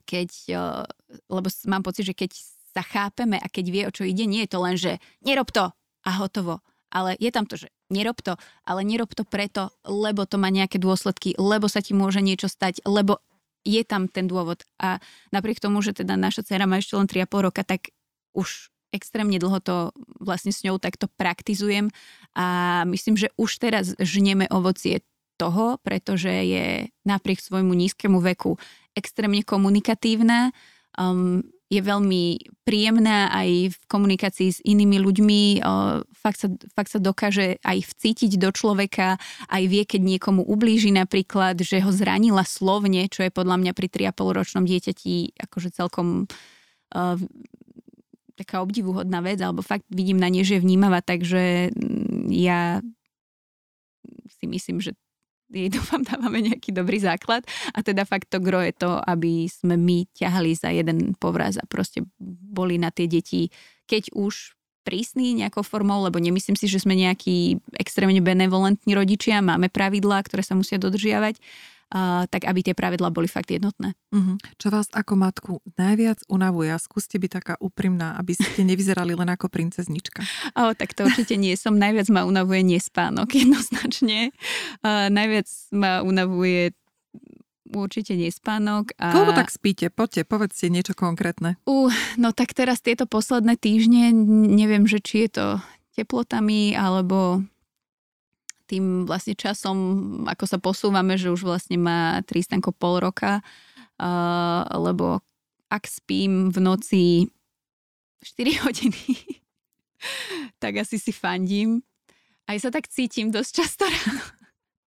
keď, 0.09 0.29
uh, 0.57 0.83
lebo 1.29 1.47
mám 1.69 1.85
pocit, 1.85 2.09
že 2.09 2.17
keď 2.17 2.31
sa 2.73 2.81
chápeme 2.85 3.37
a 3.37 3.47
keď 3.49 3.65
vie, 3.69 3.83
o 3.85 3.93
čo 3.93 4.05
ide, 4.05 4.25
nie 4.29 4.45
je 4.45 4.51
to 4.51 4.59
len, 4.61 4.75
že 4.77 5.01
nerob 5.25 5.49
to 5.49 5.73
a 6.05 6.11
hotovo. 6.17 6.61
Ale 6.89 7.13
je 7.21 7.29
tam 7.29 7.45
to, 7.45 7.53
že 7.53 7.69
nerob 7.93 8.17
to, 8.21 8.33
ale 8.65 8.81
nerob 8.81 9.13
to 9.13 9.21
preto, 9.21 9.69
lebo 9.85 10.25
to 10.25 10.41
má 10.41 10.49
nejaké 10.49 10.81
dôsledky, 10.81 11.37
lebo 11.37 11.69
sa 11.69 11.85
ti 11.85 11.93
môže 11.93 12.21
niečo 12.21 12.49
stať, 12.49 12.81
lebo 12.85 13.21
je 13.69 13.85
tam 13.85 14.09
ten 14.09 14.25
dôvod. 14.25 14.65
A 14.81 14.97
napriek 15.29 15.61
tomu, 15.61 15.85
že 15.85 15.93
teda 15.93 16.17
naša 16.17 16.41
dcera 16.41 16.65
má 16.65 16.81
ešte 16.81 16.97
len 16.97 17.05
3,5 17.05 17.45
roka, 17.45 17.61
tak 17.61 17.93
už 18.33 18.73
extrémne 18.89 19.37
dlho 19.37 19.61
to 19.61 19.93
vlastne 20.17 20.49
s 20.49 20.65
ňou 20.65 20.81
takto 20.81 21.05
praktizujem 21.13 21.93
a 22.33 22.81
myslím, 22.89 23.21
že 23.21 23.29
už 23.37 23.61
teraz 23.61 23.93
žneme 24.01 24.49
ovocie 24.49 25.05
toho, 25.37 25.77
pretože 25.85 26.29
je 26.29 26.89
napriek 27.05 27.39
svojmu 27.39 27.71
nízkemu 27.71 28.17
veku 28.33 28.57
extrémne 28.97 29.45
komunikatívna. 29.45 30.51
Um, 30.97 31.45
je 31.69 31.81
veľmi 31.85 32.41
príjemná 32.65 33.29
aj 33.29 33.77
v 33.77 33.77
komunikácii 33.85 34.49
s 34.49 34.59
inými 34.65 34.97
ľuďmi. 34.97 35.41
Fakt 36.17 36.41
sa, 36.41 36.49
fakt 36.73 36.89
sa 36.89 36.97
dokáže 36.97 37.61
aj 37.61 37.93
vcítiť 37.93 38.41
do 38.41 38.49
človeka, 38.49 39.21
aj 39.53 39.63
vie, 39.69 39.85
keď 39.85 40.01
niekomu 40.01 40.41
ublíži 40.41 40.89
napríklad, 40.89 41.61
že 41.61 41.77
ho 41.85 41.93
zranila 41.93 42.41
slovne, 42.41 43.05
čo 43.05 43.21
je 43.21 43.29
podľa 43.29 43.61
mňa 43.61 43.71
pri 43.77 43.87
3,5 44.09 44.37
ročnom 44.37 44.63
dieťati 44.65 45.37
akože 45.45 45.69
celkom 45.69 46.25
taká 48.39 48.63
obdivuhodná 48.63 49.19
vec, 49.19 49.43
alebo 49.43 49.59
fakt 49.59 49.83
vidím 49.91 50.15
na 50.15 50.31
nie, 50.31 50.47
že 50.47 50.57
je 50.57 50.63
vnímavá, 50.63 51.03
takže 51.03 51.75
mm, 51.75 52.31
ja 52.31 52.79
si 54.39 54.45
myslím, 54.47 54.79
že 54.79 54.95
jej 55.49 55.69
dúfam 55.75 56.01
dávame 56.05 56.45
nejaký 56.45 56.71
dobrý 56.71 57.01
základ. 57.01 57.43
A 57.73 57.81
teda 57.81 58.05
fakt 58.05 58.29
to 58.29 58.39
gro 58.39 58.61
je 58.61 58.73
to, 58.73 59.01
aby 59.03 59.49
sme 59.49 59.75
my 59.75 60.05
ťahali 60.13 60.53
za 60.53 60.69
jeden 60.69 61.17
povraz 61.17 61.57
a 61.57 61.65
proste 61.65 62.05
boli 62.21 62.77
na 62.77 62.93
tie 62.93 63.09
deti, 63.09 63.49
keď 63.89 64.13
už 64.13 64.55
prísny 64.87 65.37
nejakou 65.37 65.61
formou, 65.61 66.01
lebo 66.01 66.17
nemyslím 66.17 66.57
si, 66.57 66.65
že 66.65 66.81
sme 66.81 66.97
nejakí 66.97 67.61
extrémne 67.77 68.17
benevolentní 68.23 68.95
rodičia, 68.95 69.43
máme 69.43 69.69
pravidlá, 69.69 70.23
ktoré 70.25 70.41
sa 70.41 70.57
musia 70.57 70.81
dodržiavať, 70.81 71.37
tak 72.29 72.45
aby 72.45 72.59
tie 72.61 72.77
pravidlá 72.77 73.09
boli 73.09 73.25
fakt 73.25 73.49
jednotné. 73.49 73.97
Uh-huh. 74.13 74.37
Čo 74.61 74.69
vás 74.69 74.87
ako 74.93 75.13
matku 75.17 75.53
najviac 75.73 76.21
unavuje? 76.29 76.69
Skúste 76.77 77.17
byť 77.17 77.31
taká 77.33 77.53
úprimná, 77.57 78.13
aby 78.21 78.37
ste 78.37 78.61
nevyzerali 78.61 79.17
len 79.17 79.29
ako 79.29 79.49
princeznička. 79.49 80.21
O, 80.53 80.77
tak 80.77 80.93
to 80.93 81.09
určite 81.09 81.33
nie 81.35 81.57
som. 81.57 81.75
Najviac 81.81 82.05
ma 82.13 82.29
unavuje 82.29 82.61
nespánok 82.61 83.33
jednoznačne. 83.41 84.29
Uh, 84.85 85.09
najviac 85.09 85.49
ma 85.73 86.05
unavuje 86.05 86.77
určite 87.69 88.17
nespánok. 88.17 88.93
A... 88.97 89.13
Koľko 89.13 89.33
tak 89.33 89.49
spíte? 89.53 89.93
Poďte, 89.93 90.25
povedzte 90.25 90.69
niečo 90.69 90.97
konkrétne. 90.97 91.57
Uh, 91.69 91.93
no 92.17 92.33
tak 92.33 92.57
teraz 92.57 92.81
tieto 92.81 93.05
posledné 93.05 93.57
týždne, 93.57 94.13
neviem, 94.49 94.89
že 94.89 95.01
či 95.01 95.29
je 95.29 95.41
to 95.41 95.47
teplotami, 95.93 96.73
alebo 96.73 97.43
tým 98.69 99.09
vlastne 99.09 99.33
časom, 99.33 99.77
ako 100.29 100.45
sa 100.45 100.61
posúvame, 100.61 101.17
že 101.17 101.33
už 101.33 101.41
vlastne 101.41 101.81
má 101.81 102.21
Tristanko 102.21 102.69
pol 102.69 103.01
roka, 103.01 103.41
uh, 103.41 104.61
lebo 104.77 105.25
ak 105.73 105.89
spím 105.89 106.53
v 106.53 106.57
noci 106.61 107.03
4 108.21 108.61
hodiny, 108.69 109.05
tak 110.61 110.85
asi 110.85 111.01
si 111.01 111.09
fandím. 111.09 111.81
Aj 112.45 112.57
sa 112.61 112.69
tak 112.69 112.89
cítim 112.89 113.33
dosť 113.33 113.51
často 113.57 113.85
ráno 113.85 114.38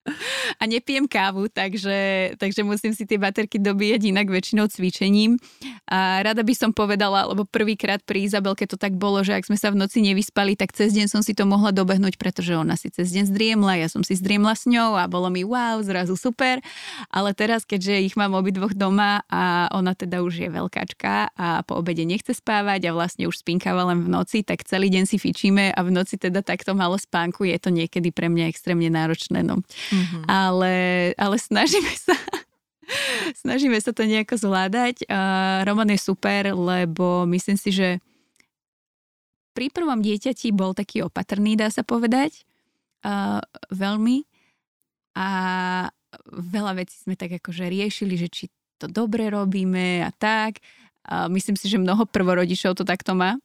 a 0.60 0.64
nepijem 0.66 1.06
kávu, 1.06 1.46
takže, 1.46 2.32
takže 2.38 2.66
musím 2.66 2.92
si 2.94 3.06
tie 3.06 3.18
baterky 3.18 3.62
dobíjať 3.62 4.10
inak 4.10 4.26
väčšinou 4.28 4.66
cvičením. 4.66 5.38
A 5.86 6.22
rada 6.26 6.42
by 6.42 6.54
som 6.56 6.70
povedala, 6.74 7.26
lebo 7.30 7.46
prvýkrát 7.46 8.02
pri 8.02 8.26
Izabelke 8.26 8.66
to 8.66 8.74
tak 8.74 8.98
bolo, 8.98 9.22
že 9.22 9.38
ak 9.38 9.46
sme 9.46 9.58
sa 9.58 9.70
v 9.70 9.78
noci 9.78 10.02
nevyspali, 10.02 10.58
tak 10.58 10.74
cez 10.74 10.90
deň 10.94 11.06
som 11.06 11.22
si 11.22 11.36
to 11.36 11.46
mohla 11.46 11.70
dobehnúť, 11.70 12.18
pretože 12.18 12.54
ona 12.58 12.74
si 12.74 12.90
cez 12.90 13.14
deň 13.14 13.30
zdriemla, 13.30 13.78
ja 13.78 13.88
som 13.88 14.02
si 14.02 14.18
zdriemla 14.18 14.58
s 14.58 14.66
ňou 14.66 14.98
a 14.98 15.06
bolo 15.06 15.30
mi 15.30 15.46
wow, 15.46 15.78
zrazu 15.86 16.18
super. 16.18 16.58
Ale 17.14 17.30
teraz, 17.36 17.62
keďže 17.62 18.02
ich 18.02 18.14
mám 18.18 18.34
obidvoch 18.34 18.74
doma 18.74 19.22
a 19.30 19.70
ona 19.70 19.94
teda 19.94 20.24
už 20.26 20.34
je 20.46 20.48
veľkáčka 20.50 21.34
a 21.38 21.62
po 21.62 21.78
obede 21.78 22.02
nechce 22.02 22.34
spávať 22.34 22.90
a 22.90 22.94
vlastne 22.96 23.30
už 23.30 23.46
spinkáva 23.46 23.86
len 23.86 24.02
v 24.02 24.08
noci, 24.10 24.42
tak 24.42 24.66
celý 24.66 24.90
deň 24.90 25.04
si 25.06 25.16
fičíme 25.22 25.70
a 25.70 25.80
v 25.86 25.90
noci 25.94 26.18
teda 26.18 26.42
takto 26.42 26.74
malo 26.74 26.98
spánku, 26.98 27.46
je 27.46 27.58
to 27.62 27.70
niekedy 27.70 28.10
pre 28.10 28.26
mňa 28.26 28.50
extrémne 28.50 28.90
náročné. 28.90 29.46
No. 29.46 29.62
Mm-hmm. 29.92 30.24
Ale, 30.24 30.74
ale 31.20 31.36
snažíme 31.36 31.92
sa 31.92 32.16
snažíme 33.36 33.78
sa 33.80 33.92
to 33.94 34.04
nejako 34.04 34.36
zvládať. 34.36 35.06
Uh, 35.06 35.64
Roman 35.64 35.88
je 35.92 36.00
super, 36.00 36.52
lebo 36.52 37.24
myslím 37.30 37.56
si, 37.56 37.70
že 37.72 37.88
pri 39.52 39.68
prvom 39.68 40.00
dieťati 40.00 40.48
bol 40.52 40.72
taký 40.72 41.04
opatrný, 41.04 41.56
dá 41.56 41.68
sa 41.68 41.84
povedať. 41.84 42.44
Uh, 43.04 43.42
veľmi. 43.68 44.24
A 45.12 45.28
veľa 46.32 46.72
vecí 46.80 46.96
sme 47.04 47.18
tak 47.20 47.36
akože 47.36 47.68
riešili, 47.68 48.16
že 48.16 48.28
či 48.32 48.44
to 48.80 48.88
dobre 48.88 49.28
robíme 49.28 50.00
a 50.00 50.10
tak. 50.16 50.60
A 51.04 51.26
myslím 51.28 51.58
si, 51.58 51.68
že 51.68 51.82
mnoho 51.82 52.08
prvorodičov 52.08 52.78
to 52.78 52.84
takto 52.86 53.12
má. 53.12 53.36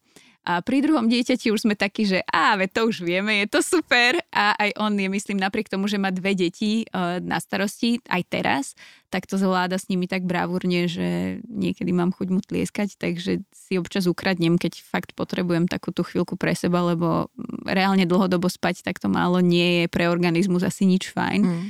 A 0.47 0.63
pri 0.63 0.79
druhom 0.79 1.11
dieťati 1.11 1.51
už 1.51 1.67
sme 1.67 1.75
takí, 1.75 2.07
že 2.07 2.23
á, 2.23 2.55
ve 2.55 2.71
to 2.71 2.87
už 2.87 3.03
vieme, 3.03 3.43
je 3.43 3.51
to 3.51 3.59
super. 3.59 4.15
A 4.31 4.55
aj 4.55 4.79
on 4.79 4.95
je, 4.95 5.11
myslím, 5.11 5.43
napriek 5.43 5.67
tomu, 5.67 5.91
že 5.91 5.99
má 5.99 6.07
dve 6.07 6.39
deti 6.39 6.87
uh, 6.87 7.19
na 7.19 7.35
starosti, 7.43 7.99
aj 8.07 8.23
teraz, 8.31 8.63
tak 9.11 9.27
to 9.27 9.35
zvláda 9.35 9.75
s 9.75 9.91
nimi 9.91 10.07
tak 10.07 10.23
bravúrne, 10.23 10.87
že 10.87 11.43
niekedy 11.51 11.91
mám 11.91 12.15
chuť 12.15 12.27
mu 12.31 12.39
tlieskať, 12.39 12.95
takže 12.95 13.43
si 13.51 13.75
občas 13.75 14.07
ukradnem, 14.07 14.55
keď 14.55 14.79
fakt 14.87 15.11
potrebujem 15.19 15.67
takú 15.67 15.91
tú 15.91 16.07
chvíľku 16.07 16.39
pre 16.39 16.55
seba, 16.55 16.79
lebo 16.79 17.27
reálne 17.67 18.07
dlhodobo 18.07 18.47
spať 18.47 18.87
takto 18.87 19.11
málo 19.11 19.43
nie 19.43 19.83
je 19.83 19.85
pre 19.91 20.07
organizmus 20.07 20.63
asi 20.63 20.87
nič 20.87 21.11
fajn. 21.11 21.43
Mm 21.43 21.67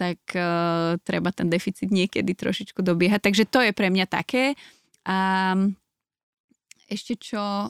tak 0.00 0.32
uh, 0.32 0.96
treba 1.04 1.28
ten 1.28 1.52
deficit 1.52 1.92
niekedy 1.92 2.32
trošičku 2.32 2.80
dobiehať. 2.80 3.20
Takže 3.20 3.44
to 3.44 3.60
je 3.60 3.76
pre 3.76 3.92
mňa 3.92 4.08
také. 4.08 4.56
A 5.04 5.52
ešte 6.88 7.20
čo 7.20 7.68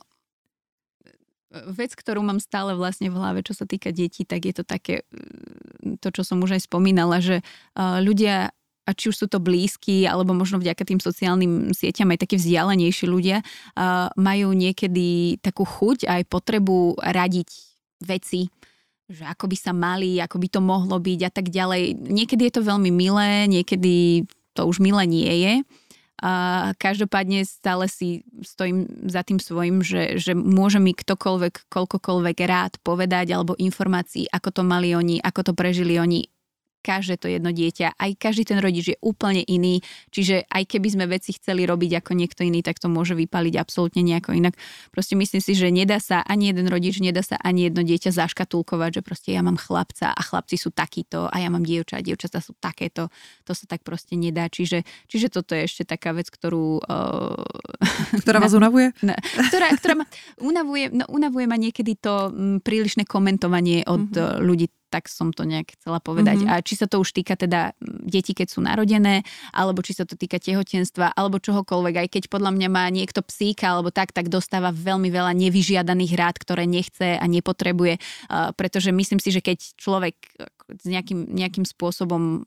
vec, 1.51 1.92
ktorú 1.98 2.22
mám 2.22 2.38
stále 2.38 2.78
vlastne 2.78 3.11
v 3.11 3.18
hlave, 3.18 3.42
čo 3.42 3.59
sa 3.59 3.66
týka 3.66 3.90
detí, 3.90 4.22
tak 4.22 4.46
je 4.46 4.55
to 4.55 4.64
také, 4.64 5.03
to, 5.98 6.09
čo 6.14 6.22
som 6.22 6.38
už 6.38 6.57
aj 6.57 6.70
spomínala, 6.70 7.18
že 7.18 7.42
ľudia 7.78 8.55
a 8.88 8.90
či 8.96 9.12
už 9.12 9.22
sú 9.22 9.26
to 9.30 9.38
blízki, 9.38 10.03
alebo 10.09 10.34
možno 10.34 10.59
vďaka 10.59 10.82
tým 10.82 10.98
sociálnym 10.98 11.70
sieťam 11.70 12.11
aj 12.11 12.26
takí 12.26 12.34
vzdialenejší 12.38 13.07
ľudia, 13.07 13.42
majú 14.18 14.48
niekedy 14.51 15.38
takú 15.38 15.62
chuť 15.62 16.11
aj 16.11 16.22
potrebu 16.26 16.98
radiť 16.98 17.51
veci, 18.03 18.51
že 19.11 19.26
ako 19.26 19.51
by 19.51 19.57
sa 19.59 19.74
mali, 19.74 20.22
ako 20.22 20.38
by 20.38 20.48
to 20.51 20.61
mohlo 20.62 20.96
byť 21.03 21.20
a 21.26 21.30
tak 21.30 21.51
ďalej. 21.51 21.98
Niekedy 21.98 22.46
je 22.46 22.55
to 22.55 22.66
veľmi 22.66 22.90
milé, 22.94 23.51
niekedy 23.51 24.26
to 24.55 24.66
už 24.66 24.82
milé 24.82 25.07
nie 25.07 25.26
je. 25.26 25.55
A 26.20 26.32
každopádne 26.76 27.48
stále 27.48 27.88
si 27.88 28.28
stojím 28.44 28.84
za 29.08 29.24
tým 29.24 29.40
svojim, 29.40 29.80
že, 29.80 30.20
že 30.20 30.36
môže 30.36 30.76
mi 30.76 30.92
ktokoľvek, 30.92 31.72
koľkokoľvek 31.72 32.36
rád 32.44 32.76
povedať 32.84 33.32
alebo 33.32 33.56
informácií, 33.56 34.28
ako 34.28 34.60
to 34.60 34.62
mali 34.62 34.92
oni, 34.92 35.16
ako 35.24 35.50
to 35.50 35.52
prežili 35.56 35.96
oni, 35.96 36.28
každé 36.80 37.20
to 37.20 37.28
jedno 37.28 37.52
dieťa, 37.52 37.94
aj 37.96 38.10
každý 38.16 38.48
ten 38.48 38.58
rodič 38.58 38.96
je 38.96 38.98
úplne 39.04 39.44
iný, 39.44 39.84
čiže 40.10 40.48
aj 40.48 40.64
keby 40.66 40.88
sme 40.90 41.04
veci 41.06 41.36
chceli 41.36 41.68
robiť 41.68 42.00
ako 42.00 42.12
niekto 42.16 42.40
iný, 42.42 42.64
tak 42.64 42.80
to 42.80 42.88
môže 42.88 43.12
vypaliť 43.14 43.54
absolútne 43.60 44.00
nejako 44.00 44.34
inak. 44.34 44.56
Proste 44.90 45.14
myslím 45.14 45.44
si, 45.44 45.52
že 45.52 45.68
nedá 45.68 46.00
sa 46.00 46.24
ani 46.24 46.50
jeden 46.50 46.66
rodič, 46.66 46.98
nedá 46.98 47.20
sa 47.20 47.36
ani 47.38 47.68
jedno 47.68 47.84
dieťa 47.84 48.10
zaškatulkovať, 48.10 49.00
že 49.00 49.02
proste 49.04 49.30
ja 49.36 49.44
mám 49.44 49.60
chlapca 49.60 50.10
a 50.10 50.20
chlapci 50.20 50.56
sú 50.56 50.72
takíto 50.72 51.28
a 51.28 51.36
ja 51.36 51.52
mám 51.52 51.62
dievča 51.62 52.00
a 52.00 52.04
dievčatá 52.04 52.40
sú 52.40 52.56
takéto. 52.56 53.12
To 53.44 53.52
sa 53.52 53.68
tak 53.68 53.84
proste 53.84 54.16
nedá. 54.16 54.48
Čiže, 54.48 54.82
čiže 55.06 55.28
toto 55.28 55.52
je 55.52 55.68
ešte 55.68 55.84
taká 55.84 56.16
vec, 56.16 56.32
ktorú... 56.32 56.80
Uh, 56.84 57.36
ktorá 58.24 58.40
vás 58.40 58.56
unavuje? 58.56 58.96
Na, 59.04 59.14
ktorá, 59.20 59.70
ktorá 59.76 59.94
ma 60.02 60.06
unavuje, 60.40 60.88
no, 60.90 61.04
unavuje 61.12 61.44
ma 61.44 61.60
niekedy 61.60 62.00
to 62.00 62.32
m, 62.32 62.58
prílišné 62.64 63.04
komentovanie 63.04 63.84
od 63.84 64.08
mm-hmm. 64.10 64.40
ľudí 64.40 64.66
tak 64.91 65.07
som 65.07 65.30
to 65.30 65.47
nejak 65.47 65.78
chcela 65.78 66.03
povedať. 66.03 66.43
Mm-hmm. 66.43 66.59
A 66.59 66.66
či 66.66 66.74
sa 66.74 66.91
to 66.91 66.99
už 66.99 67.14
týka 67.14 67.38
teda 67.38 67.72
detí, 67.80 68.34
keď 68.34 68.49
sú 68.51 68.61
narodené, 68.61 69.22
alebo 69.55 69.80
či 69.86 69.95
sa 69.95 70.03
to 70.03 70.18
týka 70.18 70.43
tehotenstva, 70.43 71.14
alebo 71.14 71.38
čohokoľvek. 71.38 71.95
Aj 72.03 72.09
keď 72.11 72.26
podľa 72.26 72.51
mňa 72.59 72.68
má 72.68 72.84
niekto 72.91 73.22
psíka 73.22 73.70
alebo 73.70 73.95
tak, 73.95 74.11
tak 74.11 74.26
dostáva 74.26 74.74
veľmi 74.74 75.09
veľa 75.09 75.30
nevyžiadaných 75.38 76.12
rád, 76.18 76.36
ktoré 76.43 76.66
nechce 76.66 77.14
a 77.14 77.24
nepotrebuje. 77.30 78.03
Uh, 78.26 78.51
pretože 78.59 78.91
myslím 78.91 79.22
si, 79.22 79.30
že 79.30 79.38
keď 79.38 79.78
človek 79.78 80.18
s 80.78 80.86
nejakým, 80.86 81.34
nejakým 81.34 81.66
spôsobom 81.66 82.47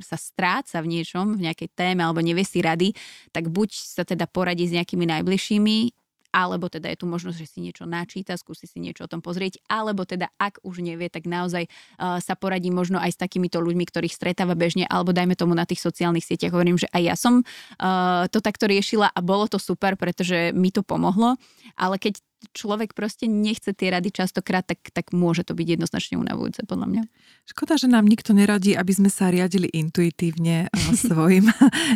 sa 0.00 0.16
stráca 0.16 0.80
v 0.80 1.00
niečom, 1.00 1.36
v 1.36 1.48
nejakej 1.48 1.68
téme 1.76 2.00
alebo 2.00 2.24
nevie 2.24 2.44
si 2.46 2.64
rady, 2.64 2.96
tak 3.34 3.52
buď 3.52 3.70
sa 3.72 4.02
teda 4.08 4.24
poradí 4.24 4.64
s 4.64 4.72
nejakými 4.72 5.04
najbližšími, 5.04 6.01
alebo 6.32 6.72
teda 6.72 6.88
je 6.90 6.98
tu 6.98 7.06
možnosť, 7.06 7.36
že 7.36 7.46
si 7.46 7.58
niečo 7.60 7.84
načíta, 7.84 8.34
skúsi 8.40 8.64
si 8.64 8.80
niečo 8.80 9.04
o 9.04 9.10
tom 9.12 9.20
pozrieť, 9.20 9.60
alebo 9.68 10.08
teda 10.08 10.32
ak 10.40 10.64
už 10.64 10.80
nevie, 10.80 11.12
tak 11.12 11.28
naozaj 11.28 11.68
uh, 11.68 12.18
sa 12.18 12.34
poradí 12.34 12.72
možno 12.72 12.98
aj 12.98 13.14
s 13.14 13.20
takýmito 13.20 13.60
ľuďmi, 13.60 13.84
ktorých 13.84 14.16
stretáva 14.16 14.56
bežne, 14.56 14.88
alebo 14.88 15.12
dajme 15.12 15.36
tomu 15.36 15.52
na 15.52 15.68
tých 15.68 15.84
sociálnych 15.84 16.24
sieťach. 16.24 16.56
Hovorím, 16.56 16.80
že 16.80 16.88
aj 16.90 17.02
ja 17.04 17.14
som 17.14 17.44
uh, 17.44 18.26
to 18.32 18.40
takto 18.40 18.66
riešila 18.66 19.12
a 19.12 19.20
bolo 19.20 19.44
to 19.46 19.60
super, 19.60 19.94
pretože 20.00 20.56
mi 20.56 20.72
to 20.72 20.80
pomohlo, 20.80 21.36
ale 21.76 22.00
keď 22.00 22.18
človek 22.50 22.92
proste 22.92 23.30
nechce 23.30 23.70
tie 23.70 23.94
rady 23.94 24.10
častokrát, 24.10 24.66
tak, 24.66 24.90
tak 24.90 25.14
môže 25.14 25.46
to 25.46 25.54
byť 25.54 25.78
jednoznačne 25.78 26.18
unavujúce 26.18 26.66
podľa 26.66 26.86
mňa. 26.90 27.02
Škoda, 27.46 27.78
že 27.78 27.86
nám 27.86 28.06
nikto 28.10 28.34
neradí, 28.34 28.74
aby 28.74 28.92
sme 28.92 29.10
sa 29.10 29.30
riadili 29.30 29.70
intuitívne 29.70 30.66
svojim 31.06 31.50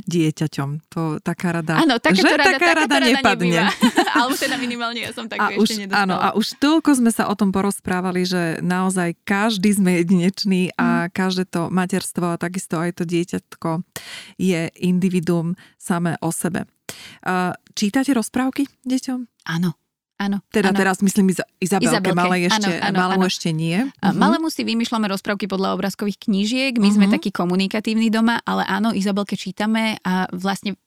dieťaťom. 0.06 0.68
To 0.94 1.18
taká 1.22 1.56
rada, 1.56 1.82
Áno, 1.82 1.98
že 1.98 2.22
rada, 2.22 2.56
taká 2.56 2.86
rada, 2.86 2.96
rada 2.96 3.06
nepadne. 3.06 3.66
Alebo 4.16 4.34
teda 4.38 4.56
minimálne 4.58 5.00
ja 5.02 5.10
som 5.10 5.26
tak 5.26 5.42
a 5.42 5.54
už, 5.54 5.66
ešte 5.66 5.86
nedostala. 5.86 6.02
Áno, 6.06 6.16
a 6.18 6.28
už 6.38 6.58
toľko 6.58 6.90
sme 6.98 7.10
sa 7.10 7.26
o 7.30 7.34
tom 7.34 7.50
porozprávali, 7.50 8.26
že 8.26 8.58
naozaj 8.62 9.18
každý 9.26 9.74
sme 9.74 10.02
jedinečný 10.02 10.74
a 10.78 11.06
mm. 11.06 11.10
každé 11.14 11.44
to 11.50 11.68
materstvo 11.68 12.34
a 12.34 12.40
takisto 12.40 12.78
aj 12.78 12.98
to 12.98 13.04
dieťatko 13.04 13.86
je 14.40 14.70
individuum 14.82 15.54
samé 15.76 16.18
o 16.20 16.30
sebe. 16.34 16.66
Čítate 17.76 18.10
rozprávky 18.14 18.66
deťom? 18.86 19.20
Áno. 19.52 19.85
Áno. 20.16 20.40
Teda 20.48 20.72
áno. 20.72 20.78
teraz 20.80 21.04
myslím 21.04 21.28
Izabelke, 21.60 21.92
Izabelke. 21.92 22.16
malé 22.16 22.48
ešte, 22.48 22.72
áno, 22.72 22.88
áno, 22.88 22.96
malému 22.96 23.26
áno. 23.28 23.32
ešte 23.32 23.48
nie. 23.52 23.84
Uh-huh. 23.84 24.16
Malému 24.16 24.48
si 24.48 24.64
vymýšľame 24.64 25.12
rozprávky 25.12 25.44
podľa 25.44 25.76
obrázkových 25.76 26.24
knížiek, 26.24 26.72
my 26.80 26.88
uh-huh. 26.88 26.96
sme 26.96 27.06
mhm. 27.08 27.14
takí 27.20 27.28
komunikatívni 27.28 28.08
doma, 28.08 28.40
ale 28.48 28.64
áno, 28.64 28.96
Izabelke 28.96 29.36
čítame 29.36 30.00
a 30.00 30.24
vlastne 30.32 30.80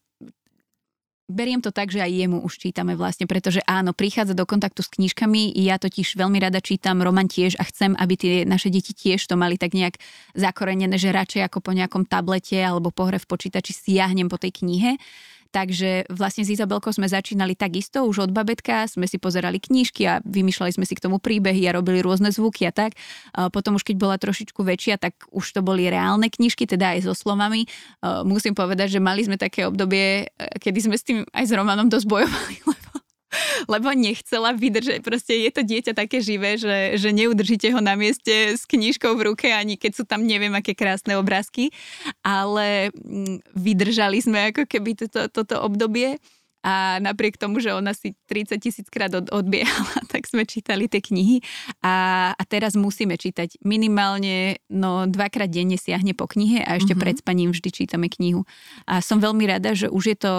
beriem 1.29 1.61
to 1.61 1.69
tak, 1.69 1.93
že 1.93 2.01
aj 2.01 2.09
jemu 2.09 2.41
už 2.41 2.57
čítame 2.57 2.97
vlastne, 2.97 3.29
pretože 3.29 3.61
áno, 3.69 3.93
prichádza 3.93 4.33
do 4.33 4.49
kontaktu 4.49 4.81
s 4.81 4.89
knižkami, 4.89 5.53
ja 5.61 5.77
totiž 5.77 6.17
veľmi 6.17 6.41
rada 6.41 6.57
čítam, 6.57 7.05
Roman 7.05 7.29
tiež 7.29 7.61
a 7.61 7.63
chcem, 7.69 7.93
aby 7.93 8.13
tie 8.17 8.33
naše 8.49 8.73
deti 8.73 8.97
tiež 8.97 9.21
to 9.29 9.37
mali 9.37 9.61
tak 9.61 9.77
nejak 9.77 10.01
zakorenené, 10.33 10.97
že 10.97 11.13
radšej 11.13 11.45
ako 11.45 11.61
po 11.61 11.71
nejakom 11.77 12.09
tablete 12.09 12.57
alebo 12.57 12.89
po 12.89 13.05
hre 13.05 13.21
v 13.21 13.29
počítači 13.29 13.77
siahnem 13.77 14.25
po 14.25 14.41
tej 14.41 14.57
knihe. 14.57 14.97
Takže 15.49 16.05
vlastne 16.13 16.45
s 16.45 16.53
Izabelkou 16.53 16.93
sme 16.93 17.09
začínali 17.09 17.57
takisto, 17.57 18.05
už 18.05 18.29
od 18.29 18.31
babetka 18.31 18.85
sme 18.85 19.09
si 19.09 19.17
pozerali 19.17 19.57
knížky 19.57 20.05
a 20.05 20.21
vymýšľali 20.21 20.77
sme 20.77 20.85
si 20.85 20.93
k 20.93 21.01
tomu 21.01 21.17
príbehy 21.17 21.65
a 21.65 21.73
robili 21.73 22.05
rôzne 22.05 22.29
zvuky 22.29 22.69
a 22.69 22.71
tak. 22.71 22.93
Potom 23.33 23.73
už 23.73 23.81
keď 23.81 23.95
bola 23.97 24.15
trošičku 24.21 24.61
väčšia, 24.61 25.01
tak 25.01 25.17
už 25.33 25.45
to 25.49 25.65
boli 25.65 25.89
reálne 25.89 26.29
knižky, 26.29 26.69
teda 26.69 26.93
aj 26.93 27.09
so 27.09 27.17
slovami. 27.17 27.65
Musím 28.29 28.53
povedať, 28.53 28.93
že 28.93 28.99
mali 29.01 29.25
sme 29.25 29.41
také 29.41 29.65
obdobie, 29.65 30.29
kedy 30.37 30.79
sme 30.85 30.95
s 30.95 31.03
tým 31.03 31.25
aj 31.33 31.45
s 31.49 31.51
Romanom 31.57 31.89
dosť 31.89 32.05
bojovali, 32.05 32.55
lebo 33.71 33.93
nechcela 33.93 34.53
vydržať. 34.53 35.01
Proste 35.05 35.37
je 35.37 35.51
to 35.53 35.61
dieťa 35.65 35.93
také 35.93 36.19
živé, 36.19 36.57
že, 36.57 36.97
že 36.97 37.09
neudržíte 37.13 37.69
ho 37.73 37.79
na 37.79 37.93
mieste 37.93 38.57
s 38.57 38.65
knižkou 38.65 39.15
v 39.15 39.33
ruke, 39.33 39.47
ani 39.49 39.77
keď 39.77 39.91
sú 39.93 40.03
tam 40.05 40.25
neviem 40.25 40.53
aké 40.53 40.73
krásne 40.73 41.17
obrázky, 41.17 41.69
ale 42.25 42.93
mm, 42.93 43.45
vydržali 43.53 44.19
sme 44.21 44.51
ako 44.53 44.65
keby 44.65 44.97
toto, 44.97 45.29
toto 45.29 45.61
obdobie 45.61 46.17
a 46.59 46.99
napriek 46.99 47.39
tomu, 47.39 47.63
že 47.63 47.71
ona 47.71 47.95
si 47.95 48.19
30 48.27 48.59
tisíc 48.59 48.87
krát 48.91 49.11
od, 49.15 49.31
odbiehala, 49.31 50.03
tak 50.11 50.27
sme 50.27 50.43
čítali 50.43 50.91
tie 50.91 50.99
knihy 50.99 51.39
a, 51.79 52.29
a 52.35 52.43
teraz 52.43 52.75
musíme 52.75 53.15
čítať 53.15 53.63
minimálne 53.63 54.59
no 54.67 55.07
dvakrát 55.07 55.47
denne 55.47 55.79
siahne 55.79 56.11
po 56.11 56.27
knihe 56.27 56.59
a 56.63 56.75
ešte 56.75 56.93
mm-hmm. 56.93 57.03
pred 57.03 57.15
spaním 57.15 57.49
vždy 57.55 57.69
čítame 57.71 58.11
knihu. 58.11 58.43
A 58.83 58.99
som 58.99 59.23
veľmi 59.23 59.47
rada, 59.47 59.71
že 59.71 59.87
už 59.87 60.03
je 60.15 60.17
to, 60.19 60.33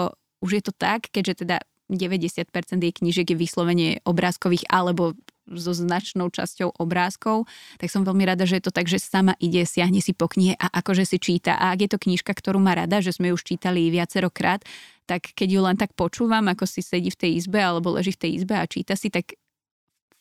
už 0.45 0.51
je 0.61 0.63
to 0.69 0.73
tak, 0.77 1.09
keďže 1.09 1.45
teda 1.45 1.57
90% 1.91 2.47
jej 2.79 2.93
knížiek 2.95 3.27
je 3.27 3.37
vyslovene 3.37 3.87
obrázkových 4.07 4.65
alebo 4.71 5.13
so 5.51 5.75
značnou 5.75 6.31
časťou 6.31 6.79
obrázkov, 6.79 7.49
tak 7.75 7.91
som 7.91 8.07
veľmi 8.07 8.23
rada, 8.23 8.47
že 8.47 8.61
je 8.61 8.63
to 8.63 8.71
tak, 8.71 8.87
že 8.87 9.03
sama 9.03 9.35
ide, 9.41 9.67
siahne 9.67 9.99
si 9.99 10.15
po 10.15 10.31
knihe 10.31 10.55
a 10.55 10.71
akože 10.79 11.03
si 11.03 11.17
číta. 11.19 11.59
A 11.59 11.75
ak 11.75 11.79
je 11.83 11.89
to 11.91 11.99
knižka, 11.99 12.31
ktorú 12.31 12.61
má 12.61 12.77
rada, 12.77 13.03
že 13.03 13.11
sme 13.11 13.31
ju 13.31 13.35
už 13.35 13.43
čítali 13.43 13.91
viacerokrát, 13.91 14.63
tak 15.09 15.35
keď 15.35 15.47
ju 15.51 15.61
len 15.65 15.75
tak 15.75 15.91
počúvam, 15.97 16.47
ako 16.47 16.63
si 16.63 16.79
sedí 16.79 17.11
v 17.11 17.19
tej 17.19 17.31
izbe 17.43 17.59
alebo 17.59 17.91
leží 17.91 18.15
v 18.15 18.21
tej 18.27 18.31
izbe 18.39 18.55
a 18.55 18.63
číta 18.63 18.95
si, 18.95 19.11
tak 19.11 19.35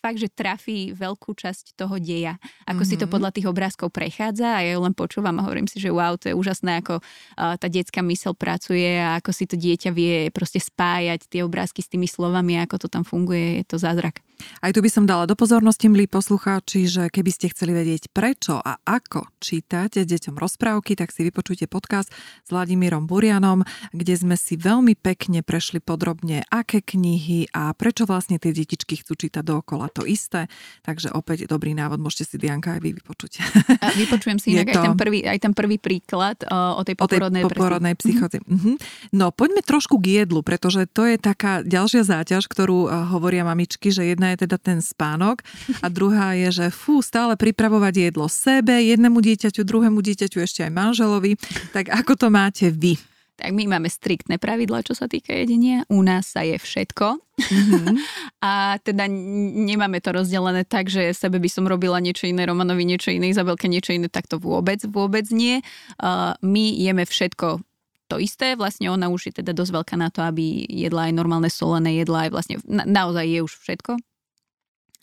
fakt, 0.01 0.19
že 0.19 0.33
trafí 0.33 0.97
veľkú 0.97 1.37
časť 1.37 1.77
toho 1.77 2.01
deja. 2.01 2.41
Ako 2.65 2.83
mm-hmm. 2.83 2.89
si 2.89 2.97
to 2.97 3.07
mhm. 3.07 3.13
podľa 3.13 3.31
tých 3.37 3.47
obrázkov 3.47 3.93
prechádza 3.93 4.59
a 4.59 4.65
ja 4.65 4.73
ju 4.75 4.81
len 4.81 4.97
počúvam 4.97 5.37
a 5.39 5.45
hovorím 5.45 5.69
si, 5.69 5.77
že 5.77 5.93
wow, 5.93 6.17
to 6.17 6.33
je 6.33 6.35
úžasné, 6.35 6.81
ako 6.81 7.05
uh, 7.05 7.55
tá 7.61 7.67
detská 7.69 8.01
mysel 8.09 8.33
pracuje 8.33 8.97
a 8.97 9.21
ako 9.21 9.31
si 9.37 9.45
to 9.45 9.61
dieťa 9.61 9.91
vie 9.93 10.33
proste 10.33 10.59
spájať 10.59 11.29
tie 11.29 11.45
obrázky 11.45 11.85
s 11.85 11.93
tými 11.93 12.09
slovami, 12.09 12.57
ako 12.65 12.81
to 12.81 12.89
tam 12.89 13.05
funguje, 13.05 13.63
je 13.63 13.65
to 13.69 13.77
zázrak. 13.77 14.25
Aj 14.61 14.71
tu 14.73 14.81
by 14.81 14.91
som 14.91 15.05
dala 15.05 15.25
do 15.29 15.35
pozornosti, 15.39 15.89
milí 15.89 16.11
poslucháči, 16.11 16.87
že 16.89 17.03
keby 17.09 17.31
ste 17.33 17.53
chceli 17.53 17.73
vedieť 17.73 18.13
prečo 18.13 18.59
a 18.61 18.77
ako 18.85 19.29
čítať 19.41 20.03
deťom 20.05 20.37
rozprávky, 20.37 20.99
tak 20.99 21.15
si 21.15 21.25
vypočujte 21.27 21.71
podcast 21.71 22.13
s 22.45 22.49
Vladimírom 22.49 23.07
Burianom, 23.07 23.65
kde 23.93 24.15
sme 24.17 24.37
si 24.37 24.57
veľmi 24.57 24.97
pekne 24.97 25.41
prešli 25.41 25.79
podrobne, 25.83 26.45
aké 26.49 26.85
knihy 26.85 27.51
a 27.55 27.73
prečo 27.75 28.05
vlastne 28.05 28.41
tie 28.41 28.53
detičky 28.55 29.01
chcú 29.01 29.17
čítať 29.17 29.45
dookola. 29.45 29.93
to 29.93 30.07
isté. 30.07 30.47
Takže 30.83 31.13
opäť 31.13 31.47
dobrý 31.51 31.75
návod, 31.75 32.01
môžete 32.01 32.35
si 32.35 32.37
Dianka 32.37 32.79
aj 32.79 32.81
vy 32.83 32.91
vypočuť. 32.97 33.33
A 33.81 33.93
vypočujem 33.95 34.39
si 34.39 34.49
inak 34.57 34.71
to... 34.71 34.81
aj, 34.81 34.87
ten 34.87 34.97
prvý, 34.97 35.21
aj 35.27 35.39
ten 35.39 35.53
prvý 35.53 35.77
príklad 35.79 36.41
uh, 36.47 36.79
o 36.79 36.83
tej 36.83 36.97
poporodnej, 36.97 37.43
o 37.45 37.51
tej 37.51 37.57
poporodnej 37.57 37.95
psychóze. 37.99 38.39
Mm-hmm. 38.43 38.75
No 39.15 39.35
poďme 39.35 39.63
trošku 39.67 39.99
k 39.99 40.23
jedlu, 40.25 40.41
pretože 40.43 40.87
to 40.91 41.07
je 41.07 41.17
taká 41.21 41.63
ďalšia 41.67 42.03
záťaž, 42.07 42.47
ktorú 42.47 42.87
uh, 42.87 43.07
hovoria 43.11 43.43
mamičky, 43.43 43.91
že 43.91 44.07
jedna 44.07 44.30
je 44.35 44.47
teda 44.47 44.57
ten 44.57 44.79
spánok 44.81 45.43
a 45.83 45.87
druhá 45.91 46.35
je, 46.39 46.49
že 46.63 46.67
fú, 46.73 47.03
stále 47.03 47.35
pripravovať 47.35 48.11
jedlo 48.11 48.27
sebe, 48.31 48.79
jednému 48.79 49.19
dieťaťu, 49.19 49.63
druhému 49.67 50.01
dieťaťu, 50.01 50.39
ešte 50.41 50.65
aj 50.67 50.73
manželovi. 50.73 51.37
Tak 51.75 51.91
ako 51.91 52.13
to 52.17 52.27
máte 52.33 52.71
vy? 52.73 52.99
tak 53.41 53.57
my 53.57 53.65
máme 53.73 53.89
striktné 53.89 54.37
pravidla, 54.37 54.85
čo 54.85 54.93
sa 54.93 55.09
týka 55.09 55.33
jedenia. 55.33 55.89
U 55.89 56.05
nás 56.05 56.29
sa 56.29 56.45
je 56.45 56.61
všetko. 56.61 57.17
Mm-hmm. 57.41 57.97
a 58.45 58.77
teda 58.85 59.09
nemáme 59.09 59.97
to 60.05 60.13
rozdelené 60.13 60.69
tak, 60.69 60.93
že 60.93 61.17
sebe 61.17 61.41
by 61.41 61.49
som 61.49 61.65
robila 61.65 61.97
niečo 62.05 62.29
iné, 62.29 62.45
Romanovi 62.45 62.85
niečo 62.85 63.09
iné, 63.09 63.33
Izabelke 63.33 63.65
niečo 63.65 63.97
iné, 63.97 64.13
tak 64.13 64.29
to 64.29 64.37
vôbec, 64.37 64.85
vôbec 64.85 65.25
nie. 65.33 65.65
Uh, 65.97 66.37
my 66.45 66.77
jeme 66.77 67.09
všetko 67.09 67.65
to 68.11 68.19
isté, 68.19 68.59
vlastne 68.59 68.91
ona 68.91 69.07
už 69.07 69.31
je 69.31 69.33
teda 69.41 69.55
dosť 69.55 69.73
veľká 69.73 69.95
na 69.95 70.11
to, 70.11 70.27
aby 70.27 70.67
jedla 70.67 71.09
aj 71.09 71.13
normálne 71.15 71.47
solené 71.47 72.03
jedla, 72.03 72.27
aj 72.27 72.31
vlastne 72.35 72.57
na, 72.67 72.83
naozaj 72.83 73.23
je 73.23 73.41
už 73.47 73.55
všetko. 73.63 74.03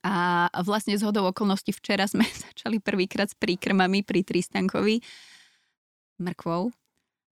A 0.08 0.48
vlastne 0.64 0.96
z 0.96 1.04
hodou 1.04 1.28
okolností 1.28 1.76
včera 1.76 2.08
sme 2.08 2.24
začali 2.48 2.80
prvýkrát 2.80 3.28
s 3.28 3.36
príkrmami 3.36 4.08
pri 4.08 4.24
Tristankovi 4.24 5.04
mrkvou 6.18 6.72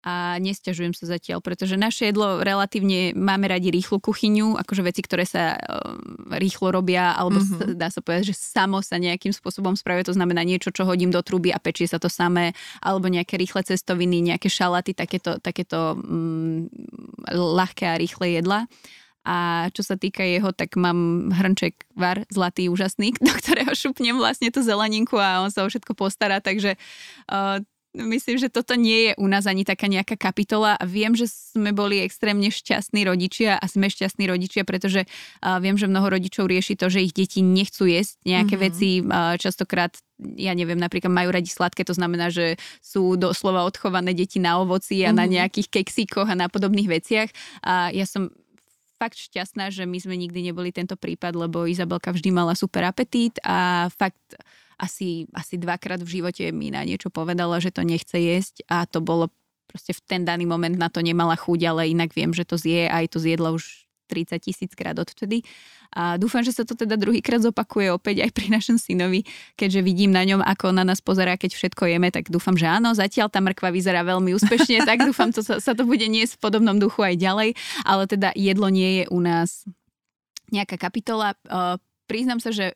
a 0.08 0.40
nestiažujem 0.40 0.96
sa 0.96 1.04
zatiaľ, 1.20 1.44
pretože 1.44 1.76
naše 1.76 2.08
jedlo 2.08 2.40
relatívne 2.40 3.12
máme 3.12 3.52
radi 3.52 3.74
rýchlu 3.74 4.00
kuchyňu, 4.00 4.56
akože 4.56 4.86
veci, 4.86 5.04
ktoré 5.04 5.28
sa 5.28 5.60
uh, 5.60 6.00
rýchlo 6.40 6.72
robia, 6.72 7.12
alebo 7.12 7.44
mm-hmm. 7.44 7.76
dá 7.76 7.92
sa 7.92 8.00
povedať, 8.00 8.32
že 8.32 8.36
samo 8.40 8.80
sa 8.80 9.02
nejakým 9.02 9.36
spôsobom 9.36 9.76
spravuje, 9.76 10.08
to 10.08 10.16
znamená 10.16 10.48
niečo, 10.48 10.72
čo 10.72 10.88
hodím 10.88 11.12
do 11.12 11.20
truby 11.20 11.52
a 11.52 11.60
pečie 11.60 11.92
sa 11.92 12.00
to 12.00 12.08
samé, 12.08 12.56
alebo 12.80 13.12
nejaké 13.12 13.36
rýchle 13.36 13.68
cestoviny, 13.68 14.32
nejaké 14.32 14.48
šalaty, 14.48 14.96
takéto, 14.96 15.44
takéto 15.44 16.00
um, 16.00 16.72
ľahké 17.28 17.84
a 17.92 18.00
rýchle 18.00 18.40
jedla. 18.40 18.70
A 19.28 19.68
čo 19.76 19.84
sa 19.84 20.00
týka 20.00 20.24
jeho, 20.24 20.56
tak 20.56 20.80
mám 20.80 21.30
hrnček 21.36 21.84
var, 22.00 22.24
zlatý, 22.32 22.72
úžasný, 22.72 23.12
do 23.28 23.34
ktorého 23.36 23.76
šupnem 23.76 24.16
vlastne 24.16 24.48
tú 24.48 24.64
zeleninku 24.64 25.20
a 25.20 25.44
on 25.44 25.52
sa 25.52 25.68
o 25.68 25.70
všetko 25.70 25.92
postará, 26.00 26.40
takže 26.40 26.80
uh, 27.28 27.60
myslím, 27.98 28.38
že 28.38 28.54
toto 28.54 28.78
nie 28.78 29.10
je 29.10 29.12
u 29.18 29.28
nás 29.28 29.50
ani 29.50 29.66
taká 29.66 29.90
nejaká 29.90 30.16
kapitola 30.16 30.78
viem, 30.86 31.18
že 31.18 31.28
sme 31.28 31.74
boli 31.74 32.00
extrémne 32.00 32.48
šťastní 32.54 33.04
rodičia 33.04 33.58
a 33.58 33.66
sme 33.66 33.90
šťastní 33.90 34.30
rodičia, 34.30 34.64
pretože 34.64 35.04
uh, 35.04 35.58
viem, 35.58 35.76
že 35.76 35.90
mnoho 35.90 36.08
rodičov 36.08 36.48
rieši 36.48 36.80
to, 36.80 36.88
že 36.88 37.04
ich 37.04 37.12
deti 37.12 37.42
nechcú 37.44 37.90
jesť 37.90 38.22
nejaké 38.24 38.56
mm-hmm. 38.56 38.68
veci, 38.72 38.90
uh, 39.02 39.36
častokrát 39.36 39.98
ja 40.18 40.58
neviem, 40.58 40.82
napríklad 40.82 41.14
majú 41.14 41.30
radi 41.30 41.46
sladké, 41.46 41.86
to 41.86 41.94
znamená, 41.94 42.34
že 42.34 42.58
sú 42.82 43.22
doslova 43.22 43.62
odchované 43.70 44.18
deti 44.18 44.42
na 44.42 44.58
ovoci 44.58 45.06
a 45.06 45.14
mm-hmm. 45.14 45.18
na 45.18 45.26
mhm. 45.30 45.32
nejakých 45.38 45.68
keksíkoch 45.70 46.26
a 46.26 46.34
na 46.34 46.50
podobných 46.50 46.90
veciach. 46.90 47.30
A 47.62 47.94
ja 47.94 48.10
som 48.10 48.34
fakt 48.98 49.18
šťastná, 49.18 49.70
že 49.70 49.86
my 49.86 49.98
sme 50.02 50.18
nikdy 50.18 50.52
neboli 50.52 50.74
tento 50.74 50.98
prípad, 50.98 51.38
lebo 51.38 51.70
Izabelka 51.70 52.12
vždy 52.12 52.30
mala 52.34 52.58
super 52.58 52.84
apetít 52.84 53.38
a 53.46 53.88
fakt 53.94 54.38
asi, 54.78 55.26
asi 55.34 55.58
dvakrát 55.58 56.02
v 56.02 56.22
živote 56.22 56.50
mi 56.54 56.70
na 56.70 56.86
niečo 56.86 57.10
povedala, 57.10 57.58
že 57.58 57.74
to 57.74 57.82
nechce 57.82 58.14
jesť 58.14 58.62
a 58.70 58.86
to 58.86 59.02
bolo 59.02 59.34
proste 59.66 59.94
v 59.94 60.02
ten 60.06 60.22
daný 60.24 60.46
moment 60.46 60.74
na 60.76 60.88
to 60.88 61.02
nemala 61.02 61.36
chuť, 61.36 61.60
ale 61.66 61.92
inak 61.92 62.14
viem, 62.14 62.32
že 62.32 62.48
to 62.48 62.56
zje 62.56 62.88
aj 62.88 63.14
to 63.14 63.20
zjedla 63.20 63.56
už 63.56 63.87
30 64.08 64.40
tisíc 64.40 64.72
krát 64.74 64.96
odvtedy. 64.96 65.44
A 65.92 66.16
dúfam, 66.16 66.44
že 66.44 66.56
sa 66.56 66.64
to 66.64 66.76
teda 66.76 66.96
druhýkrát 66.96 67.44
zopakuje 67.44 67.92
opäť 67.92 68.28
aj 68.28 68.32
pri 68.36 68.48
našom 68.52 68.80
synovi, 68.80 69.24
keďže 69.60 69.84
vidím 69.84 70.12
na 70.16 70.24
ňom, 70.24 70.44
ako 70.44 70.76
na 70.76 70.88
nás 70.88 71.00
pozerá, 71.04 71.36
keď 71.36 71.56
všetko 71.56 71.88
jeme, 71.88 72.12
tak 72.12 72.28
dúfam, 72.32 72.56
že 72.56 72.68
áno, 72.68 72.92
zatiaľ 72.96 73.32
tá 73.32 73.40
mrkva 73.44 73.72
vyzerá 73.72 74.04
veľmi 74.04 74.36
úspešne, 74.36 74.84
tak 74.88 75.04
dúfam, 75.08 75.32
to 75.32 75.44
sa, 75.44 75.60
sa 75.60 75.76
to 75.76 75.84
bude 75.84 76.04
niesť 76.04 76.40
v 76.40 76.44
podobnom 76.44 76.76
duchu 76.80 77.04
aj 77.04 77.16
ďalej, 77.20 77.50
ale 77.84 78.04
teda 78.08 78.32
jedlo 78.36 78.68
nie 78.68 79.04
je 79.04 79.06
u 79.12 79.20
nás 79.20 79.64
nejaká 80.52 80.80
kapitola. 80.80 81.36
Uh, 81.48 81.76
priznám 82.08 82.40
sa, 82.40 82.56
že 82.56 82.76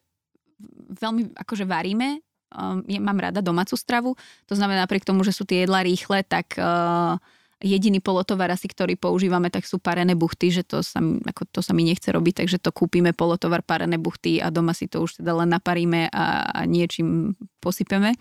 veľmi 0.92 1.36
akože 1.40 1.64
varíme, 1.64 2.20
um, 2.52 2.84
ja 2.88 3.00
mám 3.00 3.20
rada 3.20 3.40
domácu 3.40 3.76
stravu, 3.80 4.16
to 4.48 4.54
znamená 4.56 4.84
napriek 4.84 5.08
tomu, 5.08 5.24
že 5.24 5.36
sú 5.36 5.48
tie 5.48 5.64
jedla 5.64 5.84
rýchle, 5.84 6.24
tak 6.28 6.56
uh, 6.60 7.16
jediný 7.62 8.02
polotovar 8.02 8.50
asi, 8.52 8.68
ktorý 8.68 8.98
používame, 8.98 9.54
tak 9.54 9.70
sú 9.70 9.78
parené 9.78 10.18
buchty, 10.18 10.52
že 10.52 10.64
to 10.66 10.82
sa, 10.82 11.00
ako 11.02 11.48
to 11.50 11.62
sa 11.62 11.72
mi 11.72 11.86
nechce 11.86 12.10
robiť, 12.10 12.44
takže 12.44 12.58
to 12.58 12.74
kúpime 12.74 13.14
polotovar 13.14 13.62
parené 13.62 14.02
buchty 14.02 14.42
a 14.42 14.50
doma 14.50 14.74
si 14.74 14.90
to 14.90 15.06
už 15.06 15.22
teda 15.22 15.32
len 15.38 15.54
naparíme 15.54 16.10
a, 16.10 16.50
a 16.50 16.60
niečím 16.66 17.38
posypeme. 17.62 18.18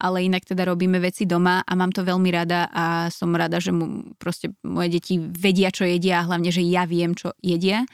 Ale 0.00 0.24
inak 0.24 0.48
teda 0.48 0.64
robíme 0.64 0.96
veci 0.96 1.28
doma 1.28 1.60
a 1.60 1.72
mám 1.76 1.92
to 1.92 2.00
veľmi 2.00 2.32
rada 2.32 2.72
a 2.72 3.12
som 3.12 3.36
rada, 3.36 3.60
že 3.60 3.68
mu 3.68 4.16
proste 4.16 4.50
moje 4.64 4.96
deti 4.96 5.20
vedia, 5.20 5.68
čo 5.68 5.84
jedia 5.84 6.24
a 6.24 6.26
hlavne, 6.26 6.48
že 6.48 6.64
ja 6.64 6.88
viem, 6.88 7.12
čo 7.12 7.36
jedia 7.44 7.84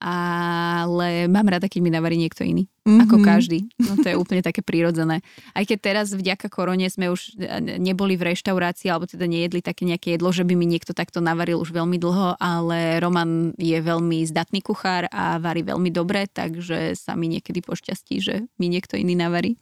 ale 0.00 1.26
mám 1.26 1.48
rada, 1.48 1.66
keď 1.66 1.80
mi 1.82 1.90
navarí 1.90 2.16
niekto 2.20 2.44
iný. 2.44 2.68
Mm-hmm. 2.86 3.02
Ako 3.02 3.16
každý. 3.18 3.66
No 3.82 3.98
to 3.98 4.06
je 4.06 4.14
úplne 4.14 4.46
také 4.46 4.62
prírodzené. 4.62 5.18
Aj 5.58 5.64
keď 5.66 5.78
teraz 5.82 6.06
vďaka 6.14 6.46
korone 6.46 6.86
sme 6.86 7.10
už 7.10 7.34
neboli 7.82 8.14
v 8.14 8.30
reštaurácii, 8.30 8.86
alebo 8.86 9.10
teda 9.10 9.26
nejedli 9.26 9.58
také 9.58 9.82
nejaké 9.82 10.14
jedlo, 10.14 10.30
že 10.30 10.46
by 10.46 10.54
mi 10.54 10.70
niekto 10.70 10.94
takto 10.94 11.18
navaril 11.18 11.58
už 11.58 11.74
veľmi 11.74 11.98
dlho, 11.98 12.38
ale 12.38 13.02
Roman 13.02 13.58
je 13.58 13.74
veľmi 13.82 14.22
zdatný 14.30 14.62
kuchár 14.62 15.10
a 15.10 15.42
varí 15.42 15.66
veľmi 15.66 15.90
dobre, 15.90 16.30
takže 16.30 16.94
sa 16.94 17.18
mi 17.18 17.26
niekedy 17.26 17.58
pošťastí, 17.58 18.14
že 18.22 18.46
mi 18.62 18.70
niekto 18.70 18.94
iný 18.94 19.18
navarí. 19.18 19.58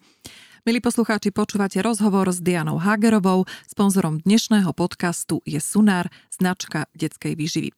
Milí 0.64 0.80
poslucháči, 0.80 1.28
počúvate 1.28 1.76
rozhovor 1.84 2.24
s 2.32 2.40
Dianou 2.40 2.80
Hagerovou. 2.80 3.44
Sponzorom 3.68 4.24
dnešného 4.24 4.72
podcastu 4.72 5.44
je 5.44 5.60
Sunár, 5.60 6.08
značka 6.32 6.88
detskej 6.96 7.36
výživy. 7.36 7.68
E, 7.68 7.74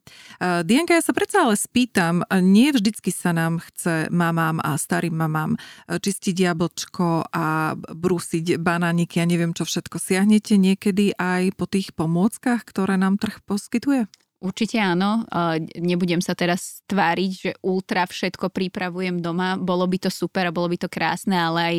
Dianka, 0.62 0.94
ja 0.94 1.02
sa 1.02 1.10
predsa 1.10 1.50
ale 1.50 1.58
spýtam, 1.58 2.22
nie 2.46 2.70
vždycky 2.70 3.10
sa 3.10 3.34
nám 3.34 3.58
chce 3.58 4.06
mamám 4.14 4.62
a 4.62 4.78
starým 4.78 5.18
mamám 5.18 5.58
e, 5.58 5.98
čistiť 5.98 6.46
jablčko 6.46 7.26
a 7.34 7.74
brúsiť 7.74 8.54
banániky 8.62 9.18
a 9.18 9.26
neviem 9.26 9.50
čo 9.50 9.66
všetko. 9.66 9.98
Siahnete 9.98 10.54
niekedy 10.54 11.10
aj 11.18 11.58
po 11.58 11.66
tých 11.66 11.90
pomôckach, 11.90 12.62
ktoré 12.62 12.94
nám 12.94 13.18
trh 13.18 13.42
poskytuje? 13.42 14.06
Určite 14.36 14.76
áno. 14.76 15.24
Nebudem 15.80 16.20
sa 16.20 16.36
teraz 16.36 16.84
tváriť, 16.92 17.30
že 17.32 17.50
ultra 17.64 18.04
všetko 18.04 18.52
pripravujem 18.52 19.24
doma. 19.24 19.56
Bolo 19.56 19.88
by 19.88 20.06
to 20.06 20.10
super 20.12 20.44
a 20.44 20.52
bolo 20.52 20.68
by 20.68 20.76
to 20.76 20.92
krásne, 20.92 21.32
ale 21.32 21.58
aj 21.58 21.76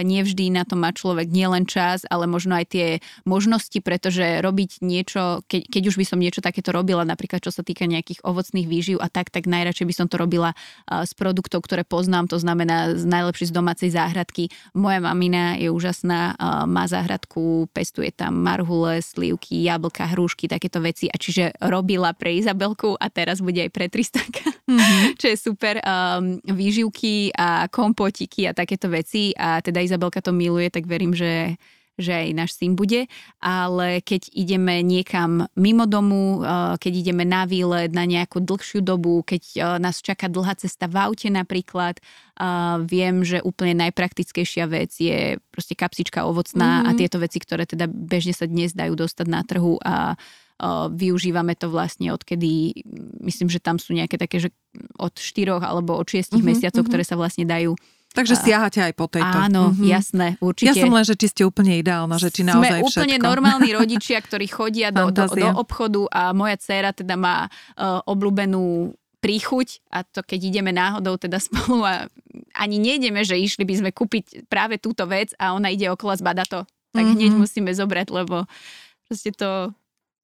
nevždy 0.00 0.48
na 0.48 0.64
to 0.64 0.72
má 0.72 0.90
človek 0.96 1.28
nielen 1.28 1.68
čas, 1.68 2.08
ale 2.08 2.24
možno 2.24 2.56
aj 2.56 2.72
tie 2.72 2.86
možnosti, 3.28 3.76
pretože 3.84 4.40
robiť 4.40 4.80
niečo, 4.80 5.44
keď, 5.44 5.68
keď 5.68 5.82
už 5.92 5.96
by 6.00 6.04
som 6.08 6.18
niečo 6.18 6.40
takéto 6.40 6.72
robila, 6.72 7.04
napríklad 7.04 7.44
čo 7.44 7.52
sa 7.52 7.60
týka 7.60 7.84
nejakých 7.84 8.24
ovocných 8.24 8.66
výživ 8.66 8.96
a 8.96 9.12
tak, 9.12 9.28
tak 9.28 9.44
najradšej 9.44 9.84
by 9.84 9.94
som 9.94 10.06
to 10.08 10.16
robila 10.16 10.56
z 10.88 11.12
produktov, 11.12 11.60
ktoré 11.68 11.84
poznám, 11.84 12.24
to 12.24 12.40
znamená 12.40 12.96
z 12.96 13.04
najlepšie 13.04 13.52
z 13.52 13.54
domácej 13.54 13.92
záhradky. 13.92 14.48
Moja 14.72 14.98
mamina 14.98 15.60
je 15.60 15.68
úžasná, 15.68 16.40
má 16.64 16.88
záhradku, 16.88 17.68
pestuje 17.76 18.16
tam 18.16 18.40
marhule, 18.40 19.04
slivky, 19.04 19.60
jablka, 19.60 20.08
hrušky, 20.08 20.48
takéto 20.48 20.80
veci 20.80 21.12
a 21.12 21.20
čiže 21.20 21.52
robila 21.82 22.14
pre 22.14 22.38
Izabelku 22.38 22.94
a 22.94 23.10
teraz 23.10 23.42
bude 23.42 23.58
aj 23.58 23.74
pre 23.74 23.90
Tristanka, 23.90 24.46
mm-hmm. 24.70 25.02
čo 25.20 25.26
je 25.26 25.36
super. 25.36 25.82
Um, 25.82 26.38
výživky 26.46 27.34
a 27.34 27.66
kompotiky 27.66 28.46
a 28.46 28.54
takéto 28.54 28.86
veci 28.86 29.34
a 29.34 29.58
teda 29.58 29.82
Izabelka 29.82 30.22
to 30.22 30.30
miluje, 30.30 30.70
tak 30.70 30.86
verím, 30.86 31.10
že 31.10 31.58
že 32.00 32.24
aj 32.24 32.28
náš 32.32 32.56
syn 32.56 32.72
bude, 32.72 33.04
ale 33.36 34.00
keď 34.00 34.32
ideme 34.32 34.80
niekam 34.80 35.44
mimo 35.52 35.84
domu, 35.84 36.40
uh, 36.40 36.80
keď 36.80 36.92
ideme 37.04 37.28
na 37.28 37.44
výlet 37.44 37.92
na 37.92 38.08
nejakú 38.08 38.40
dlhšiu 38.40 38.80
dobu, 38.80 39.20
keď 39.20 39.42
uh, 39.60 39.62
nás 39.76 40.00
čaká 40.00 40.32
dlhá 40.32 40.56
cesta 40.56 40.88
v 40.88 40.96
aute 41.04 41.28
napríklad, 41.28 42.00
uh, 42.40 42.80
viem, 42.88 43.20
že 43.20 43.44
úplne 43.44 43.76
najpraktickejšia 43.76 44.64
vec 44.72 44.96
je 44.96 45.36
proste 45.52 45.76
kapsička 45.76 46.24
ovocná 46.24 46.80
mm-hmm. 46.80 46.88
a 46.88 46.90
mhm. 46.96 46.98
tieto 46.98 47.16
veci, 47.20 47.38
ktoré 47.44 47.68
teda 47.68 47.84
bežne 47.92 48.32
sa 48.32 48.48
dnes 48.48 48.72
dajú 48.72 48.96
dostať 48.96 49.26
na 49.28 49.44
trhu 49.44 49.76
a 49.84 50.16
využívame 50.94 51.58
to 51.58 51.66
vlastne 51.66 52.14
odkedy, 52.14 52.86
myslím, 53.26 53.50
že 53.50 53.58
tam 53.58 53.82
sú 53.82 53.98
nejaké 53.98 54.14
také, 54.14 54.38
že 54.38 54.48
od 54.94 55.14
4 55.14 55.58
alebo 55.58 55.98
od 55.98 56.06
6 56.06 56.32
uh-huh, 56.32 56.38
mesiacov, 56.38 56.86
uh-huh. 56.86 56.90
ktoré 56.90 57.02
sa 57.02 57.18
vlastne 57.18 57.42
dajú 57.42 57.74
Takže 58.12 58.36
siahate 58.36 58.80
aj 58.84 58.92
po 58.92 59.08
tejto. 59.08 59.24
Áno, 59.24 59.72
mm-hmm. 59.72 59.88
jasné, 59.88 60.26
určite. 60.38 60.68
Ja 60.68 60.76
som 60.76 60.92
len, 60.92 61.04
že 61.04 61.16
či 61.16 61.32
ste 61.32 61.42
úplne 61.48 61.80
ideálna, 61.80 62.20
že 62.20 62.28
či 62.28 62.44
naozaj 62.44 62.84
Sme 62.84 62.84
úplne 62.84 63.16
všetko. 63.16 63.28
normálni 63.28 63.70
rodičia, 63.80 64.20
ktorí 64.20 64.46
chodia 64.52 64.92
do, 64.92 65.08
do, 65.08 65.24
do 65.32 65.48
obchodu 65.56 66.04
a 66.12 66.36
moja 66.36 66.60
dcéra 66.60 66.92
teda 66.92 67.16
má 67.16 67.48
uh, 67.48 68.04
obľúbenú 68.04 68.92
príchuť 69.24 69.86
a 69.88 70.02
to 70.04 70.20
keď 70.20 70.50
ideme 70.50 70.74
náhodou 70.74 71.16
teda 71.16 71.40
spolu 71.40 71.86
a 71.88 72.04
ani 72.52 72.76
nejdeme, 72.76 73.24
že 73.24 73.38
išli 73.38 73.64
by 73.64 73.74
sme 73.80 73.90
kúpiť 73.94 74.50
práve 74.50 74.76
túto 74.76 75.08
vec 75.08 75.32
a 75.40 75.56
ona 75.56 75.72
ide 75.72 75.88
okolo 75.88 76.12
zbada 76.12 76.44
to, 76.44 76.68
tak 76.92 77.06
mm-hmm. 77.06 77.16
hneď 77.16 77.32
musíme 77.32 77.70
zobrať, 77.72 78.12
lebo 78.12 78.44
proste 79.08 79.32
to 79.32 79.72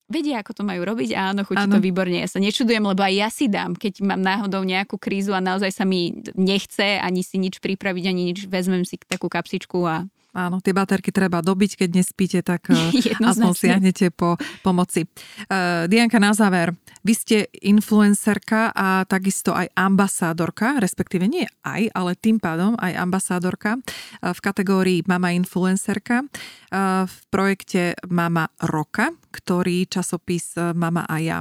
vedia, 0.09 0.41
ako 0.41 0.53
to 0.57 0.63
majú 0.65 0.83
robiť? 0.83 1.15
A 1.15 1.31
áno, 1.31 1.45
chutí 1.45 1.61
to 1.69 1.79
výborne. 1.79 2.19
Ja 2.19 2.29
sa 2.29 2.41
nečudujem, 2.41 2.83
lebo 2.83 3.05
aj 3.05 3.15
ja 3.15 3.29
si 3.29 3.47
dám, 3.47 3.77
keď 3.77 4.01
mám 4.03 4.21
náhodou 4.21 4.65
nejakú 4.65 4.97
krízu 4.97 5.37
a 5.37 5.45
naozaj 5.45 5.71
sa 5.71 5.85
mi 5.85 6.17
nechce 6.35 6.99
ani 6.99 7.21
si 7.21 7.37
nič 7.37 7.61
pripraviť, 7.61 8.05
ani 8.09 8.33
nič, 8.33 8.49
vezmem 8.49 8.83
si 8.89 8.97
takú 8.99 9.29
kapsičku 9.29 9.79
a 9.85 10.09
Áno, 10.39 10.63
tie 10.63 10.71
baterky 10.71 11.11
treba 11.11 11.43
dobiť, 11.43 11.83
keď 11.83 11.91
nespíte, 11.99 12.39
tak 12.47 12.71
eh, 12.71 12.79
aspoň 13.31 13.53
siahnete 13.59 14.15
po 14.15 14.39
pomoci. 14.63 15.11
Uh, 15.51 15.91
Dianka, 15.91 16.23
na 16.23 16.31
záver, 16.31 16.71
vy 17.03 17.15
ste 17.19 17.39
influencerka 17.59 18.71
a 18.71 19.03
takisto 19.03 19.51
aj 19.51 19.75
ambasádorka, 19.75 20.79
respektíve 20.79 21.27
nie 21.27 21.51
aj, 21.67 21.91
ale 21.91 22.15
tým 22.15 22.39
pádom 22.39 22.79
aj 22.79 22.95
ambasádorka 22.95 23.83
uh, 23.83 24.31
v 24.31 24.39
kategórii 24.39 25.03
Mama 25.11 25.35
influencerka 25.35 26.23
uh, 26.23 27.03
v 27.03 27.17
projekte 27.35 27.99
Mama 28.07 28.47
Roka, 28.63 29.11
ktorý 29.35 29.91
časopis 29.91 30.55
Mama 30.55 31.03
a 31.11 31.19
ja 31.19 31.39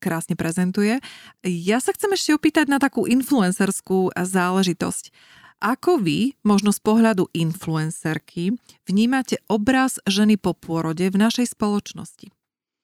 krásne 0.00 0.32
prezentuje. 0.32 0.96
Ja 1.44 1.76
sa 1.76 1.92
chcem 1.92 2.08
ešte 2.16 2.32
opýtať 2.32 2.72
na 2.72 2.80
takú 2.80 3.04
influencerskú 3.04 4.16
záležitosť. 4.16 5.12
Ako 5.56 5.96
vy, 5.96 6.36
možno 6.44 6.68
z 6.68 6.80
pohľadu 6.84 7.32
influencerky, 7.32 8.60
vnímate 8.84 9.40
obraz 9.48 9.96
ženy 10.04 10.36
po 10.36 10.52
pôrode 10.52 11.08
v 11.08 11.16
našej 11.16 11.56
spoločnosti 11.56 12.28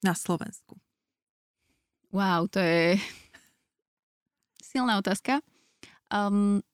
na 0.01 0.17
Slovensku? 0.17 0.81
Wow, 2.09 2.49
to 2.49 2.65
je 2.65 2.97
silná 4.73 4.97
otázka. 4.97 5.45
Um, 6.09 6.65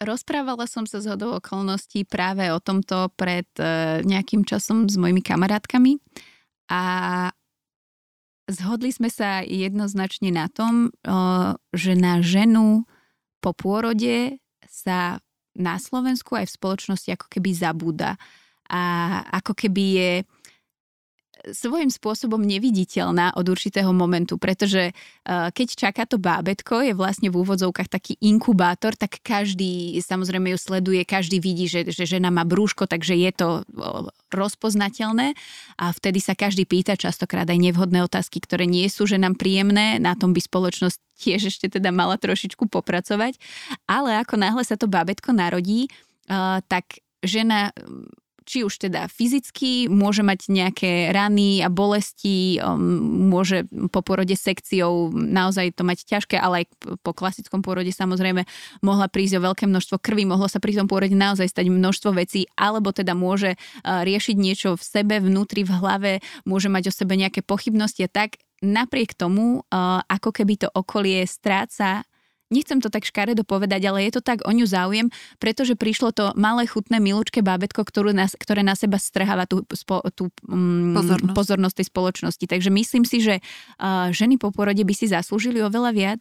rozprávala 0.00 0.64
som 0.64 0.88
sa 0.88 1.04
z 1.04 1.12
okolností 1.12 2.08
práve 2.08 2.48
o 2.52 2.58
tomto 2.60 3.12
pred 3.16 3.48
uh, 3.60 4.00
nejakým 4.00 4.48
časom 4.48 4.88
s 4.88 4.96
mojimi 4.96 5.20
kamarátkami 5.20 6.00
a 6.72 6.82
zhodli 8.48 8.92
sme 8.92 9.12
sa 9.12 9.44
jednoznačne 9.44 10.32
na 10.32 10.48
tom, 10.48 10.88
uh, 11.04 11.56
že 11.72 11.96
na 11.96 12.24
ženu 12.24 12.88
po 13.42 13.50
pôrode 13.50 14.38
sa 14.70 15.18
na 15.52 15.76
Slovensku 15.76 16.32
aj 16.38 16.48
v 16.48 16.56
spoločnosti 16.56 17.08
ako 17.12 17.26
keby 17.28 17.50
zabúda 17.52 18.16
a 18.70 18.82
ako 19.42 19.52
keby 19.52 19.84
je 19.98 20.10
svojím 21.50 21.90
spôsobom 21.90 22.38
neviditeľná 22.38 23.34
od 23.34 23.46
určitého 23.50 23.90
momentu, 23.90 24.38
pretože 24.38 24.94
uh, 24.94 25.50
keď 25.50 25.68
čaká 25.74 26.06
to 26.06 26.22
bábetko, 26.22 26.86
je 26.86 26.94
vlastne 26.94 27.28
v 27.34 27.42
úvodzovkách 27.42 27.90
taký 27.90 28.14
inkubátor, 28.22 28.94
tak 28.94 29.18
každý 29.26 29.98
samozrejme 29.98 30.54
ju 30.54 30.58
sleduje, 30.58 31.02
každý 31.02 31.42
vidí, 31.42 31.66
že, 31.66 31.90
že 31.90 32.06
žena 32.06 32.30
má 32.30 32.46
brúško, 32.46 32.86
takže 32.86 33.18
je 33.18 33.30
to 33.34 33.48
rozpoznateľné. 34.30 35.34
A 35.82 35.90
vtedy 35.90 36.22
sa 36.22 36.38
každý 36.38 36.62
pýta 36.62 36.94
častokrát 36.94 37.48
aj 37.50 37.58
nevhodné 37.58 38.06
otázky, 38.06 38.38
ktoré 38.38 38.70
nie 38.70 38.86
sú 38.86 39.10
ženám 39.10 39.34
príjemné, 39.34 39.98
na 39.98 40.14
tom 40.14 40.30
by 40.30 40.40
spoločnosť 40.40 40.98
tiež 41.18 41.50
ešte 41.50 41.66
teda 41.78 41.90
mala 41.90 42.18
trošičku 42.18 42.66
popracovať, 42.70 43.38
ale 43.86 44.18
ako 44.22 44.34
náhle 44.38 44.62
sa 44.62 44.74
to 44.78 44.90
bábetko 44.90 45.34
narodí, 45.34 45.90
uh, 46.30 46.62
tak 46.70 47.02
žena 47.22 47.70
či 48.44 48.66
už 48.66 48.88
teda 48.88 49.08
fyzicky, 49.08 49.86
môže 49.88 50.20
mať 50.20 50.50
nejaké 50.50 50.92
rany 51.10 51.62
a 51.62 51.72
bolesti, 51.72 52.58
um, 52.58 53.30
môže 53.30 53.66
po 53.90 54.04
porode 54.04 54.34
sekciou 54.34 55.10
naozaj 55.14 55.74
to 55.78 55.82
mať 55.82 56.04
ťažké, 56.04 56.36
ale 56.38 56.64
aj 56.64 56.66
po 57.00 57.12
klasickom 57.16 57.64
porode 57.64 57.90
samozrejme 57.90 58.44
mohla 58.84 59.06
prísť 59.08 59.38
o 59.38 59.44
veľké 59.50 59.64
množstvo 59.66 59.96
krvi, 60.02 60.28
mohlo 60.28 60.46
sa 60.46 60.58
pri 60.58 60.76
tom 60.76 60.86
porode 60.86 61.14
naozaj 61.14 61.48
stať 61.48 61.70
množstvo 61.70 62.10
vecí, 62.14 62.46
alebo 62.54 62.92
teda 62.92 63.16
môže 63.16 63.56
uh, 63.56 64.04
riešiť 64.04 64.36
niečo 64.38 64.68
v 64.76 64.82
sebe, 64.82 65.18
vnútri, 65.18 65.64
v 65.66 65.72
hlave, 65.78 66.12
môže 66.44 66.68
mať 66.68 66.90
o 66.90 66.92
sebe 66.92 67.16
nejaké 67.16 67.40
pochybnosti 67.40 68.06
a 68.06 68.10
tak. 68.10 68.38
Napriek 68.62 69.18
tomu, 69.18 69.66
uh, 69.66 70.02
ako 70.06 70.30
keby 70.30 70.54
to 70.54 70.68
okolie 70.70 71.26
stráca 71.26 72.06
nechcem 72.52 72.78
to 72.84 72.92
tak 72.92 73.08
škaredo 73.08 73.42
povedať, 73.48 73.80
ale 73.88 74.04
je 74.04 74.20
to 74.20 74.22
tak 74.22 74.44
o 74.44 74.52
ňu 74.52 74.68
záujem, 74.68 75.08
pretože 75.40 75.72
prišlo 75.72 76.12
to 76.12 76.36
malé 76.36 76.68
chutné 76.68 77.00
milúčke 77.00 77.40
bábetko, 77.40 77.88
ktorú 77.88 78.12
na, 78.12 78.28
ktoré 78.28 78.60
na 78.60 78.76
seba 78.76 79.00
strháva 79.00 79.48
tú, 79.48 79.64
spo, 79.72 80.04
tú 80.12 80.28
um, 80.44 80.92
pozornosť. 80.92 81.32
pozornosť 81.32 81.76
tej 81.80 81.86
spoločnosti. 81.88 82.44
Takže 82.44 82.68
myslím 82.68 83.04
si, 83.08 83.24
že 83.24 83.40
uh, 83.40 84.12
ženy 84.12 84.36
po 84.36 84.52
porode 84.52 84.84
by 84.84 84.92
si 84.92 85.08
zaslúžili 85.08 85.64
oveľa 85.64 85.90
viac. 85.96 86.20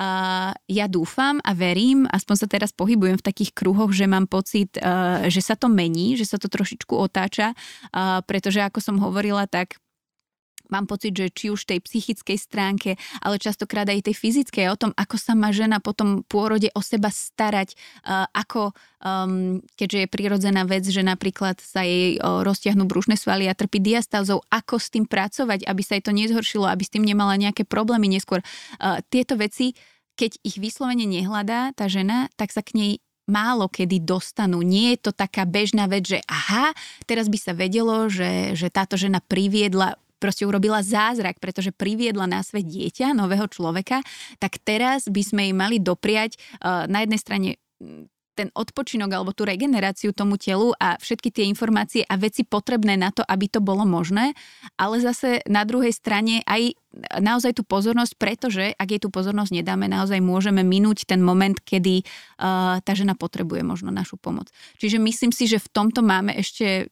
Uh, 0.00 0.56
ja 0.68 0.88
dúfam 0.88 1.40
a 1.44 1.52
verím, 1.52 2.08
aspoň 2.08 2.36
sa 2.36 2.46
teraz 2.48 2.70
pohybujem 2.72 3.20
v 3.20 3.26
takých 3.26 3.52
kruhoch, 3.52 3.92
že 3.92 4.08
mám 4.08 4.24
pocit, 4.28 4.76
uh, 4.80 5.28
že 5.28 5.44
sa 5.44 5.56
to 5.56 5.68
mení, 5.68 6.16
že 6.16 6.24
sa 6.24 6.36
to 6.40 6.48
trošičku 6.48 6.92
otáča, 6.92 7.52
uh, 7.52 8.20
pretože 8.24 8.64
ako 8.64 8.80
som 8.80 8.96
hovorila, 8.96 9.44
tak 9.44 9.76
mám 10.70 10.86
pocit, 10.86 11.12
že 11.12 11.28
či 11.30 11.50
už 11.50 11.66
tej 11.66 11.82
psychickej 11.82 12.38
stránke, 12.38 12.90
ale 13.20 13.36
častokrát 13.42 13.86
aj 13.90 14.10
tej 14.10 14.16
fyzickej, 14.16 14.70
o 14.72 14.80
tom, 14.80 14.90
ako 14.94 15.16
sa 15.18 15.36
má 15.36 15.50
žena 15.50 15.82
po 15.82 15.92
tom 15.92 16.22
pôrode 16.24 16.70
o 16.72 16.80
seba 16.80 17.10
starať, 17.12 17.74
uh, 18.06 18.30
ako, 18.32 18.72
um, 19.02 19.60
keďže 19.74 20.06
je 20.06 20.08
prirodzená 20.08 20.62
vec, 20.64 20.86
že 20.86 21.02
napríklad 21.02 21.58
sa 21.60 21.82
jej 21.82 22.16
uh, 22.18 22.46
roztiahnu 22.46 22.86
brúšne 22.86 23.18
svaly 23.18 23.50
a 23.50 23.54
trpí 23.58 23.82
diastázou, 23.82 24.46
ako 24.48 24.78
s 24.78 24.88
tým 24.94 25.04
pracovať, 25.04 25.66
aby 25.66 25.82
sa 25.84 25.98
jej 25.98 26.04
to 26.06 26.14
nezhoršilo, 26.14 26.64
aby 26.70 26.82
s 26.86 26.92
tým 26.94 27.04
nemala 27.04 27.36
nejaké 27.36 27.66
problémy 27.66 28.08
neskôr. 28.08 28.40
Uh, 28.78 29.02
tieto 29.10 29.34
veci, 29.36 29.74
keď 30.14 30.36
ich 30.44 30.56
vyslovene 30.60 31.08
nehľadá 31.08 31.72
tá 31.72 31.88
žena, 31.88 32.28
tak 32.36 32.52
sa 32.52 32.60
k 32.60 32.76
nej 32.76 32.92
málo 33.30 33.70
kedy 33.70 34.02
dostanú. 34.02 34.60
Nie 34.60 34.98
je 34.98 35.08
to 35.08 35.12
taká 35.14 35.46
bežná 35.46 35.86
vec, 35.86 36.10
že 36.10 36.18
aha, 36.26 36.74
teraz 37.06 37.30
by 37.30 37.38
sa 37.38 37.54
vedelo, 37.54 38.10
že, 38.10 38.58
že 38.58 38.68
táto 38.68 38.98
žena 38.98 39.22
priviedla 39.22 39.94
proste 40.20 40.44
urobila 40.44 40.84
zázrak, 40.84 41.40
pretože 41.40 41.72
priviedla 41.72 42.28
na 42.28 42.44
svet 42.44 42.68
dieťa, 42.68 43.16
nového 43.16 43.48
človeka, 43.48 44.04
tak 44.36 44.60
teraz 44.60 45.08
by 45.08 45.22
sme 45.24 45.40
jej 45.48 45.54
mali 45.56 45.80
dopriať 45.80 46.36
uh, 46.60 46.84
na 46.84 47.02
jednej 47.02 47.20
strane 47.20 47.48
ten 48.40 48.48
odpočinok 48.56 49.10
alebo 49.12 49.36
tú 49.36 49.44
regeneráciu 49.44 50.16
tomu 50.16 50.40
telu 50.40 50.72
a 50.80 50.96
všetky 50.96 51.28
tie 51.28 51.44
informácie 51.44 52.08
a 52.08 52.16
veci 52.16 52.46
potrebné 52.46 52.96
na 52.96 53.12
to, 53.12 53.20
aby 53.20 53.50
to 53.52 53.60
bolo 53.60 53.84
možné, 53.84 54.32
ale 54.80 54.96
zase 55.02 55.44
na 55.44 55.66
druhej 55.68 55.92
strane 55.92 56.40
aj 56.48 56.72
naozaj 57.20 57.60
tú 57.60 57.62
pozornosť, 57.68 58.16
pretože 58.16 58.64
ak 58.74 58.88
jej 58.96 59.00
tú 59.02 59.12
pozornosť 59.12 59.52
nedáme, 59.60 59.92
naozaj 59.92 60.24
môžeme 60.24 60.64
minúť 60.64 61.04
ten 61.04 61.20
moment, 61.20 61.54
kedy 61.60 62.00
uh, 62.00 62.80
tá 62.80 62.92
žena 62.96 63.12
potrebuje 63.12 63.60
možno 63.60 63.92
našu 63.92 64.16
pomoc. 64.16 64.48
Čiže 64.80 64.96
myslím 64.96 65.36
si, 65.36 65.44
že 65.44 65.60
v 65.60 65.68
tomto 65.70 66.00
máme 66.00 66.32
ešte 66.34 66.88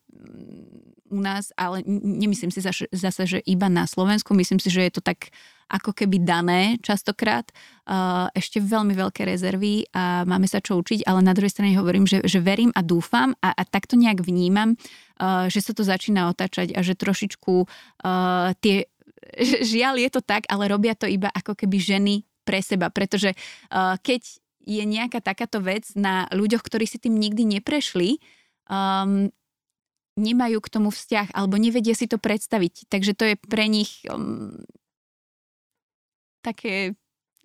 u 1.10 1.20
nás, 1.20 1.50
ale 1.56 1.82
nemyslím 1.86 2.52
si 2.52 2.60
zase, 2.92 3.22
že 3.26 3.38
iba 3.44 3.68
na 3.72 3.88
Slovensku, 3.88 4.36
myslím 4.36 4.60
si, 4.60 4.68
že 4.68 4.86
je 4.88 4.92
to 4.98 5.02
tak 5.02 5.32
ako 5.68 5.92
keby 5.92 6.24
dané 6.24 6.80
častokrát. 6.80 7.44
Ešte 8.32 8.58
veľmi 8.58 8.96
veľké 8.96 9.28
rezervy 9.28 9.92
a 9.92 10.24
máme 10.24 10.48
sa 10.48 10.64
čo 10.64 10.80
učiť, 10.80 11.04
ale 11.04 11.20
na 11.20 11.36
druhej 11.36 11.52
strane 11.52 11.76
hovorím, 11.76 12.08
že, 12.08 12.24
že 12.24 12.40
verím 12.40 12.72
a 12.72 12.80
dúfam 12.80 13.36
a, 13.44 13.52
a 13.52 13.62
takto 13.68 14.00
nejak 14.00 14.24
vnímam, 14.24 14.80
že 15.52 15.60
sa 15.60 15.76
to 15.76 15.84
začína 15.84 16.32
otáčať 16.32 16.72
a 16.72 16.80
že 16.80 16.96
trošičku 16.96 17.54
tie, 18.64 18.76
žiaľ 19.72 19.94
je 20.00 20.10
to 20.10 20.20
tak, 20.24 20.48
ale 20.48 20.72
robia 20.72 20.96
to 20.96 21.04
iba 21.04 21.28
ako 21.28 21.52
keby 21.52 21.76
ženy 21.76 22.14
pre 22.48 22.64
seba, 22.64 22.88
pretože 22.88 23.36
keď 24.00 24.22
je 24.68 24.84
nejaká 24.84 25.20
takáto 25.20 25.60
vec 25.60 25.92
na 25.96 26.28
ľuďoch, 26.32 26.64
ktorí 26.64 26.88
si 26.88 26.96
tým 26.96 27.16
nikdy 27.16 27.60
neprešli, 27.60 28.20
nemajú 30.18 30.58
k 30.58 30.72
tomu 30.74 30.90
vzťah 30.90 31.32
alebo 31.32 31.56
nevedia 31.56 31.94
si 31.94 32.10
to 32.10 32.18
predstaviť. 32.18 32.90
Takže 32.90 33.12
to 33.14 33.24
je 33.32 33.34
pre 33.38 33.70
nich 33.70 34.02
um, 34.10 34.58
také 36.42 36.98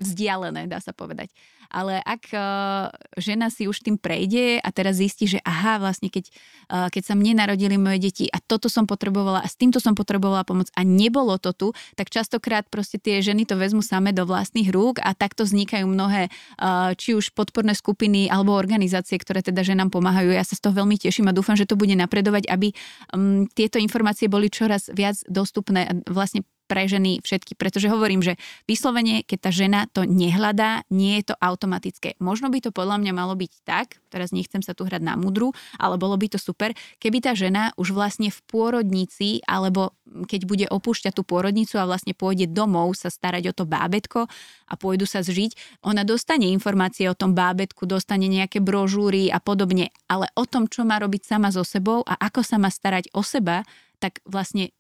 vzdialené, 0.04 0.68
dá 0.68 0.84
sa 0.84 0.92
povedať. 0.92 1.32
Ale 1.74 1.98
ak 2.06 2.30
uh, 2.30 2.94
žena 3.18 3.50
si 3.50 3.66
už 3.66 3.82
tým 3.82 3.98
prejde 3.98 4.62
a 4.62 4.70
teraz 4.70 5.02
zistí, 5.02 5.26
že 5.26 5.42
aha, 5.42 5.82
vlastne 5.82 6.14
keď, 6.14 6.30
uh, 6.70 6.88
keď 6.94 7.04
sa 7.10 7.14
mne 7.18 7.42
narodili 7.42 7.82
moje 7.82 7.98
deti 7.98 8.26
a 8.30 8.38
toto 8.38 8.70
som 8.70 8.86
potrebovala 8.86 9.42
a 9.42 9.48
s 9.50 9.58
týmto 9.58 9.82
som 9.82 9.98
potrebovala 9.98 10.46
pomoc 10.46 10.70
a 10.78 10.86
nebolo 10.86 11.42
to 11.42 11.50
tu, 11.50 11.68
tak 11.98 12.14
častokrát 12.14 12.70
proste 12.70 13.02
tie 13.02 13.26
ženy 13.26 13.50
to 13.50 13.58
vezmu 13.58 13.82
same 13.82 14.14
do 14.14 14.22
vlastných 14.22 14.70
rúk 14.70 15.02
a 15.02 15.18
takto 15.18 15.50
vznikajú 15.50 15.90
mnohé 15.90 16.30
uh, 16.30 16.94
či 16.94 17.18
už 17.18 17.34
podporné 17.34 17.74
skupiny 17.74 18.30
alebo 18.30 18.54
organizácie, 18.54 19.18
ktoré 19.18 19.42
teda 19.42 19.66
ženám 19.66 19.90
pomáhajú. 19.90 20.30
Ja 20.30 20.46
sa 20.46 20.54
z 20.54 20.70
toho 20.70 20.78
veľmi 20.78 21.02
teším 21.02 21.34
a 21.34 21.34
dúfam, 21.34 21.58
že 21.58 21.66
to 21.66 21.74
bude 21.74 21.98
napredovať, 21.98 22.54
aby 22.54 22.70
um, 23.18 23.50
tieto 23.50 23.82
informácie 23.82 24.30
boli 24.30 24.54
čoraz 24.54 24.94
viac 24.94 25.18
dostupné 25.26 25.90
a 25.90 25.94
vlastne 26.06 26.46
pre 26.66 26.88
ženy 26.88 27.20
všetky, 27.22 27.54
pretože 27.60 27.92
hovorím, 27.92 28.24
že 28.24 28.40
vyslovene, 28.66 29.22
keď 29.28 29.40
tá 29.50 29.52
žena 29.52 29.80
to 29.92 30.08
nehľadá, 30.08 30.88
nie 30.90 31.20
je 31.22 31.34
to 31.34 31.36
automatické. 31.38 32.16
Možno 32.24 32.48
by 32.50 32.64
to 32.64 32.70
podľa 32.72 33.00
mňa 33.04 33.14
malo 33.14 33.36
byť 33.36 33.52
tak, 33.68 34.00
teraz 34.08 34.32
nechcem 34.32 34.64
sa 34.64 34.78
tu 34.78 34.88
hrať 34.88 35.04
na 35.04 35.20
mudru, 35.20 35.52
ale 35.78 36.00
bolo 36.00 36.16
by 36.16 36.34
to 36.34 36.40
super, 36.40 36.72
keby 36.98 37.20
tá 37.20 37.34
žena 37.34 37.76
už 37.76 37.94
vlastne 37.94 38.32
v 38.32 38.40
pôrodnici, 38.48 39.44
alebo 39.46 39.98
keď 40.06 40.42
bude 40.46 40.66
opúšťať 40.70 41.14
tú 41.18 41.24
pôrodnicu 41.26 41.82
a 41.82 41.90
vlastne 41.90 42.14
pôjde 42.14 42.50
domov 42.50 42.94
sa 42.94 43.10
starať 43.10 43.50
o 43.50 43.54
to 43.54 43.64
bábetko 43.66 44.30
a 44.70 44.74
pôjdu 44.78 45.10
sa 45.10 45.26
zžiť, 45.26 45.82
ona 45.84 46.06
dostane 46.06 46.50
informácie 46.50 47.10
o 47.10 47.18
tom 47.18 47.34
bábetku, 47.34 47.90
dostane 47.90 48.30
nejaké 48.30 48.62
brožúry 48.62 49.34
a 49.34 49.42
podobne, 49.42 49.90
ale 50.06 50.30
o 50.38 50.46
tom, 50.46 50.70
čo 50.70 50.86
má 50.86 51.02
robiť 51.02 51.26
sama 51.26 51.50
so 51.50 51.66
sebou 51.66 52.06
a 52.06 52.14
ako 52.20 52.46
sa 52.46 52.62
má 52.62 52.70
starať 52.70 53.10
o 53.18 53.26
seba, 53.26 53.66
tak 53.98 54.20
vlastne 54.28 54.76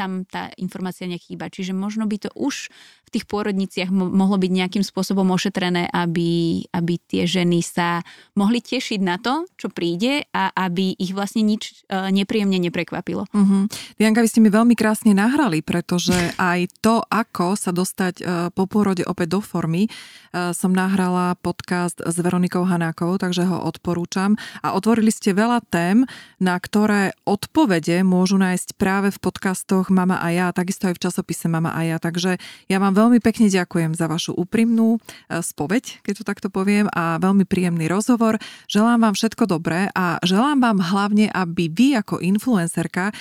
tam 0.00 0.24
tá 0.24 0.48
informácia 0.56 1.04
nechýba. 1.04 1.52
Čiže 1.52 1.76
možno 1.76 2.08
by 2.08 2.16
to 2.24 2.30
už 2.32 2.72
v 3.10 3.18
tých 3.18 3.28
pôrodniciach 3.28 3.90
mo- 3.92 4.08
mohlo 4.08 4.40
byť 4.40 4.48
nejakým 4.48 4.84
spôsobom 4.86 5.28
ošetrené, 5.34 5.90
aby, 5.92 6.64
aby 6.72 6.94
tie 7.04 7.28
ženy 7.28 7.60
sa 7.60 8.00
mohli 8.38 8.64
tešiť 8.64 9.00
na 9.02 9.20
to, 9.20 9.44
čo 9.60 9.68
príde 9.68 10.24
a 10.30 10.48
aby 10.54 10.96
ich 10.96 11.12
vlastne 11.12 11.42
nič 11.44 11.84
uh, 11.90 12.08
nepríjemne 12.08 12.56
neprekvapilo. 12.56 13.26
Uh-huh. 13.28 13.66
Dianka, 13.98 14.22
vy 14.22 14.30
ste 14.30 14.40
mi 14.40 14.48
veľmi 14.48 14.78
krásne 14.78 15.12
nahrali, 15.12 15.60
pretože 15.60 16.14
aj 16.38 16.70
to, 16.80 17.02
ako 17.10 17.58
sa 17.58 17.74
dostať 17.74 18.14
uh, 18.22 18.48
po 18.54 18.70
pôrode 18.70 19.02
opäť 19.02 19.36
do 19.36 19.40
formy, 19.42 19.90
uh, 19.90 20.54
som 20.54 20.70
nahrala 20.70 21.34
podcast 21.42 21.98
s 21.98 22.14
Veronikou 22.14 22.62
Hanákovou, 22.62 23.18
takže 23.18 23.42
ho 23.42 23.58
odporúčam. 23.58 24.38
A 24.62 24.78
otvorili 24.78 25.10
ste 25.10 25.34
veľa 25.34 25.66
tém, 25.66 26.06
na 26.38 26.54
ktoré 26.62 27.18
odpovede 27.26 28.06
môžu 28.06 28.38
nájsť 28.38 28.78
práve 28.78 29.10
v 29.10 29.18
podcastoch 29.18 29.89
Mama 29.90 30.22
a 30.22 30.28
ja, 30.30 30.46
takisto 30.54 30.88
aj 30.88 30.96
v 30.96 31.02
časopise 31.04 31.46
Mama 31.50 31.74
a 31.74 31.80
ja. 31.84 31.96
Takže 31.98 32.38
ja 32.70 32.78
vám 32.78 32.94
veľmi 32.96 33.18
pekne 33.18 33.50
ďakujem 33.50 33.92
za 33.92 34.06
vašu 34.06 34.32
úprimnú 34.38 34.96
e, 34.96 35.42
spoveď, 35.42 36.06
keď 36.06 36.14
to 36.22 36.24
takto 36.24 36.48
poviem, 36.48 36.86
a 36.94 37.18
veľmi 37.18 37.44
príjemný 37.44 37.90
rozhovor. 37.90 38.38
Želám 38.70 39.10
vám 39.10 39.14
všetko 39.18 39.44
dobré 39.50 39.90
a 39.92 40.22
želám 40.22 40.62
vám 40.62 40.78
hlavne, 40.80 41.26
aby 41.30 41.68
vy 41.68 41.98
ako 41.98 42.22
influencerka 42.22 43.10
e, 43.10 43.14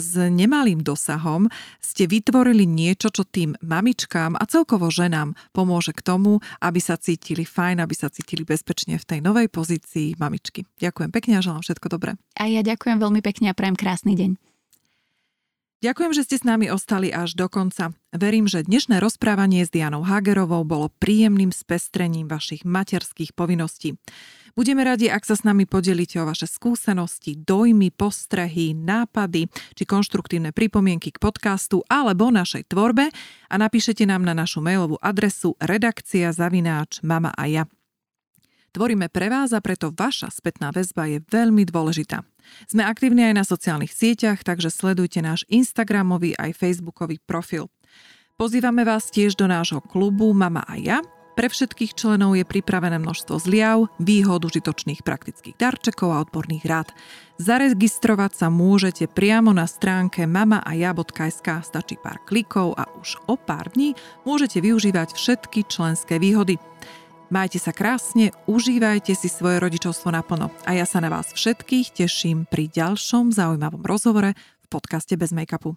s 0.00 0.16
nemalým 0.16 0.80
dosahom 0.80 1.52
ste 1.84 2.10
vytvorili 2.10 2.64
niečo, 2.64 3.12
čo 3.12 3.22
tým 3.22 3.54
mamičkám 3.62 4.34
a 4.34 4.44
celkovo 4.48 4.88
ženám 4.90 5.36
pomôže 5.54 5.94
k 5.94 6.02
tomu, 6.02 6.42
aby 6.58 6.80
sa 6.82 6.98
cítili 6.98 7.46
fajn, 7.46 7.84
aby 7.84 7.94
sa 7.94 8.08
cítili 8.10 8.42
bezpečne 8.42 8.96
v 8.98 9.04
tej 9.04 9.20
novej 9.22 9.46
pozícii 9.52 10.16
mamičky. 10.16 10.66
Ďakujem 10.80 11.10
pekne 11.12 11.38
a 11.38 11.44
želám 11.44 11.62
všetko 11.62 11.86
dobré. 11.92 12.16
A 12.34 12.50
ja 12.50 12.64
ďakujem 12.64 12.98
veľmi 12.98 13.20
pekne 13.22 13.52
a 13.52 13.56
prajem 13.56 13.78
krásny 13.78 14.16
deň. 14.18 14.53
Ďakujem, 15.84 16.16
že 16.16 16.24
ste 16.24 16.36
s 16.40 16.48
nami 16.48 16.72
ostali 16.72 17.12
až 17.12 17.36
do 17.36 17.44
konca. 17.44 17.92
Verím, 18.08 18.48
že 18.48 18.64
dnešné 18.64 19.04
rozprávanie 19.04 19.68
s 19.68 19.68
Dianou 19.68 20.00
Hagerovou 20.00 20.64
bolo 20.64 20.88
príjemným 20.88 21.52
spestrením 21.52 22.24
vašich 22.24 22.64
materských 22.64 23.36
povinností. 23.36 24.00
Budeme 24.56 24.80
radi, 24.80 25.12
ak 25.12 25.28
sa 25.28 25.36
s 25.36 25.44
nami 25.44 25.68
podelíte 25.68 26.16
o 26.16 26.24
vaše 26.24 26.48
skúsenosti, 26.48 27.36
dojmy, 27.36 27.92
postrehy, 27.92 28.72
nápady 28.72 29.52
či 29.76 29.84
konštruktívne 29.84 30.56
pripomienky 30.56 31.12
k 31.12 31.20
podcastu 31.20 31.84
alebo 31.84 32.32
našej 32.32 32.64
tvorbe 32.64 33.12
a 33.52 33.54
napíšete 33.60 34.08
nám 34.08 34.24
na 34.24 34.32
našu 34.32 34.64
mailovú 34.64 34.96
adresu 35.04 35.52
redakcia 35.60 36.32
zavináč 36.32 37.04
mama 37.04 37.28
a 37.36 37.44
ja. 37.44 37.68
Tvoríme 38.74 39.06
pre 39.06 39.30
vás 39.30 39.54
a 39.54 39.62
preto 39.62 39.94
vaša 39.94 40.34
spätná 40.34 40.74
väzba 40.74 41.06
je 41.06 41.22
veľmi 41.22 41.62
dôležitá. 41.62 42.26
Sme 42.66 42.82
aktívni 42.82 43.22
aj 43.30 43.34
na 43.38 43.44
sociálnych 43.46 43.94
sieťach, 43.94 44.42
takže 44.42 44.66
sledujte 44.66 45.22
náš 45.22 45.46
Instagramový 45.46 46.34
aj 46.34 46.58
Facebookový 46.58 47.22
profil. 47.22 47.70
Pozývame 48.34 48.82
vás 48.82 49.14
tiež 49.14 49.38
do 49.38 49.46
nášho 49.46 49.78
klubu 49.78 50.34
Mama 50.34 50.66
a 50.66 50.74
ja. 50.74 50.98
Pre 51.38 51.46
všetkých 51.46 51.94
členov 51.94 52.34
je 52.34 52.42
pripravené 52.42 52.98
množstvo 52.98 53.38
zliav, 53.38 53.86
výhod, 54.02 54.42
užitočných 54.42 55.06
praktických 55.06 55.54
darčekov 55.54 56.10
a 56.10 56.22
odborných 56.26 56.66
rád. 56.66 56.90
Zaregistrovať 57.38 58.42
sa 58.42 58.50
môžete 58.50 59.06
priamo 59.06 59.54
na 59.54 59.70
stránke 59.70 60.26
mamaaja.sk, 60.26 61.62
stačí 61.62 61.94
pár 61.98 62.22
klikov 62.26 62.74
a 62.74 62.90
už 62.98 63.22
o 63.30 63.38
pár 63.38 63.70
dní 63.70 63.94
môžete 64.26 64.58
využívať 64.58 65.14
všetky 65.14 65.70
členské 65.70 66.18
výhody. 66.18 66.58
Majte 67.34 67.58
sa 67.58 67.74
krásne, 67.74 68.30
užívajte 68.46 69.10
si 69.18 69.26
svoje 69.26 69.58
rodičovstvo 69.58 70.06
naplno 70.14 70.54
a 70.62 70.78
ja 70.78 70.86
sa 70.86 71.02
na 71.02 71.10
vás 71.10 71.34
všetkých 71.34 71.90
teším 71.90 72.46
pri 72.46 72.70
ďalšom 72.70 73.34
zaujímavom 73.34 73.82
rozhovore 73.82 74.38
v 74.38 74.66
podcaste 74.70 75.18
Bez 75.18 75.34
make-upu. 75.34 75.74